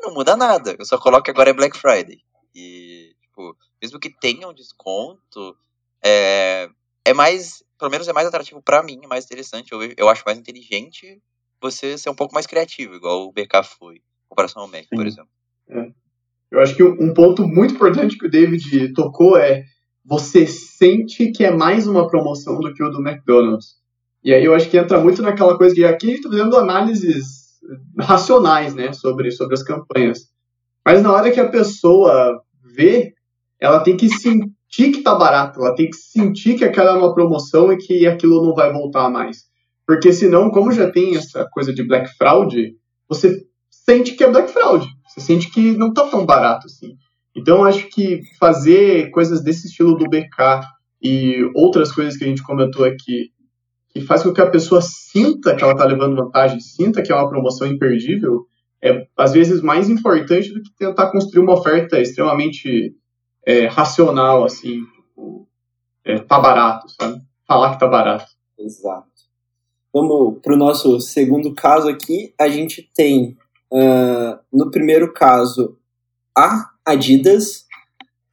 não 0.04 0.14
muda 0.14 0.36
nada. 0.36 0.76
Eu 0.78 0.86
só 0.86 0.98
coloco 0.98 1.24
que 1.24 1.32
agora 1.32 1.50
é 1.50 1.54
Black 1.54 1.78
Friday. 1.78 2.20
E, 2.54 3.16
tipo, 3.22 3.58
mesmo 3.82 4.00
que 4.00 4.10
tenha 4.10 4.48
um 4.48 4.54
desconto, 4.54 5.58
é, 6.04 6.70
é 7.06 7.14
mais. 7.14 7.64
Pelo 7.80 7.90
menos 7.90 8.08
é 8.08 8.14
mais 8.14 8.28
atrativo 8.28 8.62
para 8.62 8.84
mim, 8.84 9.00
é 9.04 9.08
mais 9.08 9.26
interessante. 9.26 9.72
Eu, 9.72 9.82
eu 9.98 10.10
acho 10.10 10.24
mais 10.26 10.38
inteligente 10.38 11.22
você 11.62 11.98
ser 11.98 12.10
um 12.10 12.16
pouco 12.16 12.34
mais 12.34 12.46
criativo, 12.46 12.96
igual 12.96 13.24
o 13.24 13.32
BK 13.32 13.64
foi, 13.64 13.96
em 13.96 14.02
comparação 14.30 14.62
ao 14.62 14.68
Mac, 14.68 14.84
Sim. 14.84 14.96
por 14.96 15.08
exemplo. 15.08 15.30
É. 15.70 15.92
Eu 16.52 16.60
acho 16.60 16.76
que 16.76 16.84
um 16.84 17.14
ponto 17.14 17.48
muito 17.48 17.74
importante 17.74 18.18
que 18.18 18.28
o 18.28 18.30
David 18.30 18.94
tocou 18.94 19.38
é 19.38 19.64
você 20.06 20.46
sente 20.46 21.32
que 21.32 21.46
é 21.46 21.52
mais 21.52 21.88
uma 21.88 22.08
promoção 22.08 22.60
do 22.60 22.74
que 22.74 22.84
o 22.84 22.90
do 22.90 23.02
McDonald's. 23.06 23.76
E 24.24 24.34
aí 24.34 24.44
eu 24.44 24.54
acho 24.54 24.70
que 24.70 24.78
entra 24.78 25.00
muito 25.00 25.22
naquela 25.22 25.58
coisa 25.58 25.74
de 25.74 25.86
aqui 25.86 26.08
a 26.08 26.10
gente 26.10 26.20
está 26.20 26.30
fazendo 26.30 26.58
análises 26.58 27.44
racionais, 28.00 28.74
né, 28.74 28.92
sobre, 28.94 29.32
sobre 29.32 29.54
as 29.54 29.64
campanhas. 29.64 30.20
Mas 30.86 31.02
na 31.02 31.12
hora 31.12 31.32
que 31.32 31.40
a 31.40 31.48
pessoa 31.48 32.42
vê, 32.76 33.14
ela 33.60 33.80
tem 33.80 33.96
que 33.96 34.10
sentir 34.10 34.92
que 34.92 35.02
tá 35.02 35.16
barato, 35.16 35.60
ela 35.60 35.76
tem 35.76 35.90
que 35.90 35.96
sentir 35.96 36.58
que 36.58 36.66
aquela 36.66 36.92
é 36.92 36.98
uma 36.98 37.14
promoção 37.14 37.72
e 37.72 37.78
que 37.78 38.06
aquilo 38.06 38.46
não 38.46 38.54
vai 38.54 38.72
voltar 38.72 39.10
mais. 39.10 39.44
Porque 39.86 40.12
senão, 40.12 40.50
como 40.50 40.72
já 40.72 40.90
tem 40.90 41.16
essa 41.16 41.48
coisa 41.52 41.74
de 41.74 41.86
Black 41.86 42.10
Fraud, 42.18 42.74
você 43.08 43.44
sente 43.70 44.14
que 44.14 44.24
é 44.24 44.32
Black 44.32 44.52
Fraud. 44.52 44.86
Você 45.08 45.22
sente 45.22 45.50
que 45.52 45.74
não 45.78 45.94
tá 45.94 46.08
tão 46.08 46.26
barato 46.26 46.68
assim. 46.68 46.96
Então, 47.36 47.64
acho 47.64 47.88
que 47.90 48.22
fazer 48.40 49.10
coisas 49.10 49.44
desse 49.44 49.68
estilo 49.68 49.96
do 49.96 50.10
BK 50.10 50.62
e 51.02 51.50
outras 51.56 51.92
coisas 51.92 52.16
que 52.16 52.24
a 52.24 52.28
gente 52.28 52.44
comentou 52.44 52.86
aqui 52.86 53.32
que 53.94 54.02
faz 54.02 54.24
com 54.24 54.34
que 54.34 54.42
a 54.42 54.50
pessoa 54.50 54.82
sinta 54.82 55.56
que 55.56 55.64
ela 55.64 55.74
está 55.74 55.86
levando 55.86 56.16
vantagem, 56.16 56.60
sinta 56.60 57.04
que 57.04 57.12
é 57.12 57.16
uma 57.16 57.30
promoção 57.30 57.68
imperdível, 57.68 58.48
é 58.82 59.08
às 59.16 59.34
vezes 59.34 59.62
mais 59.62 59.88
importante 59.88 60.52
do 60.52 60.62
que 60.64 60.74
tentar 60.76 61.12
construir 61.12 61.44
uma 61.44 61.54
oferta 61.54 62.00
extremamente 62.00 62.96
é, 63.46 63.68
racional, 63.68 64.44
assim, 64.44 64.82
tipo, 64.96 65.48
é, 66.04 66.18
tá 66.20 66.40
barato, 66.40 66.88
sabe? 66.90 67.22
Falar 67.48 67.74
que 67.74 67.80
tá 67.80 67.88
barato. 67.88 68.26
Exato. 68.58 69.08
Vamos 69.94 70.40
para 70.42 70.56
o 70.56 70.58
nosso 70.58 71.00
segundo 71.00 71.54
caso 71.54 71.88
aqui. 71.88 72.34
A 72.40 72.50
gente 72.50 72.90
tem, 72.96 73.38
uh, 73.72 74.40
no 74.52 74.72
primeiro 74.72 75.14
caso, 75.14 75.78
a 76.36 76.73
Adidas, 76.86 77.64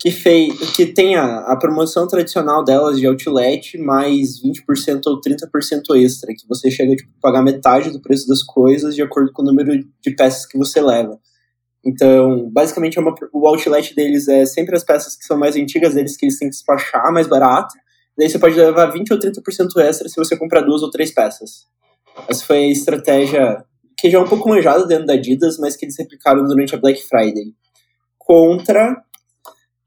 que, 0.01 0.11
fez, 0.11 0.75
que 0.75 0.87
tem 0.87 1.15
a, 1.15 1.41
a 1.41 1.57
promoção 1.57 2.07
tradicional 2.07 2.65
delas 2.65 2.99
de 2.99 3.07
outlet 3.07 3.77
mais 3.77 4.43
20% 4.43 5.03
ou 5.07 5.21
30% 5.21 5.97
extra, 5.97 6.33
que 6.35 6.49
você 6.49 6.71
chega 6.71 6.97
tipo, 6.97 7.11
a 7.19 7.21
pagar 7.21 7.43
metade 7.43 7.91
do 7.91 8.01
preço 8.01 8.27
das 8.27 8.43
coisas 8.43 8.95
de 8.95 9.03
acordo 9.03 9.31
com 9.33 9.43
o 9.43 9.45
número 9.45 9.73
de 9.79 10.11
peças 10.17 10.47
que 10.47 10.57
você 10.57 10.81
leva. 10.81 11.19
Então, 11.85 12.51
basicamente, 12.51 12.99
é 12.99 13.01
uma, 13.01 13.15
o 13.33 13.47
outlet 13.47 13.95
deles 13.95 14.27
é 14.29 14.45
sempre 14.47 14.75
as 14.75 14.85
peças 14.85 15.17
que 15.17 15.25
são 15.25 15.39
mais 15.39 15.57
antigas 15.57 15.95
deles 15.95 16.17
que 16.17 16.27
eles 16.27 16.39
têm 16.39 16.49
que 16.49 16.55
despachar 16.55 17.13
mais 17.13 17.27
barato. 17.27 17.75
Daí 18.17 18.29
você 18.29 18.39
pode 18.39 18.55
levar 18.55 18.87
20 18.87 19.13
ou 19.13 19.19
30% 19.19 19.77
extra 19.79 20.09
se 20.09 20.17
você 20.17 20.37
comprar 20.37 20.63
duas 20.63 20.83
ou 20.83 20.91
três 20.91 21.13
peças. 21.13 21.67
Essa 22.29 22.45
foi 22.45 22.57
a 22.57 22.69
estratégia 22.69 23.65
que 23.99 24.11
já 24.11 24.19
é 24.19 24.21
um 24.21 24.29
pouco 24.29 24.49
manjada 24.49 24.87
dentro 24.87 25.07
da 25.07 25.15
Adidas, 25.15 25.59
mas 25.59 25.77
que 25.77 25.85
eles 25.85 25.97
replicaram 25.99 26.45
durante 26.45 26.75
a 26.75 26.79
Black 26.79 27.03
Friday. 27.03 27.55
Contra 28.31 29.03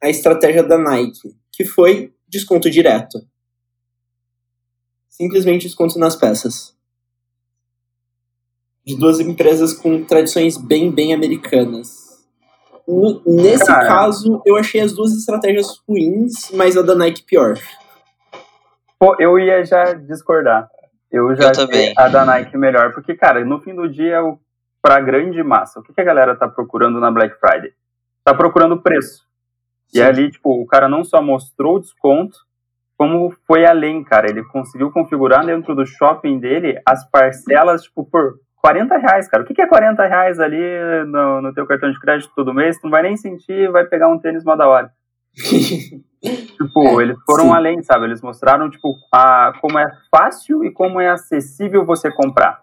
a 0.03 0.09
estratégia 0.09 0.61
da 0.61 0.77
Nike, 0.77 1.33
que 1.49 1.63
foi 1.63 2.13
desconto 2.27 2.69
direto. 2.69 3.19
Simplesmente 5.07 5.65
desconto 5.65 5.97
nas 5.97 6.17
peças. 6.17 6.75
De 8.85 8.97
duas 8.97 9.21
empresas 9.21 9.71
com 9.71 10.03
tradições 10.03 10.57
bem, 10.57 10.91
bem 10.91 11.13
americanas. 11.13 12.21
Nesse 13.25 13.65
Cara. 13.65 13.87
caso, 13.87 14.41
eu 14.45 14.57
achei 14.57 14.81
as 14.81 14.91
duas 14.91 15.13
estratégias 15.13 15.81
ruins, 15.87 16.51
mas 16.51 16.75
a 16.75 16.81
da 16.81 16.95
Nike 16.95 17.23
pior. 17.23 17.57
Pô, 18.99 19.15
eu 19.21 19.39
ia 19.39 19.63
já 19.63 19.93
discordar. 19.93 20.67
Eu 21.09 21.33
já 21.33 21.47
eu 21.47 21.53
também. 21.53 21.93
a 21.97 22.09
da 22.09 22.25
Nike 22.25 22.57
melhor, 22.57 22.91
porque, 22.93 23.15
cara, 23.15 23.45
no 23.45 23.61
fim 23.61 23.73
do 23.73 23.89
dia, 23.89 24.19
para 24.81 24.99
grande 24.99 25.41
massa, 25.41 25.79
o 25.79 25.81
que, 25.83 25.93
que 25.93 26.01
a 26.01 26.03
galera 26.03 26.35
tá 26.35 26.45
procurando 26.45 26.99
na 26.99 27.09
Black 27.09 27.39
Friday? 27.39 27.71
Tá 28.24 28.34
procurando 28.34 28.82
preço. 28.82 29.24
E 29.93 30.01
ali, 30.01 30.32
tipo, 30.32 30.61
o 30.61 30.65
cara 30.65 30.89
não 30.89 31.03
só 31.03 31.21
mostrou 31.21 31.76
o 31.76 31.80
desconto, 31.80 32.38
como 32.97 33.32
foi 33.45 33.65
além, 33.65 34.03
cara. 34.03 34.30
Ele 34.30 34.43
conseguiu 34.43 34.91
configurar 34.91 35.45
dentro 35.45 35.76
do 35.76 35.86
shopping 35.86 36.39
dele 36.39 36.82
as 36.86 37.07
parcelas, 37.09 37.84
tipo, 37.84 38.03
por 38.05 38.39
40 38.55 38.97
reais, 38.97 39.28
cara. 39.28 39.43
O 39.43 39.45
que, 39.45 39.61
é 39.61 39.67
40 39.67 40.05
reais 40.05 40.39
ali 40.39 40.57
no, 41.05 41.41
no 41.41 41.53
teu 41.53 41.67
cartão 41.67 41.91
de 41.91 41.99
crédito 41.99 42.32
todo 42.36 42.53
mês? 42.53 42.80
Tu 42.80 42.86
não 42.86 42.91
vai 42.91 43.03
nem 43.03 43.17
sentir, 43.17 43.69
vai 43.69 43.86
pegar 43.86 44.07
um 44.07 44.17
tênis 44.17 44.43
mó 44.43 44.55
da 44.55 44.67
hora. 44.67 44.89
tipo, 45.36 47.01
é, 47.01 47.03
eles 47.03 47.17
foram 47.26 47.45
sim. 47.45 47.53
além, 47.53 47.84
sabe? 47.84 48.05
Eles 48.05 48.21
mostraram, 48.21 48.69
tipo, 48.69 48.95
a, 49.11 49.53
como 49.59 49.78
é 49.78 49.91
fácil 50.09 50.63
e 50.63 50.71
como 50.71 50.99
é 50.99 51.09
acessível 51.09 51.86
você 51.86 52.09
comprar. 52.09 52.61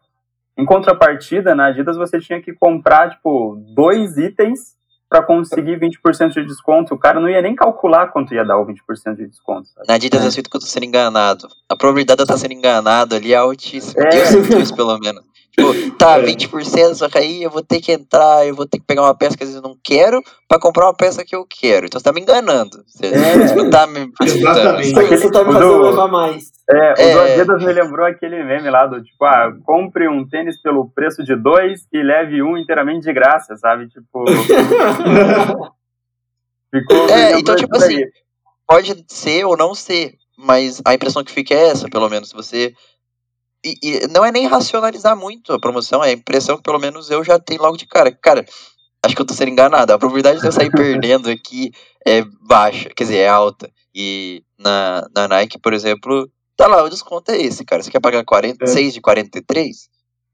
Em 0.57 0.65
contrapartida, 0.65 1.55
na 1.55 1.67
Adidas 1.67 1.97
você 1.97 2.19
tinha 2.19 2.41
que 2.41 2.53
comprar, 2.53 3.11
tipo, 3.11 3.63
dois 3.75 4.17
itens 4.17 4.80
para 5.11 5.23
conseguir 5.23 5.77
20% 5.81 6.35
de 6.35 6.47
desconto. 6.47 6.95
O 6.95 6.99
cara 6.99 7.19
não 7.19 7.29
ia 7.29 7.43
nem 7.43 7.57
calcular 7.57 8.07
quanto 8.13 8.33
ia 8.33 8.45
dar 8.45 8.57
o 8.59 8.65
20% 8.65 9.17
de 9.17 9.27
desconto. 9.27 9.69
Sabe? 9.69 9.89
Na 9.89 9.95
Adidas 9.95 10.23
é. 10.23 10.27
eu 10.27 10.31
sinto 10.31 10.49
que 10.49 10.57
eu 10.57 10.61
tô 10.61 10.67
sendo 10.67 10.85
enganado. 10.85 11.49
A 11.69 11.77
probabilidade 11.77 12.19
de 12.19 12.23
eu 12.23 12.25
estar 12.25 12.39
sendo 12.39 12.55
enganado 12.55 13.17
ali 13.17 13.33
é 13.33 13.37
altíssima. 13.37 14.05
É. 14.05 14.21
Eu 14.21 14.27
sinto 14.27 14.59
isso, 14.59 14.75
pelo 14.77 14.97
menos. 15.01 15.25
Tipo, 15.61 15.97
tá, 15.97 16.19
20%, 16.19 16.95
só 16.95 17.09
que 17.09 17.19
aí 17.19 17.43
eu 17.43 17.51
vou 17.51 17.63
ter 17.63 17.81
que 17.81 17.93
entrar, 17.93 18.47
eu 18.47 18.55
vou 18.55 18.67
ter 18.67 18.79
que 18.79 18.85
pegar 18.85 19.03
uma 19.03 19.15
peça 19.15 19.37
que 19.37 19.43
às 19.43 19.51
vezes 19.51 19.63
eu 19.63 19.69
não 19.69 19.77
quero 19.83 20.23
pra 20.49 20.59
comprar 20.59 20.87
uma 20.87 20.95
peça 20.95 21.25
que 21.25 21.35
eu 21.35 21.47
quero. 21.49 21.87
Então 21.87 21.99
você 21.99 22.05
tá 22.05 22.13
me 22.13 22.21
enganando. 22.21 22.83
Você, 22.87 23.07
é. 23.07 23.37
não 23.55 23.71
tá 23.71 23.87
me 23.87 24.11
Exatamente. 24.23 24.93
Você 24.93 25.31
tá 25.31 25.45
me 25.45 25.53
fazendo 25.53 25.83
levar 25.83 26.09
mais. 26.09 26.51
É, 26.69 26.93
o 26.93 27.01
é... 27.01 27.35
Adidas 27.35 27.65
me 27.65 27.73
lembrou 27.73 28.07
aquele 28.07 28.45
meme 28.45 28.71
lá 28.71 28.87
do 28.87 29.03
tipo, 29.03 29.25
ah, 29.25 29.53
compre 29.65 30.09
um 30.09 30.27
tênis 30.29 30.61
pelo 30.63 30.89
preço 30.91 31.25
de 31.25 31.35
dois 31.35 31.81
e 31.93 32.03
leve 32.03 32.43
um 32.43 32.57
inteiramente 32.57 33.03
de 33.03 33.13
graça, 33.13 33.57
sabe? 33.57 33.89
Tipo. 33.89 34.25
Ficou. 36.73 37.09
É, 37.09 37.39
então, 37.39 37.57
tipo 37.57 37.77
assim, 37.77 38.05
pode 38.67 39.05
ser 39.09 39.45
ou 39.45 39.57
não 39.57 39.75
ser, 39.75 40.15
mas 40.39 40.81
a 40.85 40.95
impressão 40.95 41.25
que 41.25 41.33
fica 41.33 41.53
é 41.55 41.71
essa, 41.71 41.89
pelo 41.89 42.09
menos. 42.09 42.33
Você. 42.33 42.73
E, 43.65 43.79
e 43.83 44.07
não 44.09 44.25
é 44.25 44.33
nem 44.33 44.47
racionalizar 44.47 45.17
muito 45.17 45.53
a 45.53 45.61
promoção, 45.61 46.03
é 46.03 46.09
a 46.09 46.13
impressão 46.13 46.57
que 46.57 46.63
pelo 46.63 46.79
menos 46.79 47.11
eu 47.11 47.23
já 47.23 47.39
tenho 47.39 47.63
logo 47.63 47.77
de 47.77 47.87
cara. 47.87 48.11
Cara, 48.11 48.45
acho 49.05 49.15
que 49.15 49.21
eu 49.21 49.27
tô 49.27 49.35
sendo 49.35 49.51
enganado. 49.51 49.93
A 49.93 49.99
probabilidade 49.99 50.41
de 50.41 50.47
eu 50.47 50.53
sair 50.53 50.71
perdendo 50.73 51.29
aqui 51.29 51.71
é 52.07 52.23
baixa, 52.41 52.89
quer 52.91 53.05
dizer, 53.05 53.19
é 53.19 53.29
alta. 53.29 53.71
E 53.95 54.43
na, 54.59 55.07
na 55.15 55.29
Nike, 55.29 55.59
por 55.59 55.73
exemplo, 55.75 56.31
tá 56.57 56.67
lá, 56.67 56.83
o 56.83 56.89
desconto 56.89 57.31
é 57.33 57.41
esse, 57.41 57.65
cara. 57.65 57.83
Você 57.83 57.91
quer 57.91 58.01
pagar 58.01 58.25
40, 58.25 58.65
é. 58.65 58.67
6 58.67 58.95
de 58.95 59.01
43? 59.01 59.89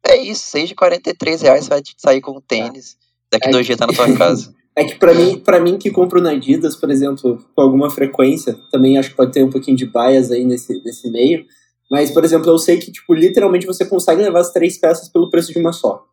É 0.09 0.17
isso, 0.17 0.45
6 0.47 0.69
de 0.69 0.75
43 0.75 1.43
reais 1.43 1.65
você 1.65 1.71
vai 1.71 1.83
sair 1.97 2.21
com 2.21 2.41
tênis. 2.41 2.97
Daqui 3.33 3.49
é 3.49 3.51
dois 3.51 3.67
que... 3.67 3.75
dias 3.75 3.79
tá 3.79 3.87
na 3.87 3.93
sua 3.93 4.17
casa. 4.17 4.55
É 4.79 4.85
que 4.85 4.97
para 4.97 5.15
mim, 5.15 5.39
para 5.39 5.59
mim 5.59 5.79
que 5.79 5.91
compro 5.91 6.21
na 6.21 6.33
Adidas, 6.33 6.77
por 6.77 6.91
exemplo, 6.91 7.43
com 7.55 7.63
alguma 7.63 7.89
frequência, 7.89 8.53
também 8.71 8.99
acho 8.99 9.09
que 9.09 9.17
pode 9.17 9.33
ter 9.33 9.43
um 9.43 9.49
pouquinho 9.49 9.75
de 9.75 9.87
bias 9.87 10.31
aí 10.31 10.45
nesse, 10.45 10.83
nesse 10.85 11.11
meio. 11.11 11.47
Mas, 11.91 12.11
por 12.11 12.25
exemplo, 12.25 12.51
eu 12.51 12.59
sei 12.59 12.79
que, 12.79 12.91
tipo, 12.91 13.15
literalmente 13.15 13.67
você 13.67 13.85
consegue 13.85 14.23
levar 14.23 14.41
as 14.41 14.53
três 14.53 14.79
peças 14.79 15.09
pelo 15.09 15.31
preço 15.31 15.53
de 15.53 15.59
uma 15.59 15.73
só. 15.73 16.05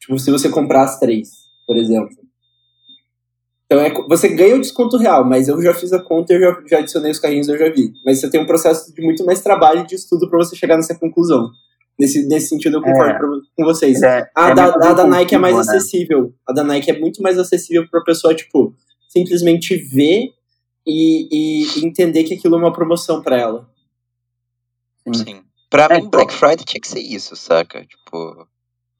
Tipo, 0.00 0.18
se 0.18 0.30
você 0.30 0.48
comprar 0.48 0.82
as 0.82 0.98
três, 0.98 1.30
por 1.66 1.76
exemplo. 1.76 2.16
Então, 3.66 3.80
é, 3.80 3.90
você 4.08 4.28
ganha 4.28 4.56
o 4.56 4.60
desconto 4.60 4.96
real, 4.96 5.24
mas 5.24 5.48
eu 5.48 5.62
já 5.62 5.72
fiz 5.72 5.92
a 5.92 6.02
conta, 6.02 6.34
eu 6.34 6.40
já, 6.40 6.62
já 6.66 6.78
adicionei 6.80 7.10
os 7.10 7.20
carrinhos, 7.20 7.48
eu 7.48 7.56
já 7.56 7.70
vi. 7.70 7.92
Mas 8.04 8.20
você 8.20 8.28
tem 8.28 8.40
um 8.40 8.46
processo 8.46 8.92
de 8.92 9.00
muito 9.00 9.24
mais 9.24 9.40
trabalho 9.40 9.80
e 9.80 9.86
de 9.86 9.94
estudo 9.94 10.28
para 10.28 10.38
você 10.38 10.56
chegar 10.56 10.76
nessa 10.76 10.94
conclusão. 10.94 11.50
Nesse, 11.98 12.26
nesse 12.26 12.48
sentido, 12.48 12.78
eu 12.78 12.82
concordo 12.82 13.36
é, 13.36 13.40
com 13.56 13.64
vocês. 13.64 14.02
É, 14.02 14.28
a, 14.36 14.50
é 14.50 14.54
da, 14.54 14.64
a 14.64 14.92
da 14.92 15.06
Nike 15.06 15.34
é 15.36 15.38
mais 15.38 15.54
né? 15.54 15.60
acessível. 15.60 16.34
A 16.46 16.52
da 16.52 16.64
Nike 16.64 16.90
é 16.90 16.98
muito 16.98 17.22
mais 17.22 17.38
acessível 17.38 17.86
para 17.88 18.00
a 18.00 18.04
pessoa, 18.04 18.34
tipo, 18.34 18.74
simplesmente 19.08 19.76
ver 19.76 20.30
e, 20.86 21.28
e, 21.30 21.86
entender 21.86 22.24
que 22.24 22.34
aquilo 22.34 22.56
é 22.56 22.58
uma 22.58 22.72
promoção 22.72 23.22
para 23.22 23.38
ela. 23.38 23.70
Sim. 25.12 25.44
Pra 25.70 25.86
é, 25.90 26.00
mim, 26.00 26.08
Black 26.08 26.32
Friday 26.32 26.64
tinha 26.64 26.80
que 26.80 26.88
ser 26.88 27.00
isso, 27.00 27.34
saca? 27.36 27.84
Tipo. 27.84 28.46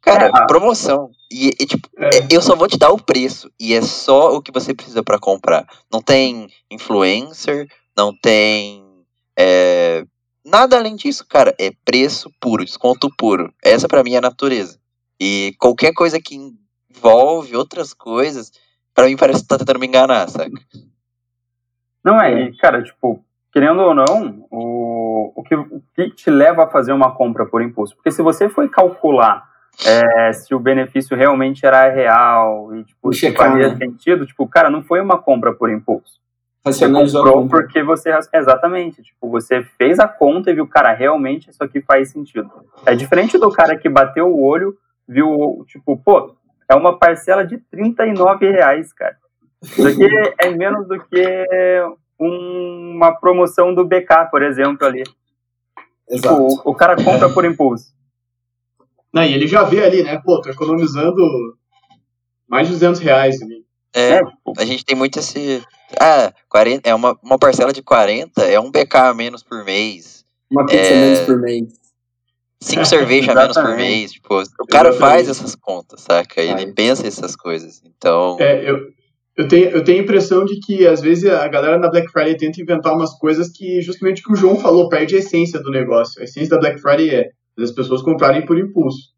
Cara, 0.00 0.26
é, 0.26 0.46
promoção. 0.46 1.10
E, 1.30 1.48
e 1.48 1.66
tipo, 1.66 1.88
é. 1.96 2.26
eu 2.30 2.42
só 2.42 2.56
vou 2.56 2.66
te 2.66 2.76
dar 2.76 2.90
o 2.90 3.02
preço. 3.02 3.50
E 3.58 3.72
é 3.72 3.82
só 3.82 4.34
o 4.34 4.42
que 4.42 4.50
você 4.50 4.74
precisa 4.74 5.02
para 5.02 5.18
comprar. 5.18 5.66
Não 5.92 6.02
tem 6.02 6.48
influencer, 6.70 7.68
não 7.96 8.12
tem. 8.16 8.84
É, 9.38 10.04
Nada 10.44 10.76
além 10.76 10.96
disso, 10.96 11.24
cara, 11.26 11.54
é 11.58 11.70
preço 11.84 12.30
puro, 12.40 12.64
desconto 12.64 13.08
puro. 13.16 13.54
Essa 13.62 13.86
para 13.86 14.02
mim 14.02 14.14
é 14.14 14.18
a 14.18 14.22
natureza. 14.22 14.78
E 15.20 15.54
qualquer 15.58 15.92
coisa 15.92 16.20
que 16.20 16.36
envolve 16.90 17.56
outras 17.56 17.94
coisas, 17.94 18.50
para 18.92 19.06
mim 19.06 19.16
parece 19.16 19.42
que 19.42 19.48
tá 19.48 19.56
tentando 19.56 19.78
me 19.78 19.86
enganar, 19.86 20.28
saca? 20.28 20.50
Não 22.04 22.20
é, 22.20 22.42
e, 22.42 22.56
cara, 22.56 22.82
tipo, 22.82 23.24
querendo 23.52 23.80
ou 23.80 23.94
não, 23.94 24.46
o, 24.50 25.32
o, 25.36 25.42
que, 25.42 25.54
o 25.54 25.82
que 25.94 26.10
te 26.10 26.30
leva 26.30 26.64
a 26.64 26.70
fazer 26.70 26.92
uma 26.92 27.14
compra 27.14 27.46
por 27.46 27.62
impulso? 27.62 27.94
Porque 27.94 28.10
se 28.10 28.22
você 28.22 28.48
foi 28.48 28.68
calcular 28.68 29.44
é, 29.86 30.32
se 30.32 30.54
o 30.54 30.60
benefício 30.60 31.16
realmente 31.16 31.64
era 31.64 31.88
real 31.88 32.74
e 32.74 32.84
tipo, 32.84 33.12
se 33.12 33.32
fazia 33.32 33.68
né? 33.70 33.76
sentido, 33.76 34.26
tipo, 34.26 34.46
cara, 34.46 34.68
não 34.68 34.82
foi 34.82 35.00
uma 35.00 35.18
compra 35.18 35.52
por 35.52 35.70
impulso. 35.70 36.20
Você 36.64 36.88
comprou 36.88 37.48
porque 37.48 37.82
você. 37.82 38.16
Exatamente. 38.32 39.02
Tipo, 39.02 39.28
você 39.28 39.62
fez 39.76 39.98
a 39.98 40.06
conta 40.06 40.50
e 40.50 40.54
viu, 40.54 40.66
cara, 40.66 40.92
realmente 40.92 41.50
isso 41.50 41.62
aqui 41.62 41.80
faz 41.80 42.10
sentido. 42.10 42.50
É 42.86 42.94
diferente 42.94 43.36
do 43.36 43.50
cara 43.50 43.76
que 43.76 43.88
bateu 43.88 44.28
o 44.28 44.44
olho, 44.44 44.76
viu, 45.08 45.64
tipo, 45.66 45.96
pô, 45.96 46.36
é 46.68 46.74
uma 46.74 46.96
parcela 46.96 47.44
de 47.44 47.58
39 47.58 48.48
reais, 48.48 48.92
cara. 48.92 49.16
Isso 49.62 49.86
aqui 49.86 50.08
é 50.38 50.50
menos 50.50 50.88
do 50.88 50.98
que 50.98 51.46
uma 52.18 53.12
promoção 53.12 53.74
do 53.74 53.84
BK, 53.84 54.30
por 54.30 54.42
exemplo, 54.42 54.86
ali. 54.86 55.02
Tipo, 55.02 55.14
Exato. 56.10 56.48
Tipo, 56.48 56.70
o, 56.70 56.74
cara 56.74 56.96
compra 56.96 57.28
por 57.30 57.44
impulso. 57.44 57.92
Não, 59.12 59.22
e 59.22 59.34
ele 59.34 59.46
já 59.46 59.62
vê 59.62 59.84
ali, 59.84 60.02
né? 60.02 60.20
Pô, 60.24 60.40
tô 60.40 60.50
economizando 60.50 61.16
mais 62.48 62.66
de 62.66 62.74
200 62.74 63.00
reais 63.00 63.40
ali. 63.42 63.64
É, 63.94 64.14
é 64.14 64.22
a 64.58 64.64
gente 64.64 64.84
tem 64.84 64.96
muito 64.96 65.18
esse. 65.18 65.62
Ah, 66.00 66.32
40, 66.48 66.88
é 66.88 66.94
uma, 66.94 67.18
uma 67.22 67.38
parcela 67.38 67.72
de 67.72 67.82
40, 67.82 68.42
é 68.42 68.58
um 68.58 68.70
BK 68.70 68.96
a 68.96 69.14
menos 69.14 69.42
por 69.42 69.64
mês. 69.64 70.24
Uma 70.50 70.64
pizza 70.64 70.92
é, 70.92 71.00
menos 71.00 71.20
por 71.20 71.38
mês. 71.38 71.74
Cinco 72.60 72.86
cervejas 72.86 73.36
a 73.36 73.40
menos 73.40 73.56
por 73.56 73.76
mês. 73.76 74.12
Tipo, 74.12 74.42
o 74.60 74.66
cara 74.66 74.92
faz 74.92 75.28
essas 75.28 75.54
contas, 75.54 76.00
saca? 76.00 76.40
Ele 76.40 76.72
pensa 76.72 77.06
essas 77.06 77.36
coisas. 77.36 77.82
Então. 77.84 78.38
É, 78.40 78.70
eu, 78.70 78.92
eu, 79.36 79.48
tenho, 79.48 79.70
eu 79.70 79.84
tenho 79.84 80.00
a 80.00 80.02
impressão 80.02 80.44
de 80.44 80.58
que 80.60 80.86
às 80.86 81.00
vezes 81.00 81.30
a 81.30 81.48
galera 81.48 81.78
na 81.78 81.90
Black 81.90 82.10
Friday 82.10 82.36
tenta 82.36 82.60
inventar 82.60 82.94
umas 82.94 83.16
coisas 83.18 83.50
que, 83.50 83.80
justamente 83.80 84.20
o 84.20 84.24
que 84.24 84.32
o 84.32 84.36
João 84.36 84.56
falou, 84.56 84.88
perde 84.88 85.14
a 85.16 85.18
essência 85.18 85.60
do 85.60 85.70
negócio. 85.70 86.20
A 86.20 86.24
essência 86.24 86.50
da 86.50 86.58
Black 86.58 86.80
Friday 86.80 87.10
é 87.10 87.30
as 87.58 87.70
pessoas 87.70 88.02
comprarem 88.02 88.44
por 88.44 88.58
impulso. 88.58 89.12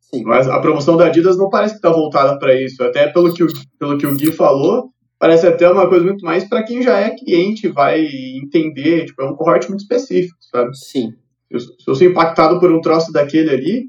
Sim. 0.00 0.22
Mas 0.24 0.48
a 0.48 0.60
promoção 0.60 0.96
da 0.96 1.06
Adidas 1.06 1.36
não 1.36 1.48
parece 1.48 1.74
que 1.74 1.78
está 1.78 1.90
voltada 1.90 2.38
para 2.38 2.54
isso. 2.60 2.82
Até 2.82 3.08
pelo 3.08 3.32
que, 3.34 3.42
o, 3.42 3.48
pelo 3.78 3.98
que 3.98 4.06
o 4.06 4.14
Gui 4.14 4.30
falou, 4.30 4.90
parece 5.18 5.46
até 5.46 5.68
uma 5.68 5.88
coisa 5.88 6.04
muito 6.04 6.24
mais 6.24 6.48
para 6.48 6.62
quem 6.62 6.82
já 6.82 6.98
é 6.98 7.10
cliente, 7.10 7.68
vai 7.68 8.06
entender. 8.42 9.06
Tipo, 9.06 9.22
é 9.22 9.30
um 9.30 9.34
corte 9.34 9.68
muito 9.68 9.80
específico, 9.80 10.36
sabe? 10.52 10.76
Sim. 10.76 11.12
Se 11.48 11.54
eu, 11.54 11.60
se 11.60 11.88
eu 11.88 11.94
sou 11.94 12.06
impactado 12.06 12.60
por 12.60 12.70
um 12.70 12.80
troço 12.80 13.12
daquele 13.12 13.50
ali, 13.50 13.84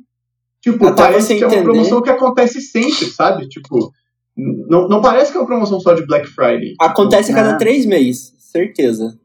tipo, 0.61 0.88
até 0.88 1.03
parece 1.03 1.35
que 1.35 1.43
entender. 1.43 1.55
é 1.55 1.57
uma 1.59 1.63
promoção 1.63 2.01
que 2.01 2.09
acontece 2.09 2.61
sempre, 2.61 3.05
sabe? 3.05 3.47
Tipo, 3.47 3.91
não, 4.38 4.88
não 4.88 5.01
parece 5.01 5.31
que 5.31 5.38
é 5.38 5.41
uma 5.41 5.47
promoção 5.47 5.79
só 5.79 5.93
de 5.93 6.05
Black 6.05 6.27
Friday. 6.27 6.75
Acontece 6.79 7.31
a 7.31 7.35
cada 7.35 7.51
ah. 7.53 7.57
três 7.57 7.85
meses, 7.85 8.33
certeza. 8.38 9.17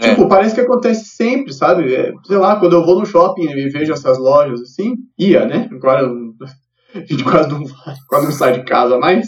Tipo, 0.00 0.22
é. 0.22 0.28
parece 0.28 0.54
que 0.54 0.60
acontece 0.60 1.06
sempre, 1.06 1.52
sabe? 1.52 1.92
É, 1.92 2.12
sei 2.24 2.36
lá, 2.36 2.56
quando 2.56 2.74
eu 2.74 2.86
vou 2.86 3.00
no 3.00 3.06
shopping 3.06 3.50
e 3.50 3.68
vejo 3.68 3.92
essas 3.92 4.16
lojas 4.16 4.60
assim, 4.60 4.94
ia, 5.18 5.44
né? 5.44 5.68
Agora 5.72 6.06
a 6.94 6.98
gente 7.00 7.24
quase 7.24 7.48
não, 7.48 7.64
quase 8.08 8.26
não 8.26 8.32
sai 8.32 8.52
de 8.52 8.64
casa 8.64 8.96
mais. 8.96 9.26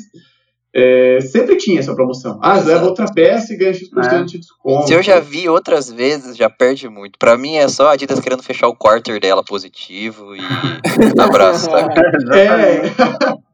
É, 0.73 1.21
sempre 1.21 1.57
tinha 1.57 1.81
essa 1.81 1.93
promoção. 1.93 2.39
Ah, 2.41 2.61
leva 2.61 2.85
outra 2.85 3.07
peça 3.13 3.53
e 3.53 3.57
ganha 3.57 3.75
X% 3.75 3.91
é. 3.99 4.23
de 4.23 4.39
desconto. 4.39 4.87
Se 4.87 4.95
eu 4.95 5.03
já 5.03 5.19
vi 5.19 5.49
outras 5.49 5.91
vezes, 5.91 6.37
já 6.37 6.49
perde 6.49 6.89
muito. 6.89 7.19
Pra 7.19 7.37
mim 7.37 7.57
é 7.57 7.67
só 7.67 7.89
a 7.89 7.93
Adidas 7.95 8.21
querendo 8.21 8.45
fechar 8.45 8.69
o 8.69 8.77
quarter 8.77 9.19
dela 9.19 9.43
positivo 9.43 10.37
e 10.37 10.41
abraço, 11.21 11.69
tá? 11.69 11.89
É. 12.37 13.41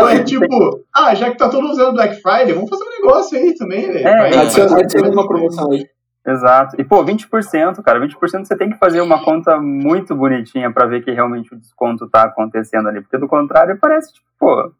Ou 0.00 0.08
é 0.08 0.24
tipo, 0.24 0.84
ah, 0.94 1.14
já 1.14 1.30
que 1.30 1.38
tá 1.38 1.48
todo 1.48 1.62
mundo 1.62 1.72
usando 1.72 1.94
Black 1.94 2.20
Friday, 2.20 2.52
vamos 2.52 2.68
fazer 2.68 2.82
um 2.82 2.90
negócio 2.90 3.38
aí 3.38 3.54
também, 3.54 3.92
velho. 3.92 4.06
É, 4.06 4.38
adiciona 4.38 5.10
uma 5.10 5.28
promoção 5.28 5.70
aí. 5.70 5.86
Exato. 6.26 6.74
E, 6.80 6.84
pô, 6.84 7.04
20%, 7.04 7.80
cara, 7.82 8.00
20% 8.00 8.44
você 8.44 8.56
tem 8.56 8.70
que 8.70 8.78
fazer 8.78 9.00
uma 9.00 9.22
conta 9.22 9.58
muito 9.58 10.14
bonitinha 10.16 10.72
para 10.72 10.86
ver 10.86 11.04
que 11.04 11.12
realmente 11.12 11.54
o 11.54 11.56
desconto 11.56 12.10
tá 12.10 12.24
acontecendo 12.24 12.88
ali. 12.88 13.00
Porque 13.00 13.16
do 13.16 13.28
contrário, 13.28 13.78
parece, 13.80 14.12
tipo, 14.12 14.26
pô, 14.36 14.72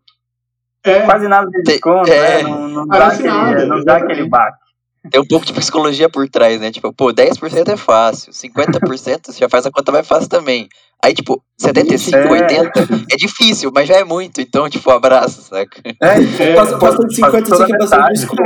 é. 0.85 1.03
quase 1.03 1.29
nada 1.29 1.49
de 1.49 1.63
desconto, 1.63 2.11
é. 2.11 2.43
né? 2.43 2.43
Não, 2.43 2.69
não 2.69 2.87
dá, 2.89 3.07
aquele, 3.07 3.29
nada, 3.29 3.67
não 3.67 3.85
dá 3.85 3.97
aquele 3.99 4.29
baque. 4.29 4.66
Tem 5.11 5.21
um 5.21 5.27
pouco 5.27 5.47
de 5.47 5.53
psicologia 5.53 6.09
por 6.09 6.29
trás, 6.29 6.61
né? 6.61 6.71
Tipo, 6.71 6.93
pô, 6.93 7.13
10% 7.13 7.69
é 7.69 7.77
fácil, 7.77 8.33
50% 8.33 9.27
você 9.27 9.39
já 9.39 9.49
faz 9.49 9.67
a 9.67 9.71
conta 9.71 9.93
mais 9.93 10.07
fácil 10.07 10.29
também. 10.29 10.69
Aí, 11.03 11.15
tipo, 11.15 11.43
75, 11.59 12.17
é. 12.17 12.31
80 12.31 12.71
é 13.13 13.17
difícil, 13.17 13.71
mas 13.75 13.87
já 13.87 13.97
é 13.97 14.05
muito. 14.05 14.41
Então, 14.41 14.69
tipo, 14.69 14.91
abraço, 14.91 15.43
saca? 15.43 15.81
É, 15.85 16.43
é. 16.43 16.55
Passa, 16.55 16.79
passa 16.79 17.07
de 17.07 17.15
50 17.15 17.49
você 17.49 17.67
quer 17.67 17.79
passar 17.79 18.09
desconto. 18.09 18.43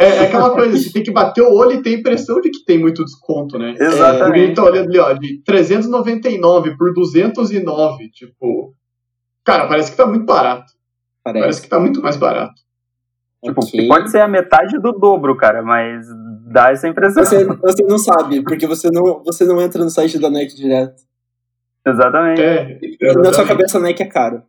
É, 0.00 0.06
é, 0.06 0.20
aquela 0.26 0.50
coisa, 0.50 0.76
você 0.76 0.92
tem 0.92 1.02
que 1.02 1.12
bater 1.12 1.42
o 1.42 1.54
olho 1.54 1.74
e 1.74 1.82
ter 1.82 1.90
a 1.90 1.98
impressão 1.98 2.40
de 2.40 2.50
que 2.50 2.64
tem 2.64 2.78
muito 2.78 3.04
desconto, 3.04 3.58
né? 3.58 3.74
Exatamente. 3.78 4.18
Porque 4.18 4.40
a 4.40 4.46
gente 4.46 4.54
tá 4.56 4.64
olhando 4.64 4.88
ali, 4.88 4.98
ó, 4.98 5.12
de 5.12 5.42
399 5.44 6.76
por 6.76 6.92
209, 6.92 8.10
tipo. 8.10 8.74
Cara, 9.44 9.68
parece 9.68 9.90
que 9.90 9.96
tá 9.96 10.06
muito 10.06 10.24
barato. 10.24 10.72
Parece, 11.22 11.40
parece 11.42 11.62
que 11.62 11.68
tá 11.68 11.78
muito 11.78 12.02
mais 12.02 12.16
barato. 12.16 12.54
Tipo, 13.44 13.64
okay. 13.64 13.88
pode 13.88 14.10
ser 14.10 14.20
a 14.20 14.28
metade 14.28 14.78
do 14.78 14.92
dobro, 14.92 15.36
cara, 15.36 15.62
mas 15.62 16.06
dá 16.46 16.70
essa 16.70 16.86
impressão. 16.86 17.24
Você, 17.24 17.44
você 17.60 17.82
não 17.82 17.98
sabe, 17.98 18.42
porque 18.42 18.66
você 18.66 18.88
não, 18.90 19.22
você 19.24 19.44
não 19.44 19.60
entra 19.60 19.82
no 19.82 19.90
site 19.90 20.18
da 20.18 20.30
Nike 20.30 20.54
direto. 20.54 21.02
Exatamente. 21.86 22.40
É, 22.40 22.78
exatamente. 22.80 23.16
Na 23.16 23.32
sua 23.32 23.46
cabeça, 23.46 23.78
a 23.78 23.80
Nike 23.80 24.02
é 24.02 24.06
caro. 24.06 24.42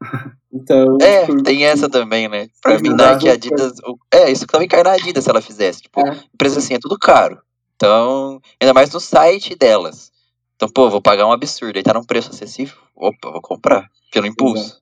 Então, 0.54 0.98
é, 1.00 1.24
tipo, 1.24 1.42
tem 1.42 1.64
essa 1.64 1.88
também, 1.88 2.28
né? 2.28 2.46
Pra 2.60 2.78
mim, 2.78 2.90
Nike 2.90 3.24
e 3.24 3.30
Adidas. 3.30 3.72
É, 4.12 4.30
isso 4.30 4.46
também 4.46 4.68
cai 4.68 4.82
na 4.82 4.92
Adidas 4.92 5.24
se 5.24 5.30
ela 5.30 5.40
fizesse. 5.40 5.80
Tipo, 5.80 6.06
é. 6.06 6.14
empresa 6.34 6.58
assim, 6.58 6.74
é 6.74 6.78
tudo 6.78 6.98
caro. 6.98 7.40
Então, 7.74 8.38
ainda 8.60 8.74
mais 8.74 8.92
no 8.92 9.00
site 9.00 9.54
delas. 9.54 10.12
Então, 10.54 10.68
pô, 10.68 10.90
vou 10.90 11.00
pagar 11.00 11.26
um 11.26 11.32
absurdo. 11.32 11.78
Aí 11.78 11.82
tá 11.82 11.94
num 11.94 12.04
preço 12.04 12.28
acessível. 12.28 12.76
Opa, 12.94 13.30
vou 13.30 13.40
comprar. 13.40 13.88
Pelo 14.12 14.26
impulso. 14.26 14.78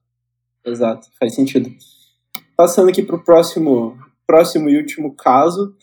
Exato, 0.65 1.05
Exato. 1.05 1.07
faz 1.17 1.33
sentido. 1.33 1.71
Passando 2.61 2.89
aqui 2.89 3.01
pro 3.01 3.23
próximo, 3.23 3.97
próximo 4.27 4.69
e 4.69 4.77
último 4.77 5.15
caso. 5.15 5.73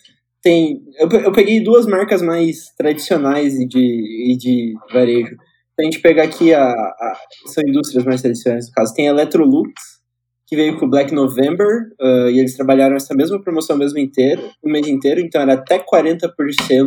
Tem. 0.41 0.81
Eu, 0.97 1.11
eu 1.11 1.33
peguei 1.33 1.61
duas 1.61 1.89
marcas 1.89 2.23
mais 2.23 2.67
tradicionais 2.79 3.59
e 3.59 3.67
de, 3.67 4.33
e 4.33 4.37
de 4.37 4.75
varejo 4.93 5.37
a 5.81 5.83
gente 5.83 5.99
pegar 5.99 6.23
aqui 6.23 6.55
a, 6.55 6.71
a, 6.71 7.19
são 7.47 7.65
indústrias 7.67 8.05
mais 8.05 8.23
tradicionais 8.23 8.69
no 8.69 8.73
caso, 8.73 8.95
tem 8.95 9.09
a 9.09 9.11
Electrolux, 9.11 9.73
que 10.47 10.55
veio 10.55 10.79
com 10.79 10.87
o 10.87 10.89
Black 10.89 11.13
November, 11.13 11.89
uh, 12.01 12.31
e 12.31 12.39
eles 12.39 12.57
trabalharam 12.57 12.95
essa 12.95 13.13
mesma 13.13 13.43
promoção 13.43 13.75
o 13.75 13.79
mês 13.81 13.93
inteiro, 13.97 14.49
o 14.63 14.69
mês 14.69 14.87
inteiro, 14.87 15.21
então 15.21 15.43
era 15.43 15.55
até 15.55 15.81
40% 15.81 16.31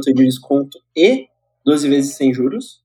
de 0.05 0.13
desconto 0.13 0.79
e 0.95 1.25
12 1.65 1.89
vezes 1.89 2.15
sem 2.15 2.33
juros. 2.33 2.79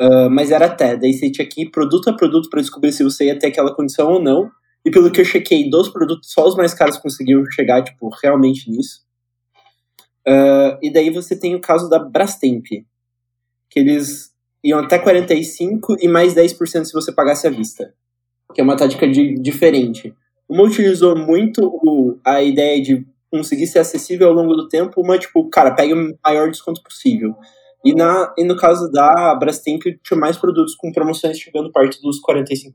Uh, 0.00 0.30
mas 0.30 0.50
era 0.50 0.64
até, 0.64 0.96
daí 0.96 1.12
você 1.12 1.30
tinha 1.30 1.46
que 1.46 1.64
ir 1.64 1.70
produto 1.70 2.08
a 2.08 2.16
produto 2.16 2.48
para 2.48 2.62
descobrir 2.62 2.92
se 2.92 3.04
você 3.04 3.26
ia 3.26 3.38
ter 3.38 3.48
aquela 3.48 3.74
condição 3.74 4.10
ou 4.10 4.22
não. 4.22 4.50
E 4.84 4.90
pelo 4.90 5.10
que 5.10 5.20
eu 5.20 5.24
chequei, 5.24 5.70
dos 5.70 5.88
produtos, 5.88 6.30
só 6.30 6.46
os 6.46 6.54
mais 6.54 6.74
caros 6.74 6.98
conseguiam 6.98 7.44
chegar, 7.46 7.82
tipo, 7.82 8.08
realmente 8.22 8.70
nisso. 8.70 9.00
Uh, 10.26 10.76
e 10.82 10.92
daí 10.92 11.10
você 11.10 11.38
tem 11.38 11.54
o 11.54 11.60
caso 11.60 11.88
da 11.88 11.98
Brastemp, 11.98 12.64
que 13.70 13.80
eles 13.80 14.30
iam 14.62 14.80
até 14.80 14.98
45 14.98 15.96
e 16.00 16.08
mais 16.08 16.34
10% 16.34 16.84
se 16.84 16.92
você 16.92 17.12
pagasse 17.12 17.46
à 17.46 17.50
vista, 17.50 17.94
que 18.54 18.60
é 18.60 18.64
uma 18.64 18.76
tática 18.76 19.08
de, 19.08 19.34
diferente. 19.34 20.14
Uma 20.48 20.64
utilizou 20.64 21.16
muito 21.16 21.60
o, 21.64 22.18
a 22.24 22.42
ideia 22.42 22.82
de 22.82 23.06
conseguir 23.30 23.66
ser 23.66 23.80
acessível 23.80 24.28
ao 24.28 24.34
longo 24.34 24.54
do 24.54 24.68
tempo, 24.68 25.00
uma, 25.00 25.18
tipo, 25.18 25.48
cara, 25.50 25.74
pegue 25.74 25.92
o 25.92 26.16
maior 26.24 26.50
desconto 26.50 26.82
possível. 26.82 27.34
E, 27.84 27.94
na, 27.94 28.32
e 28.38 28.44
no 28.44 28.56
caso 28.56 28.90
da 28.90 29.34
Brastemp, 29.34 29.82
tinha 30.02 30.18
mais 30.18 30.38
produtos 30.38 30.74
com 30.74 30.92
promoções 30.92 31.38
chegando 31.38 31.70
perto 31.70 32.00
dos 32.00 32.18
45%. 32.22 32.72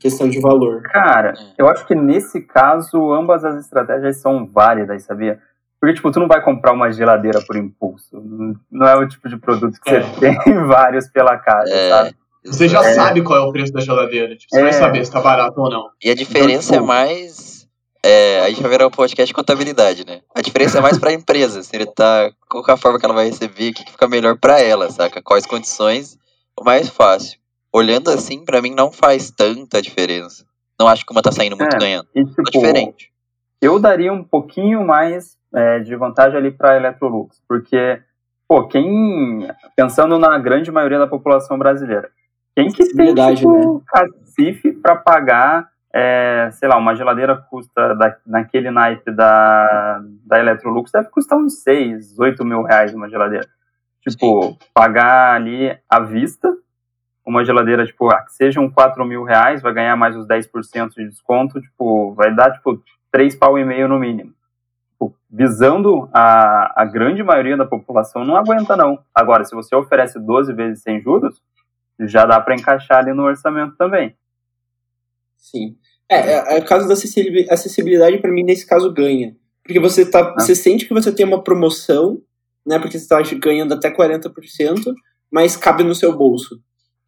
Questão 0.00 0.28
de 0.28 0.40
valor. 0.40 0.82
Cara, 0.82 1.34
eu 1.58 1.68
acho 1.68 1.86
que 1.86 1.94
nesse 1.94 2.40
caso, 2.40 3.12
ambas 3.12 3.44
as 3.44 3.64
estratégias 3.64 4.16
são 4.16 4.46
válidas, 4.46 5.02
sabia? 5.04 5.38
Porque, 5.80 5.94
tipo, 5.94 6.10
tu 6.10 6.20
não 6.20 6.28
vai 6.28 6.42
comprar 6.42 6.72
uma 6.72 6.92
geladeira 6.92 7.40
por 7.46 7.56
impulso. 7.56 8.22
Não 8.70 8.86
é 8.86 8.96
o 8.96 9.06
tipo 9.08 9.28
de 9.28 9.36
produto 9.36 9.78
que 9.80 9.90
é. 9.90 10.00
você 10.02 10.20
tem 10.20 10.36
vários 10.66 11.08
pela 11.08 11.38
casa, 11.38 11.72
é. 11.72 11.88
sabe? 11.88 12.16
Você 12.44 12.68
já 12.68 12.80
é. 12.80 12.94
sabe 12.94 13.22
qual 13.22 13.38
é 13.38 13.42
o 13.46 13.52
preço 13.52 13.72
da 13.72 13.80
geladeira. 13.80 14.34
Tipo, 14.34 14.50
você 14.50 14.60
é. 14.60 14.62
vai 14.62 14.72
saber 14.72 15.04
se 15.04 15.12
tá 15.12 15.20
barato 15.20 15.60
ou 15.60 15.70
não. 15.70 15.90
E 16.02 16.10
a 16.10 16.14
diferença 16.14 16.74
então, 16.74 16.86
tipo, 16.86 16.92
é 16.92 17.04
mais 17.04 17.60
é, 18.02 18.40
aí 18.40 18.54
já 18.54 18.66
virou 18.66 18.88
um 18.88 18.90
podcast 18.90 19.26
de 19.26 19.34
contabilidade, 19.34 20.06
né? 20.06 20.22
A 20.34 20.40
diferença 20.40 20.78
é 20.78 20.80
mais 20.80 20.98
pra 20.98 21.12
empresa, 21.12 21.62
se 21.62 21.76
ele 21.76 21.86
tá. 21.86 22.30
Qual 22.48 22.64
é 22.66 22.72
a 22.72 22.76
forma 22.76 22.98
que 22.98 23.04
ela 23.04 23.14
vai 23.14 23.26
receber, 23.26 23.70
o 23.70 23.74
que, 23.74 23.84
que 23.84 23.92
fica 23.92 24.08
melhor 24.08 24.38
para 24.38 24.60
ela, 24.60 24.90
saca? 24.90 25.20
Quais 25.20 25.44
condições, 25.44 26.16
o 26.58 26.64
mais 26.64 26.88
fácil. 26.88 27.38
Olhando 27.72 28.10
assim, 28.10 28.44
para 28.44 28.60
mim 28.60 28.74
não 28.74 28.90
faz 28.90 29.30
tanta 29.30 29.80
diferença. 29.80 30.44
Não 30.78 30.88
acho 30.88 31.04
que 31.04 31.12
uma 31.12 31.22
tá 31.22 31.30
saindo 31.30 31.56
muito 31.56 31.76
é, 31.76 31.78
ganhando. 31.78 32.08
E, 32.14 32.24
tipo, 32.24 32.40
é 32.40 32.50
diferente. 32.50 33.12
Eu 33.60 33.78
daria 33.78 34.12
um 34.12 34.24
pouquinho 34.24 34.84
mais 34.84 35.36
é, 35.54 35.78
de 35.80 35.94
vantagem 35.94 36.38
ali 36.38 36.50
pra 36.50 36.76
Electrolux, 36.76 37.40
porque, 37.48 38.00
pô, 38.48 38.66
quem. 38.66 39.46
Pensando 39.76 40.18
na 40.18 40.38
grande 40.38 40.70
maioria 40.70 40.98
da 40.98 41.06
população 41.06 41.58
brasileira, 41.58 42.10
quem 42.56 42.68
que 42.68 42.92
tem 42.94 43.14
tipo, 43.14 43.52
né? 43.52 43.80
cacife 43.86 44.72
pra 44.72 44.96
pagar 44.96 45.70
é, 45.92 46.50
sei 46.52 46.68
lá, 46.68 46.76
uma 46.76 46.94
geladeira 46.94 47.36
custa, 47.36 47.94
da, 47.94 48.16
naquele 48.24 48.70
naipe 48.70 49.10
da, 49.10 50.00
da 50.24 50.38
Electrolux, 50.38 50.90
deve 50.92 51.08
custar 51.10 51.38
uns 51.38 51.62
6, 51.62 52.18
8 52.18 52.44
mil 52.44 52.62
reais 52.62 52.94
uma 52.94 53.08
geladeira. 53.08 53.48
Tipo, 54.08 54.42
Sim. 54.42 54.58
pagar 54.72 55.34
ali 55.34 55.76
à 55.88 56.00
vista, 56.00 56.56
uma 57.30 57.44
geladeira, 57.44 57.86
tipo, 57.86 58.08
ah, 58.10 58.22
que 58.22 58.32
sejam 58.34 58.68
4 58.68 59.04
mil 59.04 59.24
reais, 59.24 59.62
vai 59.62 59.72
ganhar 59.72 59.96
mais 59.96 60.16
os 60.16 60.26
10% 60.26 60.90
de 60.96 61.08
desconto, 61.08 61.60
tipo, 61.60 62.12
vai 62.14 62.34
dar, 62.34 62.52
tipo, 62.52 62.82
3 63.10 63.34
pau 63.36 63.58
e 63.58 63.64
meio 63.64 63.88
no 63.88 63.98
mínimo. 63.98 64.34
Tipo, 64.90 65.14
visando 65.30 66.08
a, 66.12 66.82
a 66.82 66.84
grande 66.84 67.22
maioria 67.22 67.56
da 67.56 67.64
população, 67.64 68.24
não 68.24 68.36
aguenta, 68.36 68.76
não. 68.76 68.98
Agora, 69.14 69.44
se 69.44 69.54
você 69.54 69.74
oferece 69.74 70.18
12 70.18 70.52
vezes 70.52 70.82
sem 70.82 71.00
juros, 71.00 71.40
já 72.00 72.26
dá 72.26 72.40
para 72.40 72.54
encaixar 72.54 72.98
ali 72.98 73.12
no 73.12 73.24
orçamento 73.24 73.76
também. 73.76 74.14
Sim. 75.36 75.76
É, 76.08 76.16
é, 76.16 76.56
é 76.56 76.60
o 76.60 76.64
caso 76.64 76.88
da 76.88 76.94
acessibilidade, 76.94 78.18
para 78.18 78.32
mim, 78.32 78.42
nesse 78.42 78.66
caso, 78.66 78.92
ganha. 78.92 79.36
Porque 79.62 79.78
você, 79.78 80.04
tá, 80.04 80.20
ah. 80.20 80.40
você 80.40 80.54
sente 80.54 80.86
que 80.86 80.94
você 80.94 81.12
tem 81.12 81.24
uma 81.24 81.42
promoção, 81.42 82.20
né? 82.66 82.78
Porque 82.78 82.98
você 82.98 83.04
está 83.04 83.36
ganhando 83.38 83.74
até 83.74 83.94
40%, 83.94 84.32
mas 85.30 85.56
cabe 85.56 85.84
no 85.84 85.94
seu 85.94 86.16
bolso. 86.16 86.60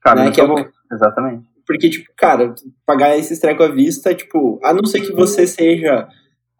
Cabe 0.02 0.22
né, 0.22 0.32
seu 0.32 0.44
é, 0.44 0.48
bolso, 0.48 0.72
exatamente. 0.92 1.48
Porque, 1.66 1.88
tipo, 1.88 2.10
cara, 2.16 2.54
pagar 2.84 3.16
esse 3.16 3.40
treco 3.40 3.62
à 3.62 3.68
vista, 3.68 4.14
tipo, 4.14 4.58
a 4.64 4.74
não 4.74 4.84
ser 4.84 5.00
que 5.00 5.12
você 5.12 5.46
seja 5.46 6.08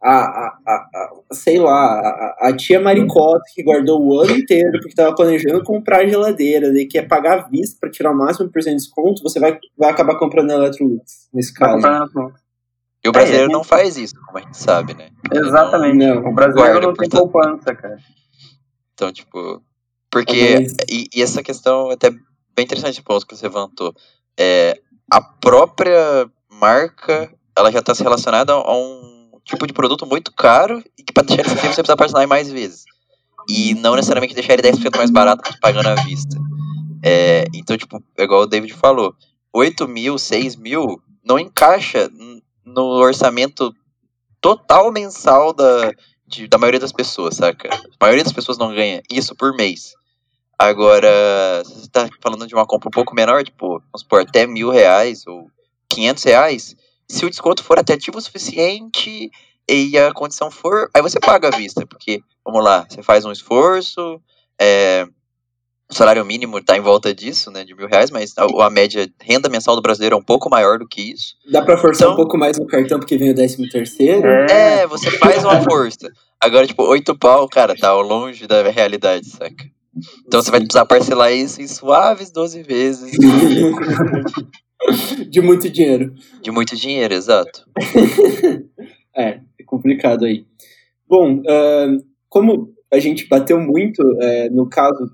a, 0.00 0.14
a, 0.14 0.58
a, 0.66 0.72
a 0.72 1.34
sei 1.34 1.58
lá, 1.58 1.74
a, 1.74 2.48
a, 2.48 2.56
tia 2.56 2.80
Maricota 2.80 3.42
que 3.54 3.62
guardou 3.62 4.00
o 4.00 4.20
ano 4.20 4.36
inteiro 4.36 4.72
porque 4.72 4.88
estava 4.88 5.14
planejando 5.14 5.62
comprar 5.62 6.06
geladeira, 6.06 6.68
e 6.68 6.86
quer 6.86 7.08
pagar 7.08 7.40
à 7.40 7.48
vista 7.48 7.76
para 7.80 7.90
tirar 7.90 8.12
o 8.12 8.16
máximo 8.16 8.50
por 8.50 8.62
cento 8.62 8.76
de 8.76 8.84
desconto, 8.84 9.22
você 9.22 9.40
vai, 9.40 9.58
vai 9.76 9.90
acabar 9.90 10.18
comprando 10.18 10.50
Electrolux, 10.50 11.28
nesse 11.32 11.52
caso. 11.52 11.86
E 13.04 13.08
o 13.08 13.12
brasileiro 13.12 13.50
é, 13.50 13.52
não 13.52 13.64
faz 13.64 13.96
isso, 13.96 14.14
como 14.24 14.38
a 14.38 14.40
gente 14.42 14.56
sabe, 14.56 14.94
né? 14.94 15.10
Exatamente. 15.32 15.96
Não, 15.96 16.30
o 16.30 16.32
brasileiro 16.32 16.80
não 16.80 16.94
tem 16.94 17.08
poupança, 17.08 17.74
cara. 17.74 17.98
Então, 18.94 19.12
tipo. 19.12 19.60
Porque. 20.08 20.66
E, 20.88 21.08
e, 21.12 21.22
essa 21.22 21.42
questão 21.42 21.90
é 21.90 21.94
até 21.94 22.10
bem 22.54 22.64
interessante 22.64 23.00
o 23.00 23.04
ponto 23.04 23.26
que 23.26 23.36
você 23.36 23.46
levantou. 23.46 23.94
É, 24.38 24.80
a 25.10 25.20
própria 25.20 26.30
marca 26.50 27.32
ela 27.56 27.70
já 27.70 27.80
está 27.80 27.94
se 27.94 28.02
relacionada 28.02 28.52
a 28.52 28.74
um 28.74 29.40
tipo 29.44 29.66
de 29.66 29.72
produto 29.72 30.06
muito 30.06 30.32
caro 30.32 30.82
e 30.96 31.02
que 31.02 31.12
para 31.12 31.24
deixar 31.24 31.42
ele 31.42 31.50
você 31.50 31.66
precisa 31.66 31.96
parcelar 31.96 32.26
mais 32.26 32.50
vezes. 32.50 32.84
E 33.48 33.74
não 33.74 33.96
necessariamente 33.96 34.34
deixar 34.34 34.54
ele 34.54 34.62
10% 34.62 34.96
mais 34.96 35.10
barato 35.10 35.50
pagando 35.60 35.88
à 35.88 35.94
vista. 35.96 36.36
É, 37.02 37.44
então, 37.52 37.76
tipo, 37.76 38.02
igual 38.16 38.42
o 38.42 38.46
David 38.46 38.72
falou, 38.74 39.14
8 39.52 39.88
mil, 39.88 40.16
6 40.16 40.56
mil 40.56 41.02
não 41.24 41.38
encaixa 41.38 42.08
no 42.64 42.82
orçamento 42.84 43.74
total 44.40 44.92
mensal 44.92 45.52
da, 45.52 45.92
de, 46.26 46.48
da 46.48 46.58
maioria 46.58 46.80
das 46.80 46.92
pessoas, 46.92 47.36
saca? 47.36 47.68
A 47.74 48.04
maioria 48.04 48.24
das 48.24 48.32
pessoas 48.32 48.58
não 48.58 48.74
ganha 48.74 49.02
isso 49.10 49.34
por 49.34 49.54
mês. 49.54 49.94
Agora, 50.58 51.62
se 51.64 51.80
você 51.80 51.88
tá 51.90 52.08
falando 52.20 52.46
de 52.46 52.54
uma 52.54 52.66
compra 52.66 52.88
um 52.88 52.92
pouco 52.92 53.14
menor, 53.14 53.42
tipo, 53.42 53.78
vamos 53.78 54.00
supor, 54.00 54.22
até 54.22 54.46
mil 54.46 54.70
reais 54.70 55.26
ou 55.26 55.50
500 55.88 56.24
reais, 56.24 56.76
se 57.08 57.24
o 57.26 57.30
desconto 57.30 57.64
for 57.64 57.78
atrativo 57.78 58.18
o 58.18 58.20
suficiente 58.20 59.30
e 59.68 59.98
a 59.98 60.12
condição 60.12 60.50
for, 60.50 60.88
aí 60.94 61.02
você 61.02 61.20
paga 61.20 61.48
à 61.48 61.50
vista, 61.50 61.86
porque, 61.86 62.22
vamos 62.44 62.64
lá, 62.64 62.86
você 62.88 63.02
faz 63.02 63.24
um 63.24 63.32
esforço, 63.32 64.20
é, 64.60 65.06
o 65.90 65.94
salário 65.94 66.24
mínimo 66.24 66.58
está 66.58 66.76
em 66.76 66.80
volta 66.80 67.14
disso, 67.14 67.50
né, 67.50 67.64
de 67.64 67.74
mil 67.74 67.86
reais, 67.86 68.10
mas 68.10 68.32
a, 68.38 68.44
a, 68.64 68.70
média 68.70 69.06
renda 69.20 69.48
mensal 69.48 69.76
do 69.76 69.82
brasileiro 69.82 70.16
é 70.16 70.18
um 70.18 70.22
pouco 70.22 70.48
maior 70.48 70.78
do 70.78 70.88
que 70.88 71.12
isso. 71.12 71.34
Dá 71.50 71.62
para 71.62 71.76
forçar 71.76 72.04
então, 72.04 72.14
um 72.14 72.16
pouco 72.16 72.38
mais 72.38 72.58
no 72.58 72.66
cartão 72.66 72.98
porque 72.98 73.18
vem 73.18 73.30
o 73.30 73.34
décimo 73.34 73.68
terceiro? 73.68 74.26
É, 74.26 74.80
é 74.80 74.86
você 74.86 75.10
faz 75.18 75.44
uma 75.44 75.60
força. 75.62 76.10
Agora, 76.40 76.66
tipo, 76.66 76.82
oito 76.84 77.16
pau, 77.16 77.46
cara, 77.48 77.76
tá 77.76 77.92
longe 77.92 78.46
da 78.46 78.62
realidade, 78.70 79.26
saca? 79.26 79.64
Então 80.26 80.42
você 80.42 80.50
vai 80.50 80.60
precisar 80.60 80.86
parcelar 80.86 81.32
isso 81.32 81.60
em 81.60 81.66
suaves 81.66 82.30
12 82.30 82.62
vezes. 82.62 83.12
De 85.30 85.40
muito 85.40 85.70
dinheiro. 85.70 86.12
De 86.40 86.50
muito 86.50 86.74
dinheiro, 86.74 87.14
exato. 87.14 87.64
é, 89.14 89.40
é 89.58 89.64
complicado 89.64 90.24
aí. 90.24 90.44
Bom, 91.08 91.40
uh, 91.40 92.04
como 92.28 92.74
a 92.92 92.98
gente 92.98 93.28
bateu 93.28 93.60
muito 93.60 94.02
uh, 94.02 94.50
no 94.50 94.68
caso, 94.68 95.08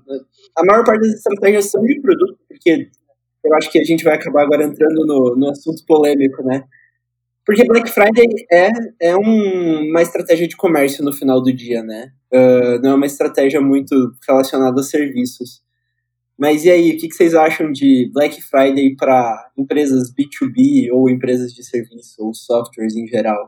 a 0.57 0.65
maior 0.65 0.83
parte 0.83 1.01
das 1.01 1.17
estratégias 1.17 1.65
são 1.65 1.83
de 1.83 2.01
produto, 2.01 2.39
porque 2.47 2.89
eu 3.43 3.55
acho 3.55 3.71
que 3.71 3.79
a 3.79 3.83
gente 3.83 4.03
vai 4.03 4.15
acabar 4.15 4.43
agora 4.43 4.63
entrando 4.63 5.05
no, 5.05 5.35
no 5.35 5.49
assunto 5.49 5.85
polêmico, 5.85 6.43
né? 6.43 6.63
Porque 7.49 7.65
Black 7.65 7.89
Friday 7.89 8.27
é, 8.51 8.69
é 9.01 9.17
um, 9.17 9.89
uma 9.89 10.03
estratégia 10.03 10.47
de 10.47 10.55
comércio 10.55 11.03
no 11.03 11.11
final 11.11 11.41
do 11.41 11.51
dia, 11.51 11.81
né? 11.81 12.11
Uh, 12.31 12.79
não 12.83 12.91
é 12.91 12.93
uma 12.93 13.07
estratégia 13.07 13.59
muito 13.59 13.95
relacionada 14.27 14.79
a 14.79 14.83
serviços. 14.83 15.59
Mas 16.37 16.63
e 16.63 16.69
aí, 16.69 16.91
o 16.91 16.97
que, 16.99 17.11
vocês 17.11 17.33
acham 17.33 17.71
de 17.71 18.11
Black 18.13 18.39
Friday 18.39 18.95
para 18.95 19.49
empresas 19.57 20.13
B2B 20.13 20.91
ou 20.91 21.09
empresas 21.09 21.51
de 21.51 21.63
serviço 21.63 22.17
ou 22.19 22.35
softwares 22.35 22.95
em 22.95 23.07
geral? 23.07 23.47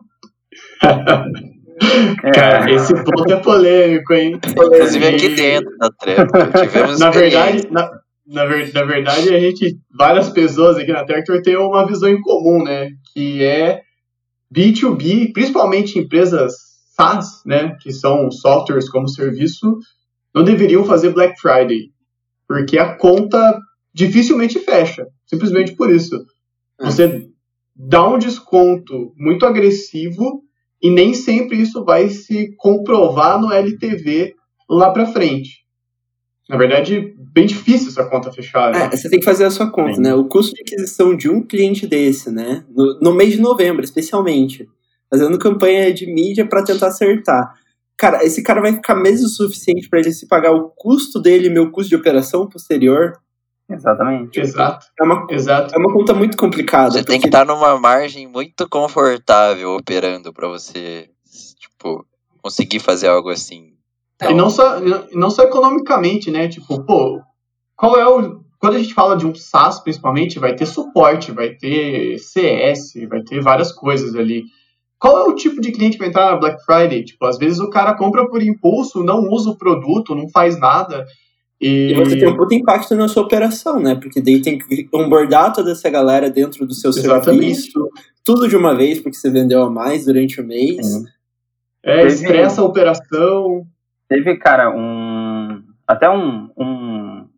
Cara, 2.34 2.72
é. 2.72 2.74
esse 2.74 2.96
ponto 3.04 3.32
é 3.32 3.38
polêmico, 3.38 4.14
hein? 4.16 4.40
Inclusive 4.50 5.08
aqui 5.10 5.30
dentro 5.30 5.78
da 5.78 5.92
treta. 5.92 6.66
Tivemos 6.68 7.00
na 7.00 7.12
verdade, 7.12 7.68
na, 7.70 7.88
na, 8.26 8.46
na, 8.46 8.84
verdade, 8.84 9.32
a 9.32 9.40
gente, 9.40 9.78
várias 9.96 10.32
pessoas 10.32 10.78
aqui 10.78 10.92
na 10.92 11.06
Tractor 11.06 11.40
têm 11.44 11.56
uma 11.56 11.86
visão 11.86 12.10
em 12.10 12.20
comum, 12.20 12.64
né? 12.64 12.90
Que 13.14 13.44
é 13.44 13.84
B2B, 14.54 15.32
principalmente 15.34 15.98
empresas 15.98 16.54
SaaS, 16.96 17.42
né? 17.46 17.76
Que 17.82 17.92
são 17.92 18.30
softwares 18.32 18.90
como 18.90 19.08
serviço, 19.08 19.78
não 20.34 20.44
deveriam 20.44 20.84
fazer 20.84 21.12
Black 21.12 21.40
Friday 21.40 21.92
porque 22.52 22.78
a 22.78 22.98
conta 22.98 23.58
dificilmente 23.94 24.60
fecha, 24.60 25.08
simplesmente 25.26 25.74
por 25.74 25.90
isso. 25.90 26.14
É. 26.82 26.86
Você 26.86 27.30
dá 27.74 28.06
um 28.06 28.18
desconto 28.18 29.14
muito 29.16 29.46
agressivo 29.46 30.44
e 30.82 30.90
nem 30.90 31.14
sempre 31.14 31.62
isso 31.62 31.86
vai 31.86 32.10
se 32.10 32.54
comprovar 32.58 33.40
no 33.40 33.54
LTV 33.54 34.34
lá 34.70 34.92
para 34.92 35.06
frente. 35.06 35.61
Na 36.52 36.58
verdade, 36.58 37.16
bem 37.18 37.46
difícil 37.46 37.88
essa 37.88 38.04
conta 38.10 38.30
fechar. 38.32 38.74
Né? 38.74 38.90
É, 38.92 38.98
você 38.98 39.10
tem 39.10 39.20
que 39.20 39.26
fazer 39.26 39.46
a 39.46 39.50
sua 39.50 39.72
conta, 39.72 39.94
Sim. 39.96 40.02
né? 40.02 40.14
O 40.14 40.26
custo 40.26 40.54
de 40.54 40.62
aquisição 40.62 41.16
de 41.16 41.30
um 41.30 41.42
cliente 41.42 41.88
desse, 41.88 42.30
né? 42.30 42.66
No, 42.70 43.00
no 43.00 43.14
mês 43.14 43.32
de 43.34 43.40
novembro, 43.40 43.86
especialmente, 43.86 44.68
fazendo 45.10 45.40
campanha 45.40 45.94
de 45.94 46.06
mídia 46.06 46.46
para 46.46 46.62
tentar 46.64 46.88
acertar. 46.88 47.54
cara, 47.98 48.24
esse 48.26 48.44
cara 48.44 48.60
vai 48.60 48.74
ficar 48.74 48.96
mesmo 48.96 49.28
o 49.28 49.30
suficiente 49.30 49.88
para 49.88 50.00
ele 50.00 50.12
se 50.12 50.28
pagar 50.28 50.52
o 50.52 50.70
custo 50.76 51.22
dele 51.22 51.48
e 51.48 51.50
meu 51.50 51.72
custo 51.72 51.90
de 51.90 51.96
operação 51.96 52.48
posterior? 52.50 53.14
Exatamente. 53.70 54.38
Exato. 54.40 54.88
É 55.00 55.04
uma, 55.04 55.26
Exato. 55.30 55.74
é 55.74 55.78
uma 55.78 55.94
conta 55.94 56.14
muito 56.14 56.36
complicada. 56.36 56.92
Você 56.92 57.04
tem 57.06 57.18
que 57.20 57.28
porque- 57.28 57.38
estar 57.38 57.46
numa 57.46 57.80
margem 57.80 58.28
muito 58.28 58.68
confortável 58.68 59.70
operando 59.78 60.34
pra 60.34 60.50
você, 60.50 61.08
tipo, 61.58 62.06
conseguir 62.42 62.80
fazer 62.80 63.08
algo 63.08 63.30
assim. 63.30 63.71
E 64.30 64.34
não 64.34 64.50
só, 64.50 64.80
não 65.14 65.30
só 65.30 65.44
economicamente, 65.44 66.30
né? 66.30 66.48
Tipo, 66.48 66.84
pô, 66.86 67.20
qual 67.76 67.96
é 67.98 68.08
o. 68.08 68.42
Quando 68.60 68.76
a 68.76 68.80
gente 68.80 68.94
fala 68.94 69.18
de 69.18 69.26
um 69.26 69.34
SaaS, 69.34 69.80
principalmente, 69.80 70.38
vai 70.38 70.56
ter 70.56 70.68
suporte, 70.68 71.32
vai 71.32 71.50
ter 71.56 72.20
CS, 72.20 72.94
vai 73.10 73.22
ter 73.24 73.42
várias 73.42 73.72
coisas 73.72 74.14
ali. 74.16 74.44
Qual 75.00 75.18
é 75.18 75.24
o 75.30 75.34
tipo 75.36 75.60
de 75.60 75.72
cliente 75.72 75.94
que 75.94 76.00
vai 76.00 76.10
entrar 76.10 76.30
na 76.32 76.38
Black 76.38 76.64
Friday? 76.64 77.04
Tipo, 77.04 77.26
às 77.26 77.40
vezes 77.40 77.60
o 77.60 77.72
cara 77.72 77.96
compra 77.96 78.28
por 78.30 78.40
impulso, 78.44 79.04
não 79.04 79.28
usa 79.32 79.50
o 79.50 79.58
produto, 79.58 80.14
não 80.14 80.30
faz 80.30 80.60
nada. 80.60 81.04
E, 81.60 81.92
E 81.92 81.96
você 81.96 82.18
tem 82.20 82.28
um 82.30 82.38
puto 82.38 82.54
impacto 82.54 82.96
na 82.96 83.08
sua 83.08 83.24
operação, 83.24 83.80
né? 83.80 83.96
Porque 83.96 84.22
daí 84.22 84.40
tem 84.44 84.60
que 84.60 84.88
onboardar 84.94 85.52
toda 85.54 85.72
essa 85.72 85.90
galera 85.90 86.30
dentro 86.30 86.68
do 86.68 86.74
seu 86.76 86.92
Exatamente. 86.92 87.56
serviço, 87.56 87.90
tudo 88.24 88.48
de 88.48 88.56
uma 88.56 88.76
vez, 88.76 89.00
porque 89.00 89.18
você 89.18 89.32
vendeu 89.32 89.64
a 89.64 89.70
mais 89.72 90.06
durante 90.06 90.40
o 90.40 90.46
mês. 90.46 91.04
É, 91.84 92.02
Teve- 92.04 92.08
estressa 92.14 92.62
a 92.62 92.66
operação. 92.66 93.64
Teve, 94.12 94.36
cara, 94.36 94.70
um. 94.70 95.64
Até 95.88 96.10
um. 96.10 96.52
Um, 96.58 97.30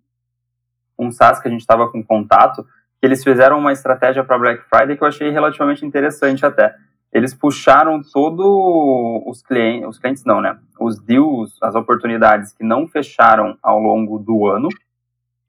um 0.97 1.11
SaaS 1.11 1.39
que 1.39 1.47
a 1.47 1.51
gente 1.51 1.61
estava 1.61 1.87
com 1.91 2.03
contato, 2.03 2.63
que 2.99 3.05
eles 3.05 3.23
fizeram 3.23 3.59
uma 3.59 3.71
estratégia 3.71 4.23
para 4.23 4.39
Black 4.39 4.63
Friday 4.67 4.97
que 4.97 5.03
eu 5.03 5.07
achei 5.07 5.29
relativamente 5.29 5.85
interessante 5.85 6.43
até. 6.43 6.75
Eles 7.11 7.31
puxaram 7.31 8.01
todo 8.11 9.23
os 9.27 9.43
clientes, 9.43 9.87
os 9.87 9.99
clientes 9.99 10.25
não, 10.25 10.41
né? 10.41 10.57
Os 10.79 10.99
deals, 10.99 11.61
as 11.61 11.75
oportunidades 11.75 12.51
que 12.51 12.63
não 12.63 12.87
fecharam 12.87 13.55
ao 13.61 13.77
longo 13.77 14.17
do 14.17 14.47
ano, 14.47 14.69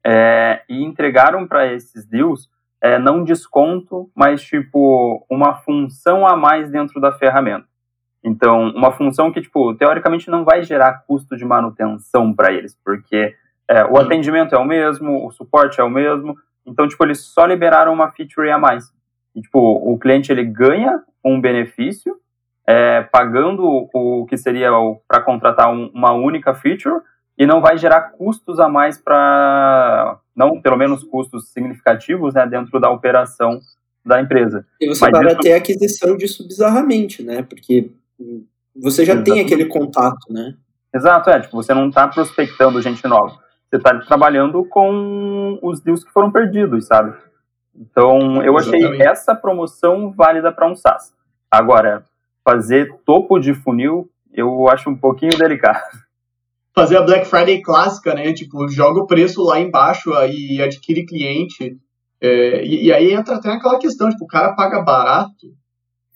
é, 0.05 0.61
e 0.69 0.83
entregaram 0.83 1.47
para 1.47 1.73
esses 1.73 2.05
deals 2.05 2.47
é, 2.79 2.99
não 2.99 3.23
desconto, 3.23 4.11
mas 4.13 4.43
tipo 4.43 5.25
uma 5.27 5.55
função 5.55 6.27
a 6.27 6.37
mais 6.37 6.69
dentro 6.69 7.01
da 7.01 7.11
ferramenta. 7.11 7.65
Então, 8.25 8.69
uma 8.71 8.91
função 8.91 9.31
que, 9.31 9.39
tipo, 9.39 9.75
teoricamente 9.75 10.31
não 10.31 10.43
vai 10.43 10.63
gerar 10.63 11.03
custo 11.07 11.37
de 11.37 11.45
manutenção 11.45 12.33
para 12.33 12.51
eles, 12.51 12.75
porque 12.83 13.35
é, 13.69 13.85
o 13.85 13.97
atendimento 13.97 14.55
é 14.55 14.57
o 14.57 14.65
mesmo, 14.65 15.27
o 15.27 15.31
suporte 15.31 15.79
é 15.79 15.83
o 15.83 15.89
mesmo. 15.89 16.35
Então, 16.65 16.87
tipo, 16.87 17.03
eles 17.05 17.19
só 17.19 17.45
liberaram 17.45 17.93
uma 17.93 18.11
feature 18.11 18.49
a 18.49 18.57
mais. 18.57 18.91
E, 19.35 19.41
tipo, 19.41 19.59
o 19.59 19.97
cliente 19.99 20.31
ele 20.31 20.43
ganha 20.43 21.01
um 21.23 21.39
benefício 21.39 22.15
é, 22.67 23.03
pagando 23.03 23.63
o 23.93 24.25
que 24.27 24.37
seria 24.37 24.71
para 25.07 25.21
contratar 25.21 25.71
um, 25.71 25.91
uma 25.93 26.13
única 26.13 26.53
feature 26.55 27.01
e 27.37 27.45
não 27.45 27.61
vai 27.61 27.77
gerar 27.77 28.13
custos 28.17 28.59
a 28.59 28.67
mais 28.67 28.97
para, 28.97 30.17
não 30.35 30.59
pelo 30.59 30.77
menos 30.77 31.03
custos 31.03 31.51
significativos, 31.51 32.33
né, 32.33 32.47
dentro 32.47 32.79
da 32.79 32.89
operação 32.89 33.59
da 34.03 34.19
empresa. 34.19 34.65
E 34.81 34.87
você 34.87 35.01
Mas 35.05 35.19
para 35.19 35.31
isso- 35.33 35.41
ter 35.41 35.53
aquisição 35.53 36.17
disso 36.17 36.47
bizarramente, 36.47 37.21
né? 37.23 37.43
Porque 37.43 37.91
você 38.75 39.05
já 39.05 39.21
tem 39.21 39.39
aquele 39.39 39.65
contato, 39.65 40.31
né? 40.31 40.53
Exato, 40.93 41.29
é, 41.29 41.39
tipo, 41.39 41.55
você 41.55 41.73
não 41.73 41.89
está 41.89 42.07
prospectando 42.07 42.81
gente 42.81 43.05
nova. 43.07 43.37
Você 43.69 43.77
está 43.77 43.97
trabalhando 43.99 44.63
com 44.65 45.59
os 45.61 45.81
deals 45.81 46.03
que 46.03 46.11
foram 46.11 46.31
perdidos, 46.31 46.87
sabe? 46.87 47.17
Então, 47.75 48.41
eu 48.41 48.57
achei 48.57 48.79
Exatamente. 48.79 49.07
essa 49.07 49.35
promoção 49.35 50.11
válida 50.11 50.51
para 50.51 50.69
um 50.69 50.75
SaaS. 50.75 51.13
Agora, 51.51 52.05
fazer 52.43 52.93
topo 53.05 53.39
de 53.39 53.53
funil, 53.53 54.09
eu 54.33 54.69
acho 54.69 54.89
um 54.89 54.95
pouquinho 54.95 55.37
delicado. 55.37 55.83
Fazer 56.73 56.97
a 56.97 57.01
Black 57.01 57.25
Friday 57.25 57.61
clássica, 57.61 58.13
né? 58.13 58.33
Tipo, 58.33 58.67
joga 58.67 59.01
o 59.01 59.07
preço 59.07 59.43
lá 59.43 59.59
embaixo 59.59 60.11
e 60.29 60.61
adquire 60.61 61.05
cliente. 61.05 61.77
É, 62.21 62.63
e, 62.65 62.85
e 62.85 62.93
aí 62.93 63.13
entra 63.13 63.35
até 63.35 63.49
aquela 63.51 63.79
questão, 63.79 64.09
tipo, 64.09 64.25
o 64.25 64.27
cara 64.27 64.55
paga 64.55 64.81
barato 64.81 65.47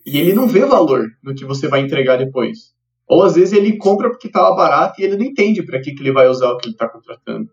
e 0.04 0.18
ele 0.18 0.32
não 0.32 0.48
vê 0.48 0.64
valor 0.64 1.06
no 1.22 1.34
que 1.34 1.44
você 1.44 1.68
vai 1.68 1.80
entregar 1.80 2.16
depois. 2.16 2.72
Ou 3.08 3.22
às 3.22 3.34
vezes 3.34 3.52
ele 3.52 3.76
compra 3.76 4.08
porque 4.08 4.28
estava 4.28 4.54
barato 4.54 5.00
e 5.00 5.04
ele 5.04 5.16
não 5.16 5.24
entende 5.24 5.62
para 5.62 5.80
que, 5.80 5.92
que 5.92 6.02
ele 6.02 6.12
vai 6.12 6.28
usar 6.28 6.50
o 6.50 6.56
que 6.56 6.66
ele 6.66 6.74
está 6.74 6.88
contratando. 6.88 7.50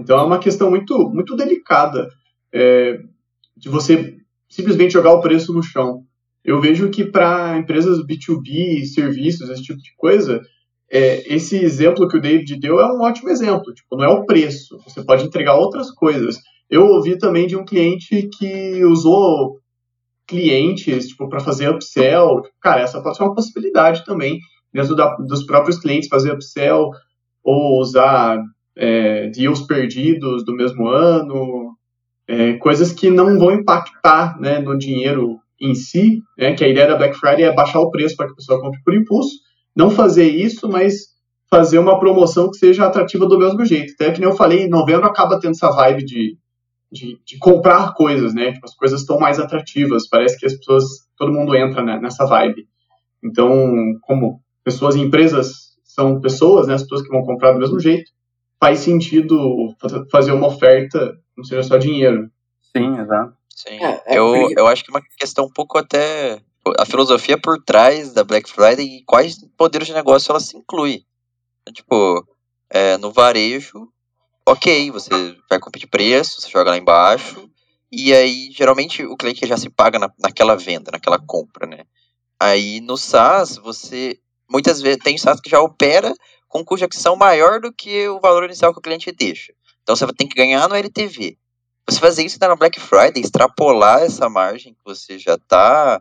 Então 0.00 0.18
é 0.18 0.22
uma 0.22 0.38
questão 0.38 0.68
muito, 0.68 1.08
muito 1.10 1.36
delicada 1.36 2.08
é, 2.52 2.98
de 3.56 3.68
você 3.68 4.16
simplesmente 4.48 4.92
jogar 4.92 5.12
o 5.12 5.20
preço 5.20 5.52
no 5.52 5.62
chão. 5.62 6.02
Eu 6.44 6.60
vejo 6.60 6.90
que 6.90 7.04
para 7.04 7.56
empresas 7.56 7.98
B2B, 8.04 8.84
serviços, 8.84 9.48
esse 9.48 9.62
tipo 9.62 9.80
de 9.80 9.92
coisa, 9.96 10.40
é, 10.90 11.34
esse 11.34 11.56
exemplo 11.56 12.08
que 12.08 12.16
o 12.16 12.20
David 12.20 12.58
deu 12.58 12.80
é 12.80 12.86
um 12.86 13.00
ótimo 13.02 13.30
exemplo. 13.30 13.72
Tipo, 13.74 13.96
não 13.96 14.04
é 14.04 14.08
o 14.08 14.24
preço, 14.24 14.78
você 14.84 15.04
pode 15.04 15.24
entregar 15.24 15.56
outras 15.56 15.90
coisas. 15.90 16.38
Eu 16.68 16.86
ouvi 16.86 17.16
também 17.16 17.46
de 17.46 17.56
um 17.56 17.64
cliente 17.64 18.28
que 18.38 18.84
usou 18.84 19.60
clientes 20.26 21.08
tipo, 21.08 21.28
para 21.28 21.40
fazer 21.40 21.68
upsell. 21.68 22.42
Cara, 22.60 22.80
essa 22.80 23.02
pode 23.02 23.16
ser 23.16 23.22
uma 23.22 23.34
possibilidade 23.34 24.04
também, 24.04 24.38
dentro 24.72 24.94
da, 24.94 25.14
dos 25.16 25.44
próprios 25.44 25.78
clientes, 25.78 26.08
fazer 26.08 26.32
upsell 26.32 26.90
ou 27.42 27.80
usar 27.80 28.42
é, 28.76 29.28
deals 29.28 29.62
perdidos 29.62 30.44
do 30.44 30.54
mesmo 30.54 30.88
ano, 30.88 31.76
é, 32.28 32.54
coisas 32.54 32.92
que 32.92 33.08
não 33.08 33.38
vão 33.38 33.52
impactar 33.52 34.38
né, 34.40 34.58
no 34.58 34.76
dinheiro 34.76 35.38
em 35.60 35.74
si, 35.74 36.20
né, 36.36 36.54
que 36.54 36.64
a 36.64 36.68
ideia 36.68 36.88
da 36.88 36.96
Black 36.96 37.16
Friday 37.16 37.44
é 37.44 37.54
baixar 37.54 37.80
o 37.80 37.90
preço 37.90 38.16
para 38.16 38.26
que 38.26 38.32
a 38.32 38.36
pessoa 38.36 38.60
compre 38.60 38.80
por 38.84 38.94
impulso, 38.94 39.30
não 39.74 39.90
fazer 39.90 40.28
isso, 40.28 40.68
mas 40.68 41.16
fazer 41.48 41.78
uma 41.78 41.98
promoção 41.98 42.50
que 42.50 42.58
seja 42.58 42.84
atrativa 42.84 43.26
do 43.26 43.38
mesmo 43.38 43.64
jeito. 43.64 43.92
Até 43.94 44.10
que 44.10 44.20
nem 44.20 44.28
eu 44.28 44.36
falei, 44.36 44.64
em 44.64 44.68
novembro 44.68 45.06
acaba 45.06 45.38
tendo 45.38 45.52
essa 45.52 45.70
vibe 45.70 46.04
de, 46.04 46.36
de, 46.96 47.20
de 47.24 47.38
comprar 47.38 47.94
coisas, 47.94 48.34
né? 48.34 48.52
Tipo, 48.52 48.66
as 48.66 48.74
coisas 48.74 49.00
estão 49.00 49.18
mais 49.18 49.38
atrativas, 49.38 50.08
parece 50.08 50.38
que 50.38 50.46
as 50.46 50.54
pessoas, 50.54 50.84
todo 51.16 51.32
mundo 51.32 51.54
entra 51.54 51.82
né, 51.82 51.98
nessa 52.00 52.24
vibe. 52.26 52.66
Então, 53.22 53.74
como 54.02 54.40
pessoas 54.64 54.94
e 54.96 55.00
empresas 55.00 55.76
são 55.84 56.20
pessoas, 56.20 56.66
né, 56.66 56.74
as 56.74 56.82
pessoas 56.82 57.02
que 57.02 57.08
vão 57.08 57.24
comprar 57.24 57.52
do 57.52 57.58
mesmo 57.58 57.78
jeito, 57.80 58.10
faz 58.60 58.80
sentido 58.80 59.74
fazer 60.10 60.32
uma 60.32 60.48
oferta, 60.48 61.16
não 61.36 61.44
seja 61.44 61.62
só 61.62 61.76
dinheiro. 61.76 62.30
Sim, 62.76 62.98
exato. 62.98 63.34
Sim. 63.54 63.82
É, 63.82 64.02
é 64.06 64.18
eu, 64.18 64.32
porque- 64.32 64.60
eu 64.60 64.66
acho 64.66 64.84
que 64.84 64.90
é 64.90 64.94
uma 64.94 65.02
questão 65.18 65.46
um 65.46 65.52
pouco 65.52 65.78
até. 65.78 66.40
A 66.78 66.84
filosofia 66.84 67.38
por 67.38 67.62
trás 67.62 68.12
da 68.12 68.24
Black 68.24 68.50
Friday 68.50 68.84
e 68.84 69.04
quais 69.04 69.36
poderes 69.56 69.86
de 69.86 69.94
negócio 69.94 70.30
ela 70.32 70.40
se 70.40 70.56
inclui. 70.56 71.04
Tipo, 71.72 72.26
é, 72.68 72.96
no 72.98 73.12
varejo, 73.12 73.88
ok, 74.46 74.90
você 74.90 75.10
vai 75.50 75.58
competir 75.58 75.88
preço, 75.88 76.40
você 76.40 76.48
joga 76.48 76.70
lá 76.70 76.78
embaixo, 76.78 77.50
e 77.90 78.14
aí 78.14 78.50
geralmente 78.52 79.04
o 79.04 79.16
cliente 79.16 79.46
já 79.46 79.56
se 79.56 79.68
paga 79.68 79.98
na, 79.98 80.10
naquela 80.18 80.54
venda, 80.56 80.90
naquela 80.92 81.18
compra, 81.18 81.66
né? 81.66 81.84
Aí 82.40 82.80
no 82.80 82.96
SaaS, 82.96 83.56
você 83.56 84.18
muitas 84.48 84.80
vezes 84.80 85.02
tem 85.02 85.18
SaaS 85.18 85.40
que 85.40 85.50
já 85.50 85.60
opera 85.60 86.14
com 86.48 86.64
custo 86.64 86.78
de 86.78 86.84
aquisição 86.84 87.16
maior 87.16 87.60
do 87.60 87.72
que 87.72 88.08
o 88.08 88.20
valor 88.20 88.44
inicial 88.44 88.72
que 88.72 88.78
o 88.78 88.82
cliente 88.82 89.10
deixa. 89.10 89.52
Então 89.82 89.96
você 89.96 90.06
tem 90.12 90.28
que 90.28 90.36
ganhar 90.36 90.68
no 90.68 90.74
LTV. 90.74 91.36
Você 91.88 92.00
fazer 92.00 92.24
isso 92.24 92.38
na 92.40 92.56
Black 92.56 92.80
Friday, 92.80 93.22
extrapolar 93.22 94.02
essa 94.02 94.28
margem 94.28 94.74
que 94.74 94.80
você 94.84 95.18
já 95.18 95.34
está 95.34 96.00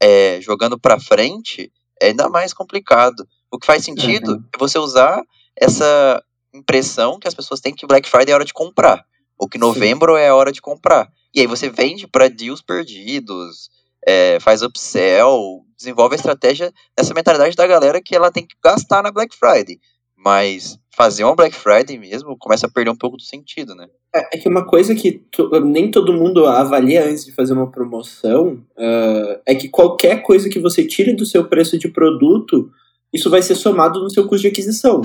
é, 0.00 0.40
jogando 0.40 0.78
para 0.78 0.98
frente, 1.00 1.70
é 2.00 2.08
ainda 2.08 2.28
mais 2.28 2.52
complicado. 2.52 3.26
O 3.50 3.58
que 3.58 3.66
faz 3.66 3.84
sentido 3.84 4.32
Uhum. 4.32 4.44
é 4.54 4.58
você 4.58 4.78
usar 4.78 5.22
essa 5.54 6.22
impressão 6.56 7.18
que 7.18 7.28
as 7.28 7.34
pessoas 7.34 7.60
têm 7.60 7.74
que 7.74 7.86
Black 7.86 8.08
Friday 8.08 8.32
é 8.32 8.34
hora 8.34 8.44
de 8.44 8.54
comprar, 8.54 9.04
ou 9.38 9.48
que 9.48 9.58
Sim. 9.58 9.64
novembro 9.64 10.16
é 10.16 10.28
a 10.28 10.34
hora 10.34 10.52
de 10.52 10.60
comprar. 10.60 11.08
E 11.34 11.40
aí 11.40 11.46
você 11.46 11.68
vende 11.68 12.06
para 12.06 12.28
deals 12.28 12.62
perdidos, 12.62 13.68
é, 14.06 14.38
faz 14.40 14.62
upsell, 14.62 15.64
desenvolve 15.76 16.14
a 16.14 16.16
estratégia 16.16 16.72
nessa 16.98 17.12
mentalidade 17.12 17.54
da 17.54 17.66
galera 17.66 18.00
que 18.02 18.14
ela 18.14 18.30
tem 18.30 18.46
que 18.46 18.56
gastar 18.64 19.02
na 19.02 19.12
Black 19.12 19.36
Friday. 19.36 19.78
Mas 20.16 20.78
fazer 20.96 21.24
uma 21.24 21.36
Black 21.36 21.54
Friday 21.54 21.98
mesmo 21.98 22.36
começa 22.38 22.66
a 22.66 22.70
perder 22.70 22.90
um 22.90 22.96
pouco 22.96 23.18
do 23.18 23.22
sentido, 23.22 23.74
né? 23.74 23.86
É, 24.14 24.36
é 24.36 24.40
que 24.40 24.48
uma 24.48 24.66
coisa 24.66 24.94
que 24.94 25.12
to- 25.30 25.60
nem 25.60 25.90
todo 25.90 26.12
mundo 26.14 26.46
avalia 26.46 27.04
antes 27.04 27.24
de 27.24 27.32
fazer 27.32 27.52
uma 27.52 27.70
promoção 27.70 28.64
ah, 28.78 29.40
é 29.44 29.54
que 29.54 29.68
qualquer 29.68 30.22
coisa 30.22 30.48
que 30.48 30.58
você 30.58 30.86
tire 30.86 31.14
do 31.14 31.26
seu 31.26 31.46
preço 31.46 31.78
de 31.78 31.88
produto, 31.88 32.70
isso 33.12 33.28
vai 33.28 33.42
ser 33.42 33.54
somado 33.56 34.00
no 34.00 34.10
seu 34.10 34.26
custo 34.26 34.42
de 34.42 34.48
aquisição. 34.48 35.02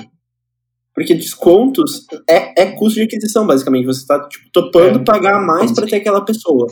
Porque 0.93 1.13
descontos 1.13 2.05
é, 2.29 2.63
é 2.63 2.71
custo 2.71 2.95
de 2.99 3.03
aquisição, 3.05 3.47
basicamente. 3.47 3.85
Você 3.85 4.01
está 4.01 4.27
tipo, 4.27 4.45
topando 4.51 4.99
É. 4.99 5.03
pagar 5.03 5.39
mais 5.45 5.71
para 5.71 5.87
ter 5.87 5.97
aquela 5.97 6.23
pessoa. 6.25 6.67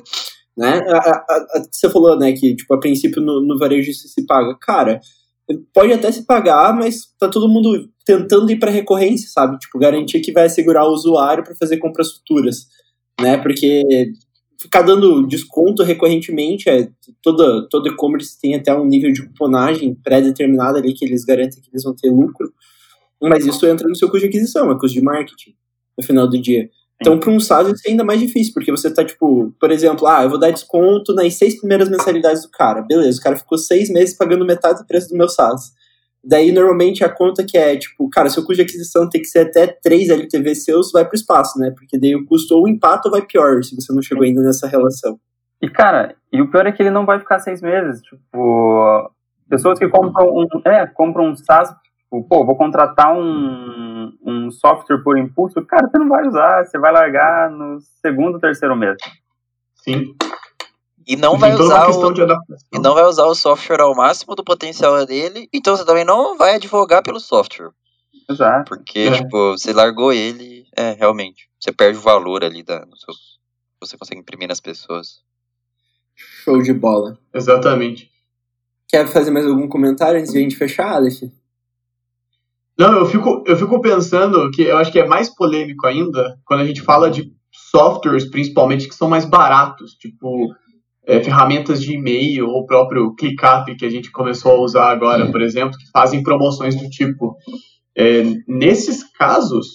Né? 0.58 0.80
A- 0.90 0.98
a- 0.98 1.48
a- 1.56 1.64
você 1.72 1.90
falou 1.90 2.18
né, 2.20 2.34
que 2.34 2.56
tipo, 2.56 2.74
a 2.74 2.80
princípio 2.80 3.22
no, 3.22 3.42
no 3.42 3.58
varejo 3.58 3.90
isso 3.92 4.08
se 4.10 4.26
paga. 4.26 4.58
Cara, 4.62 5.00
pode 5.74 5.94
até 5.94 6.12
se 6.12 6.26
pagar, 6.26 6.76
mas 6.76 7.08
tá 7.18 7.30
todo 7.30 7.48
mundo 7.48 7.90
tentando 8.06 8.52
ir 8.52 8.60
para 8.60 8.70
recorrência, 8.72 9.30
sabe? 9.30 9.58
Tipo, 9.58 9.80
garantir 9.80 10.20
que 10.20 10.32
vai 10.34 10.50
segurar 10.50 10.86
o 10.86 10.92
usuário 10.94 11.44
para 11.44 11.56
fazer 11.56 11.78
compras 11.78 12.12
futuras, 12.12 12.66
né? 13.22 13.38
Porque 13.38 13.84
ficar 14.62 14.82
dando 14.82 15.26
desconto 15.28 15.82
recorrentemente, 15.84 16.70
é, 16.70 16.90
todo, 17.24 17.68
todo 17.70 17.88
e-commerce 17.88 18.38
tem 18.42 18.56
até 18.56 18.76
um 18.76 18.84
nível 18.86 19.14
de 19.14 19.26
cuponagem 19.26 19.96
pré-determinado 19.96 20.78
ali 20.78 20.94
que 20.94 21.06
eles 21.06 21.24
garantem 21.24 21.62
que 21.62 21.70
eles 21.72 21.84
vão 21.84 21.96
ter 21.96 22.10
lucro, 22.10 22.52
mas 23.22 23.46
isso 23.46 23.66
entra 23.68 23.88
no 23.88 23.96
seu 23.96 24.10
custo 24.10 24.22
de 24.22 24.28
aquisição, 24.28 24.72
é 24.72 24.80
custo 24.80 24.98
de 24.98 25.04
marketing, 25.04 25.56
no 25.98 26.06
final 26.06 26.28
do 26.28 26.42
dia. 26.42 26.70
Então, 27.02 27.18
para 27.18 27.32
um 27.32 27.40
SaaS, 27.40 27.70
isso 27.70 27.88
é 27.88 27.92
ainda 27.92 28.04
mais 28.04 28.20
difícil, 28.20 28.54
porque 28.54 28.72
você 28.72 28.94
tá, 28.94 29.06
tipo, 29.06 29.54
por 29.60 29.72
exemplo, 29.72 30.06
ah, 30.06 30.24
eu 30.24 30.30
vou 30.30 30.40
dar 30.40 30.52
desconto 30.52 31.14
nas 31.14 31.34
seis 31.36 31.58
primeiras 31.58 31.90
mensalidades 31.90 32.44
do 32.44 32.50
cara. 32.50 32.82
Beleza, 32.82 33.20
o 33.20 33.24
cara 33.24 33.38
ficou 33.38 33.58
seis 33.58 33.90
meses 33.90 34.16
pagando 34.18 34.46
metade 34.46 34.80
do 34.80 34.86
preço 34.86 35.10
do 35.10 35.18
meu 35.18 35.30
SaaS. 35.30 35.72
Daí, 36.22 36.52
normalmente, 36.52 37.02
a 37.04 37.10
conta 37.10 37.46
que 37.46 37.58
é, 37.58 37.78
tipo, 37.78 38.10
cara, 38.10 38.30
seu 38.30 38.44
custo 38.44 38.56
de 38.56 38.64
aquisição 38.64 39.10
tem 39.10 39.22
que 39.22 39.28
ser 39.28 39.48
até 39.48 39.68
3 39.68 40.10
LTV 40.10 40.56
seus, 40.56 40.92
vai 40.92 41.06
pro 41.06 41.16
espaço, 41.16 41.58
né? 41.58 41.72
Porque 41.72 41.98
daí 41.98 42.14
o 42.16 42.26
custo 42.26 42.56
ou 42.56 42.68
empata 42.68 43.08
ou 43.08 43.12
vai 43.12 43.26
pior, 43.26 43.64
se 43.64 43.74
você 43.74 43.94
não 43.94 44.02
chegou 44.02 44.26
ainda 44.26 44.42
nessa 44.42 44.68
relação. 44.68 45.18
E, 45.62 45.70
cara, 45.70 46.16
e 46.34 46.42
o 46.42 46.52
pior 46.52 46.68
é 46.68 46.72
que 46.74 46.84
ele 46.84 46.92
não 46.92 47.06
vai 47.06 47.20
ficar 47.20 47.40
seis 47.40 47.62
meses. 47.62 48.02
Tipo, 48.02 49.10
pessoas 49.50 49.80
que 49.80 49.88
compram 49.88 50.30
um, 50.34 50.48
é, 50.66 50.86
compram 50.88 51.30
um 51.30 51.36
SaaS, 51.36 51.74
tipo, 52.10 52.28
pô, 52.28 52.46
vou 52.46 52.58
contratar 52.58 53.14
um, 53.16 54.12
um 54.26 54.52
software 54.52 55.04
por 55.04 55.18
impulso, 55.18 55.64
cara, 55.66 55.88
você 55.88 55.98
não 56.00 56.10
vai 56.10 56.28
usar, 56.28 56.66
você 56.66 56.80
vai 56.80 56.92
largar 56.92 57.52
no 57.52 57.80
segundo, 58.02 58.40
terceiro 58.40 58.76
mês. 58.76 58.98
Sim. 59.76 60.16
E 61.08 61.16
não 61.16 61.38
vai 61.38 61.54
usar 61.54 61.90
o, 61.90 62.14
e 62.72 62.80
não 62.80 62.94
vai 62.94 63.04
usar 63.04 63.26
o 63.26 63.34
software 63.34 63.82
ao 63.82 63.96
máximo 63.96 64.36
do 64.36 64.44
potencial 64.44 65.06
dele, 65.06 65.48
então 65.54 65.76
você 65.76 65.86
também 65.86 66.06
não 66.06 66.38
vai 66.38 66.56
advogar 66.56 67.02
pelo 67.02 67.20
software. 67.20 67.72
Exato. 68.30 68.70
Porque, 68.70 69.00
é. 69.00 69.12
tipo, 69.12 69.52
você 69.52 69.74
largou 69.74 70.14
ele, 70.14 70.66
é, 70.76 70.92
realmente. 70.92 71.50
Você 71.60 71.72
perde 71.72 71.98
o 71.98 72.02
valor 72.02 72.44
ali 72.44 72.62
da, 72.62 72.86
no 72.86 72.96
seu, 72.96 73.14
você 73.82 73.98
consegue 73.98 74.22
imprimir 74.22 74.48
nas 74.48 74.60
pessoas. 74.60 75.22
Show 76.16 76.62
de 76.62 76.74
bola. 76.74 77.18
Exatamente. 77.34 78.12
Quer 78.88 79.08
fazer 79.08 79.32
mais 79.32 79.48
algum 79.48 79.68
comentário 79.68 80.20
antes 80.20 80.32
de 80.32 80.38
a 80.38 80.42
gente 80.42 80.56
fechar, 80.56 80.94
Alex? 80.94 81.22
Não, 82.80 82.94
eu 82.94 83.06
fico, 83.06 83.44
eu 83.46 83.58
fico 83.58 83.82
pensando 83.82 84.50
que 84.52 84.62
eu 84.62 84.78
acho 84.78 84.90
que 84.90 85.00
é 85.00 85.06
mais 85.06 85.28
polêmico 85.36 85.86
ainda 85.86 86.40
quando 86.46 86.62
a 86.62 86.66
gente 86.66 86.82
fala 86.82 87.12
de 87.12 87.30
softwares, 87.52 88.24
principalmente, 88.30 88.88
que 88.88 88.96
são 88.96 89.10
mais 89.10 89.26
baratos. 89.26 89.96
Tipo, 89.96 90.48
é, 91.06 91.22
ferramentas 91.22 91.82
de 91.82 91.96
e-mail 91.96 92.48
ou 92.48 92.62
o 92.62 92.66
próprio 92.66 93.14
ClickUp 93.16 93.76
que 93.78 93.86
a 93.86 93.90
gente 93.90 94.10
começou 94.10 94.54
a 94.54 94.62
usar 94.62 94.90
agora, 94.92 95.30
por 95.30 95.42
exemplo, 95.42 95.78
que 95.78 95.92
fazem 95.92 96.24
promoções 96.24 96.74
do 96.74 96.90
tipo. 96.90 97.36
É, 97.98 98.24
nesses 98.48 99.04
casos, 99.12 99.68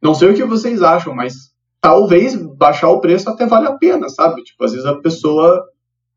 não 0.00 0.14
sei 0.14 0.30
o 0.30 0.34
que 0.34 0.44
vocês 0.44 0.80
acham, 0.80 1.12
mas 1.12 1.34
talvez 1.80 2.36
baixar 2.56 2.88
o 2.90 3.00
preço 3.00 3.28
até 3.28 3.46
vale 3.46 3.66
a 3.66 3.76
pena, 3.76 4.08
sabe? 4.08 4.44
Tipo, 4.44 4.62
às 4.62 4.70
vezes 4.70 4.86
a 4.86 4.94
pessoa 4.94 5.64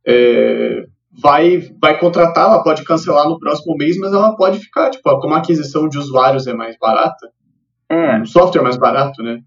é, 0.05 0.83
vai, 1.19 1.59
vai 1.81 1.99
contratar, 1.99 2.45
ela 2.45 2.63
pode 2.63 2.83
cancelar 2.83 3.27
no 3.27 3.39
próximo 3.39 3.75
mês, 3.75 3.97
mas 3.97 4.13
ela 4.13 4.35
pode 4.35 4.59
ficar, 4.59 4.89
tipo, 4.89 5.19
como 5.19 5.33
a 5.33 5.39
aquisição 5.39 5.87
de 5.87 5.97
usuários 5.97 6.47
é 6.47 6.53
mais 6.53 6.77
barata, 6.77 7.29
é. 7.89 8.17
um 8.17 8.25
software 8.25 8.63
mais 8.63 8.77
barato, 8.77 9.21
né? 9.21 9.41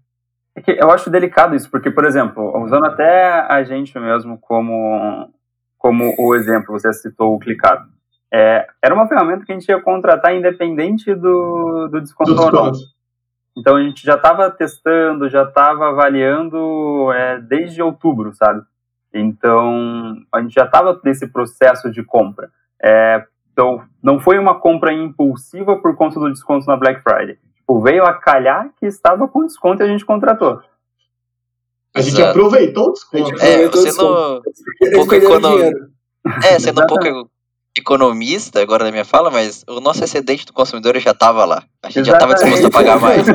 É 0.55 0.83
eu 0.83 0.89
acho 0.91 1.09
delicado 1.09 1.55
isso, 1.55 1.69
porque, 1.69 1.91
por 1.91 2.05
exemplo, 2.05 2.57
usando 2.63 2.85
até 2.85 3.45
a 3.49 3.63
gente 3.63 3.97
mesmo 3.99 4.37
como, 4.39 5.29
como 5.77 6.13
o 6.17 6.35
exemplo, 6.35 6.71
você 6.71 6.93
citou 6.93 7.35
o 7.35 7.39
clicado. 7.39 7.83
É, 8.33 8.65
era 8.83 8.93
uma 8.93 9.07
ferramenta 9.07 9.45
que 9.45 9.51
a 9.51 9.55
gente 9.55 9.67
ia 9.67 9.81
contratar 9.81 10.33
independente 10.33 11.13
do, 11.13 11.89
do 11.91 12.01
desconto. 12.01 12.33
Do 12.33 12.41
desconto. 12.41 12.79
Então 13.57 13.77
a 13.77 13.83
gente 13.83 14.03
já 14.03 14.15
estava 14.15 14.51
testando, 14.51 15.29
já 15.29 15.43
estava 15.43 15.89
avaliando 15.89 17.11
é, 17.13 17.39
desde 17.39 17.81
outubro, 17.81 18.33
sabe? 18.33 18.61
Então 19.15 20.17
a 20.31 20.41
gente 20.41 20.53
já 20.53 20.65
estava 20.65 20.99
nesse 21.03 21.27
processo 21.27 21.89
de 21.89 22.03
compra. 22.03 22.51
É, 22.81 23.23
então 23.51 23.81
não 24.03 24.19
foi 24.19 24.37
uma 24.37 24.59
compra 24.59 24.91
impulsiva 24.91 25.77
por 25.77 25.95
conta 25.95 26.19
do 26.19 26.31
desconto 26.31 26.67
na 26.67 26.75
Black 26.75 27.01
Friday. 27.01 27.37
Tipo, 27.55 27.81
veio 27.81 28.03
a 28.03 28.13
calhar 28.13 28.69
que 28.77 28.85
estava 28.85 29.27
com 29.27 29.45
desconto 29.45 29.81
e 29.81 29.85
a 29.85 29.87
gente 29.87 30.05
contratou. 30.05 30.61
A 31.95 32.01
gente 32.01 32.19
Exato. 32.19 32.31
aproveitou 32.31 32.89
o 32.89 32.91
desconto. 32.91 33.41
É, 33.41 33.71
sendo 33.71 34.05
um 34.05 34.93
pouco 34.93 35.15
econômico. 35.15 35.79
É, 36.43 36.59
sendo 36.59 36.83
um 36.83 36.87
pouco 36.87 37.29
economista 37.77 38.61
agora 38.61 38.85
na 38.85 38.91
minha 38.91 39.05
fala, 39.05 39.31
mas 39.31 39.63
o 39.67 39.79
nosso 39.79 40.03
excedente 40.03 40.45
do 40.45 40.53
consumidor 40.53 40.97
já 40.99 41.11
estava 41.11 41.45
lá. 41.45 41.63
A 41.83 41.89
gente 41.89 42.09
Exatamente. 42.09 42.39
já 42.39 42.47
estava 42.47 42.51
disposto 42.51 42.65
a 42.65 42.69
pagar 42.69 42.99
mais. 42.99 43.25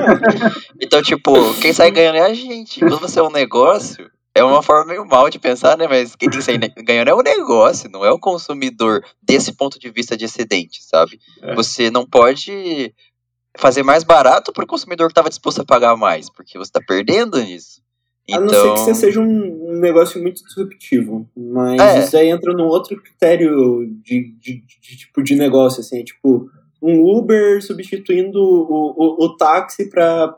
então, 0.81 1.03
tipo, 1.03 1.33
quem 1.61 1.73
sai 1.73 1.91
ganhando 1.91 2.17
é 2.17 2.23
a 2.23 2.35
gente. 2.35 2.81
Quando 2.81 2.99
você 2.99 3.19
é 3.19 3.23
um 3.23 3.31
negócio, 3.31 4.11
é 4.35 4.45
uma 4.45 4.63
forma 4.63 4.87
meio 4.87 5.05
mal 5.05 5.29
de 5.29 5.39
pensar, 5.39 5.77
né? 5.77 5.87
Mas 5.89 6.15
quem 6.15 6.29
tem 6.31 6.39
que 6.39 6.45
sair 6.45 6.59
ganhando 6.85 7.09
é 7.09 7.15
o 7.15 7.23
negócio, 7.23 7.91
não 7.91 8.05
é 8.05 8.11
o 8.11 8.19
consumidor 8.19 9.05
desse 9.23 9.53
ponto 9.53 9.79
de 9.79 9.91
vista 9.91 10.17
de 10.17 10.25
excedente, 10.25 10.83
sabe? 10.83 11.19
É. 11.43 11.55
Você 11.55 11.91
não 11.91 12.07
pode 12.07 12.95
fazer 13.59 13.83
mais 13.83 14.05
barato 14.05 14.53
para 14.53 14.65
o 14.65 14.69
consumidor 14.69 15.09
que 15.09 15.13
estava 15.13 15.29
disposto 15.29 15.63
a 15.63 15.65
pagar 15.65 15.97
mais, 15.97 16.31
porque 16.31 16.57
você 16.57 16.69
está 16.69 16.81
perdendo 16.81 17.41
nisso. 17.41 17.83
A 18.31 18.39
não 18.39 18.49
ser 18.49 18.55
que 18.55 18.61
então 18.61 18.77
você 18.77 18.95
seja 18.95 19.21
um, 19.21 19.81
negócio 19.81 20.23
muito 20.23 20.45
disruptivo. 20.45 21.29
Mas 21.37 21.81
é. 21.81 21.99
isso 21.99 22.17
aí 22.17 22.29
entra 22.29 22.53
num 22.53 22.67
outro 22.67 23.01
critério 23.03 23.85
de, 24.05 24.37
de, 24.39 24.63
de, 24.81 24.97
tipo 24.97 25.23
de 25.23 25.35
negócio, 25.35 25.81
assim, 25.81 26.01
é 26.01 26.05
tipo 26.05 26.49
um 26.81 27.03
Uber 27.05 27.61
substituindo 27.63 28.39
o, 28.41 28.95
o, 28.97 29.27
o 29.27 29.37
táxi 29.37 29.91
para 29.91 30.29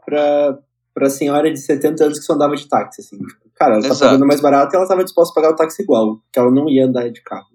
pra 0.95 1.09
senhora 1.09 1.51
de 1.51 1.59
70 1.59 2.05
anos 2.05 2.19
que 2.19 2.25
só 2.25 2.35
andava 2.35 2.55
de 2.55 2.69
táxi, 2.69 3.01
assim. 3.01 3.19
Tipo, 3.19 3.51
cara, 3.63 3.75
ela 3.75 3.83
tá 3.83 3.89
Exato. 3.89 4.05
pagando 4.05 4.27
mais 4.27 4.41
barato 4.41 4.75
e 4.75 4.77
ela 4.77 4.85
estava 4.85 5.05
disposta 5.05 5.33
a 5.33 5.35
pagar 5.35 5.55
o 5.55 5.57
táxi 5.57 5.83
igual, 5.83 6.19
que 6.33 6.39
ela 6.39 6.51
não 6.51 6.69
ia 6.69 6.87
andar 6.87 7.09
de 7.11 7.23
carro. 7.23 7.47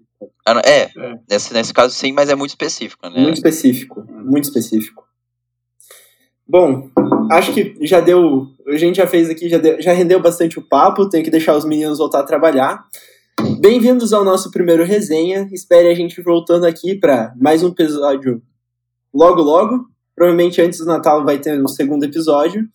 É, 0.64 0.82
é. 0.84 0.90
Nesse, 1.30 1.52
nesse 1.52 1.74
caso 1.74 1.94
sim, 1.94 2.12
mas 2.12 2.30
é 2.30 2.34
muito 2.34 2.50
específico, 2.50 3.08
né? 3.08 3.20
Muito 3.20 3.36
específico, 3.36 4.04
muito 4.24 4.44
específico. 4.44 5.04
Bom, 6.46 6.88
acho 7.30 7.52
que 7.52 7.76
já 7.82 8.00
deu. 8.00 8.46
A 8.66 8.76
gente 8.78 8.96
já 8.96 9.06
fez 9.06 9.28
aqui, 9.28 9.50
já, 9.50 9.58
deu, 9.58 9.80
já 9.80 9.92
rendeu 9.92 10.18
bastante 10.20 10.58
o 10.58 10.66
papo. 10.66 11.08
Tenho 11.08 11.22
que 11.22 11.30
deixar 11.30 11.54
os 11.54 11.66
meninos 11.66 11.98
voltar 11.98 12.20
a 12.20 12.24
trabalhar. 12.24 12.82
Bem-vindos 13.60 14.14
ao 14.14 14.24
nosso 14.24 14.50
primeiro 14.50 14.82
resenha. 14.84 15.46
Espere 15.52 15.88
a 15.88 15.94
gente 15.94 16.22
voltando 16.22 16.64
aqui 16.64 16.94
para 16.94 17.34
mais 17.38 17.62
um 17.62 17.68
episódio 17.68 18.40
logo, 19.14 19.42
logo. 19.42 19.84
Provavelmente 20.16 20.62
antes 20.62 20.78
do 20.78 20.86
Natal 20.86 21.22
vai 21.22 21.38
ter 21.38 21.62
um 21.62 21.68
segundo 21.68 22.04
episódio. 22.04 22.66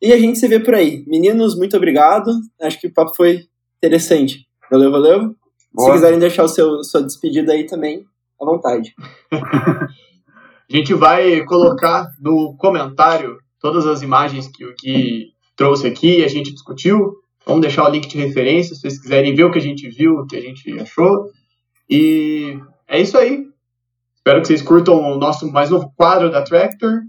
E 0.00 0.12
a 0.12 0.18
gente 0.18 0.38
se 0.38 0.46
vê 0.46 0.60
por 0.60 0.74
aí. 0.74 1.04
Meninos, 1.06 1.56
muito 1.56 1.76
obrigado. 1.76 2.30
Acho 2.60 2.80
que 2.80 2.86
o 2.86 2.92
papo 2.92 3.14
foi 3.16 3.40
interessante. 3.78 4.46
Valeu, 4.70 4.90
valeu. 4.90 5.34
Boa. 5.72 5.88
Se 5.88 5.92
quiserem 5.94 6.18
deixar 6.18 6.44
o 6.44 6.48
seu 6.48 6.82
sua 6.84 7.02
despedida 7.02 7.52
aí 7.52 7.66
também, 7.66 8.04
à 8.40 8.44
vontade. 8.44 8.94
A 10.70 10.76
gente 10.76 10.92
vai 10.92 11.42
colocar 11.46 12.06
no 12.20 12.54
comentário 12.58 13.38
todas 13.58 13.86
as 13.86 14.02
imagens 14.02 14.48
que 14.48 14.66
o 14.66 14.74
que 14.74 15.28
trouxe 15.56 15.86
aqui, 15.86 16.22
a 16.22 16.28
gente 16.28 16.52
discutiu. 16.52 17.14
Vamos 17.46 17.62
deixar 17.62 17.88
o 17.88 17.90
link 17.90 18.06
de 18.06 18.18
referência 18.18 18.74
se 18.74 18.82
vocês 18.82 19.00
quiserem 19.00 19.34
ver 19.34 19.44
o 19.44 19.50
que 19.50 19.58
a 19.58 19.62
gente 19.62 19.88
viu, 19.88 20.16
o 20.16 20.26
que 20.26 20.36
a 20.36 20.40
gente 20.42 20.78
achou. 20.78 21.30
E 21.88 22.58
é 22.86 23.00
isso 23.00 23.16
aí. 23.16 23.46
Espero 24.14 24.42
que 24.42 24.46
vocês 24.46 24.60
curtam 24.60 25.00
o 25.00 25.16
nosso 25.16 25.50
mais 25.50 25.70
novo 25.70 25.90
quadro 25.96 26.30
da 26.30 26.42
Tractor. 26.42 27.00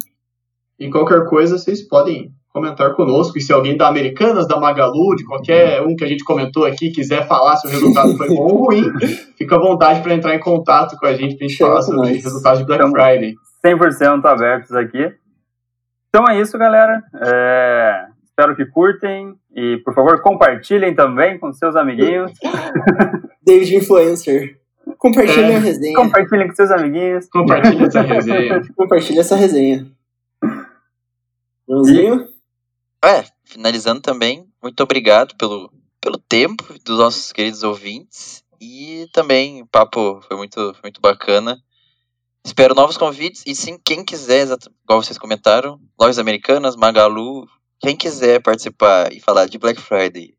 E 0.80 0.90
qualquer 0.90 1.26
coisa 1.26 1.58
vocês 1.58 1.86
podem 1.86 2.32
comentar 2.52 2.94
conosco. 2.96 3.38
E 3.38 3.42
se 3.42 3.54
alguém 3.54 3.78
da 3.78 3.88
Americanas, 3.88 4.48
da 4.48 4.60
Magalu, 4.60 5.16
de 5.16 5.24
qualquer 5.24 5.82
um 5.82 5.96
que 5.96 6.04
a 6.04 6.08
gente 6.08 6.24
comentou 6.24 6.66
aqui, 6.66 6.92
quiser 6.92 7.28
falar 7.28 7.56
se 7.58 7.68
o 7.68 7.70
resultado 7.70 8.16
foi 8.18 8.28
bom 8.30 8.48
ou 8.48 8.66
ruim, 8.66 8.84
fica 9.38 9.56
à 9.56 9.60
vontade 9.60 10.02
para 10.02 10.14
entrar 10.14 10.36
em 10.36 10.40
contato 10.40 10.98
com 10.98 11.06
a 11.06 11.14
gente 11.14 11.38
para 11.38 11.46
a 11.46 11.50
gente 11.50 11.58
falar 11.58 11.82
sobre 11.82 12.02
os 12.02 12.24
resultados 12.24 12.60
de 12.60 12.66
Black 12.66 12.84
Friday. 12.90 13.36
100% 13.66 14.26
abertos 14.26 14.72
aqui. 14.74 15.14
Então 16.10 16.26
é 16.28 16.40
isso, 16.40 16.58
galera. 16.58 17.02
É... 17.22 18.06
Espero 18.24 18.56
que 18.56 18.66
curtem 18.66 19.36
e, 19.54 19.82
por 19.84 19.94
favor, 19.94 20.22
compartilhem 20.22 20.96
também 20.96 21.38
com 21.38 21.52
seus 21.52 21.76
amiguinhos. 21.76 22.32
David 23.46 23.76
Influencer. 23.76 24.58
Compartilhem 24.98 25.52
é. 25.52 25.56
a 25.58 25.60
resenha. 25.60 25.96
Compartilhem 25.96 26.48
com 26.48 26.56
seus 26.56 26.72
amiguinhos. 26.72 27.28
Compartilhem 27.30 27.86
essa 27.86 28.02
resenha. 28.02 28.62
Compartilhem 28.76 29.20
essa 29.20 29.36
resenha. 29.36 29.88
Joãozinho? 31.68 32.28
É, 33.04 33.24
finalizando 33.46 34.02
também, 34.02 34.46
muito 34.62 34.82
obrigado 34.84 35.36
pelo, 35.36 35.72
pelo 36.02 36.18
tempo 36.18 36.66
dos 36.84 36.98
nossos 36.98 37.32
queridos 37.32 37.64
ouvintes. 37.64 38.44
E 38.62 39.08
também 39.14 39.62
o 39.62 39.68
papo 39.68 40.22
foi 40.28 40.36
muito, 40.36 40.56
foi 40.56 40.82
muito 40.84 41.00
bacana. 41.00 41.58
Espero 42.46 42.76
novos 42.76 42.98
convites 42.98 43.44
e 43.46 43.56
sim, 43.56 43.78
quem 43.84 44.04
quiser, 44.04 44.48
igual 44.84 45.02
vocês 45.02 45.18
comentaram, 45.18 45.80
lojas 46.00 46.20
americanas, 46.20 46.76
Magalu, 46.76 47.46
quem 47.80 47.96
quiser 47.96 48.42
participar 48.42 49.14
e 49.14 49.20
falar 49.20 49.46
de 49.46 49.58
Black 49.58 49.80
Friday 49.82 50.34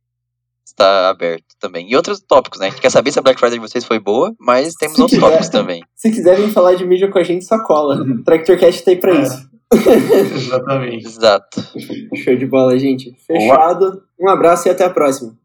está 0.65 1.09
aberto 1.11 1.45
também. 1.59 1.91
E 1.91 1.97
outros 1.97 2.21
tópicos, 2.21 2.61
né? 2.61 2.67
A 2.67 2.71
gente 2.71 2.81
quer 2.81 2.91
saber 2.91 3.13
se 3.13 3.19
a 3.19 3.23
Black 3.23 3.39
Friday 3.39 3.59
de 3.59 3.67
vocês 3.67 3.85
foi 3.85 3.99
boa, 3.99 4.35
mas 4.39 4.75
temos 4.75 4.97
se 4.97 5.03
outros 5.03 5.19
quiser, 5.19 5.31
tópicos 5.31 5.49
também. 5.49 5.83
Se 5.95 6.11
quiserem 6.11 6.51
falar 6.51 6.75
de 6.75 6.87
mídia 6.87 7.11
com 7.11 7.19
a 7.19 7.23
gente, 7.23 7.45
só 7.45 7.63
cola. 7.63 8.03
O 8.03 8.25
Tractorcast 8.25 8.83
tem 8.85 8.99
pra 8.99 9.15
é. 9.15 9.23
isso. 9.23 9.50
Exatamente. 10.35 11.07
Exato. 11.07 11.61
Show 12.17 12.37
de 12.37 12.47
bola, 12.47 12.79
gente. 12.79 13.17
Fechado. 13.27 14.03
Um 14.19 14.29
abraço 14.29 14.69
e 14.69 14.71
até 14.71 14.85
a 14.85 14.91
próxima. 14.91 15.37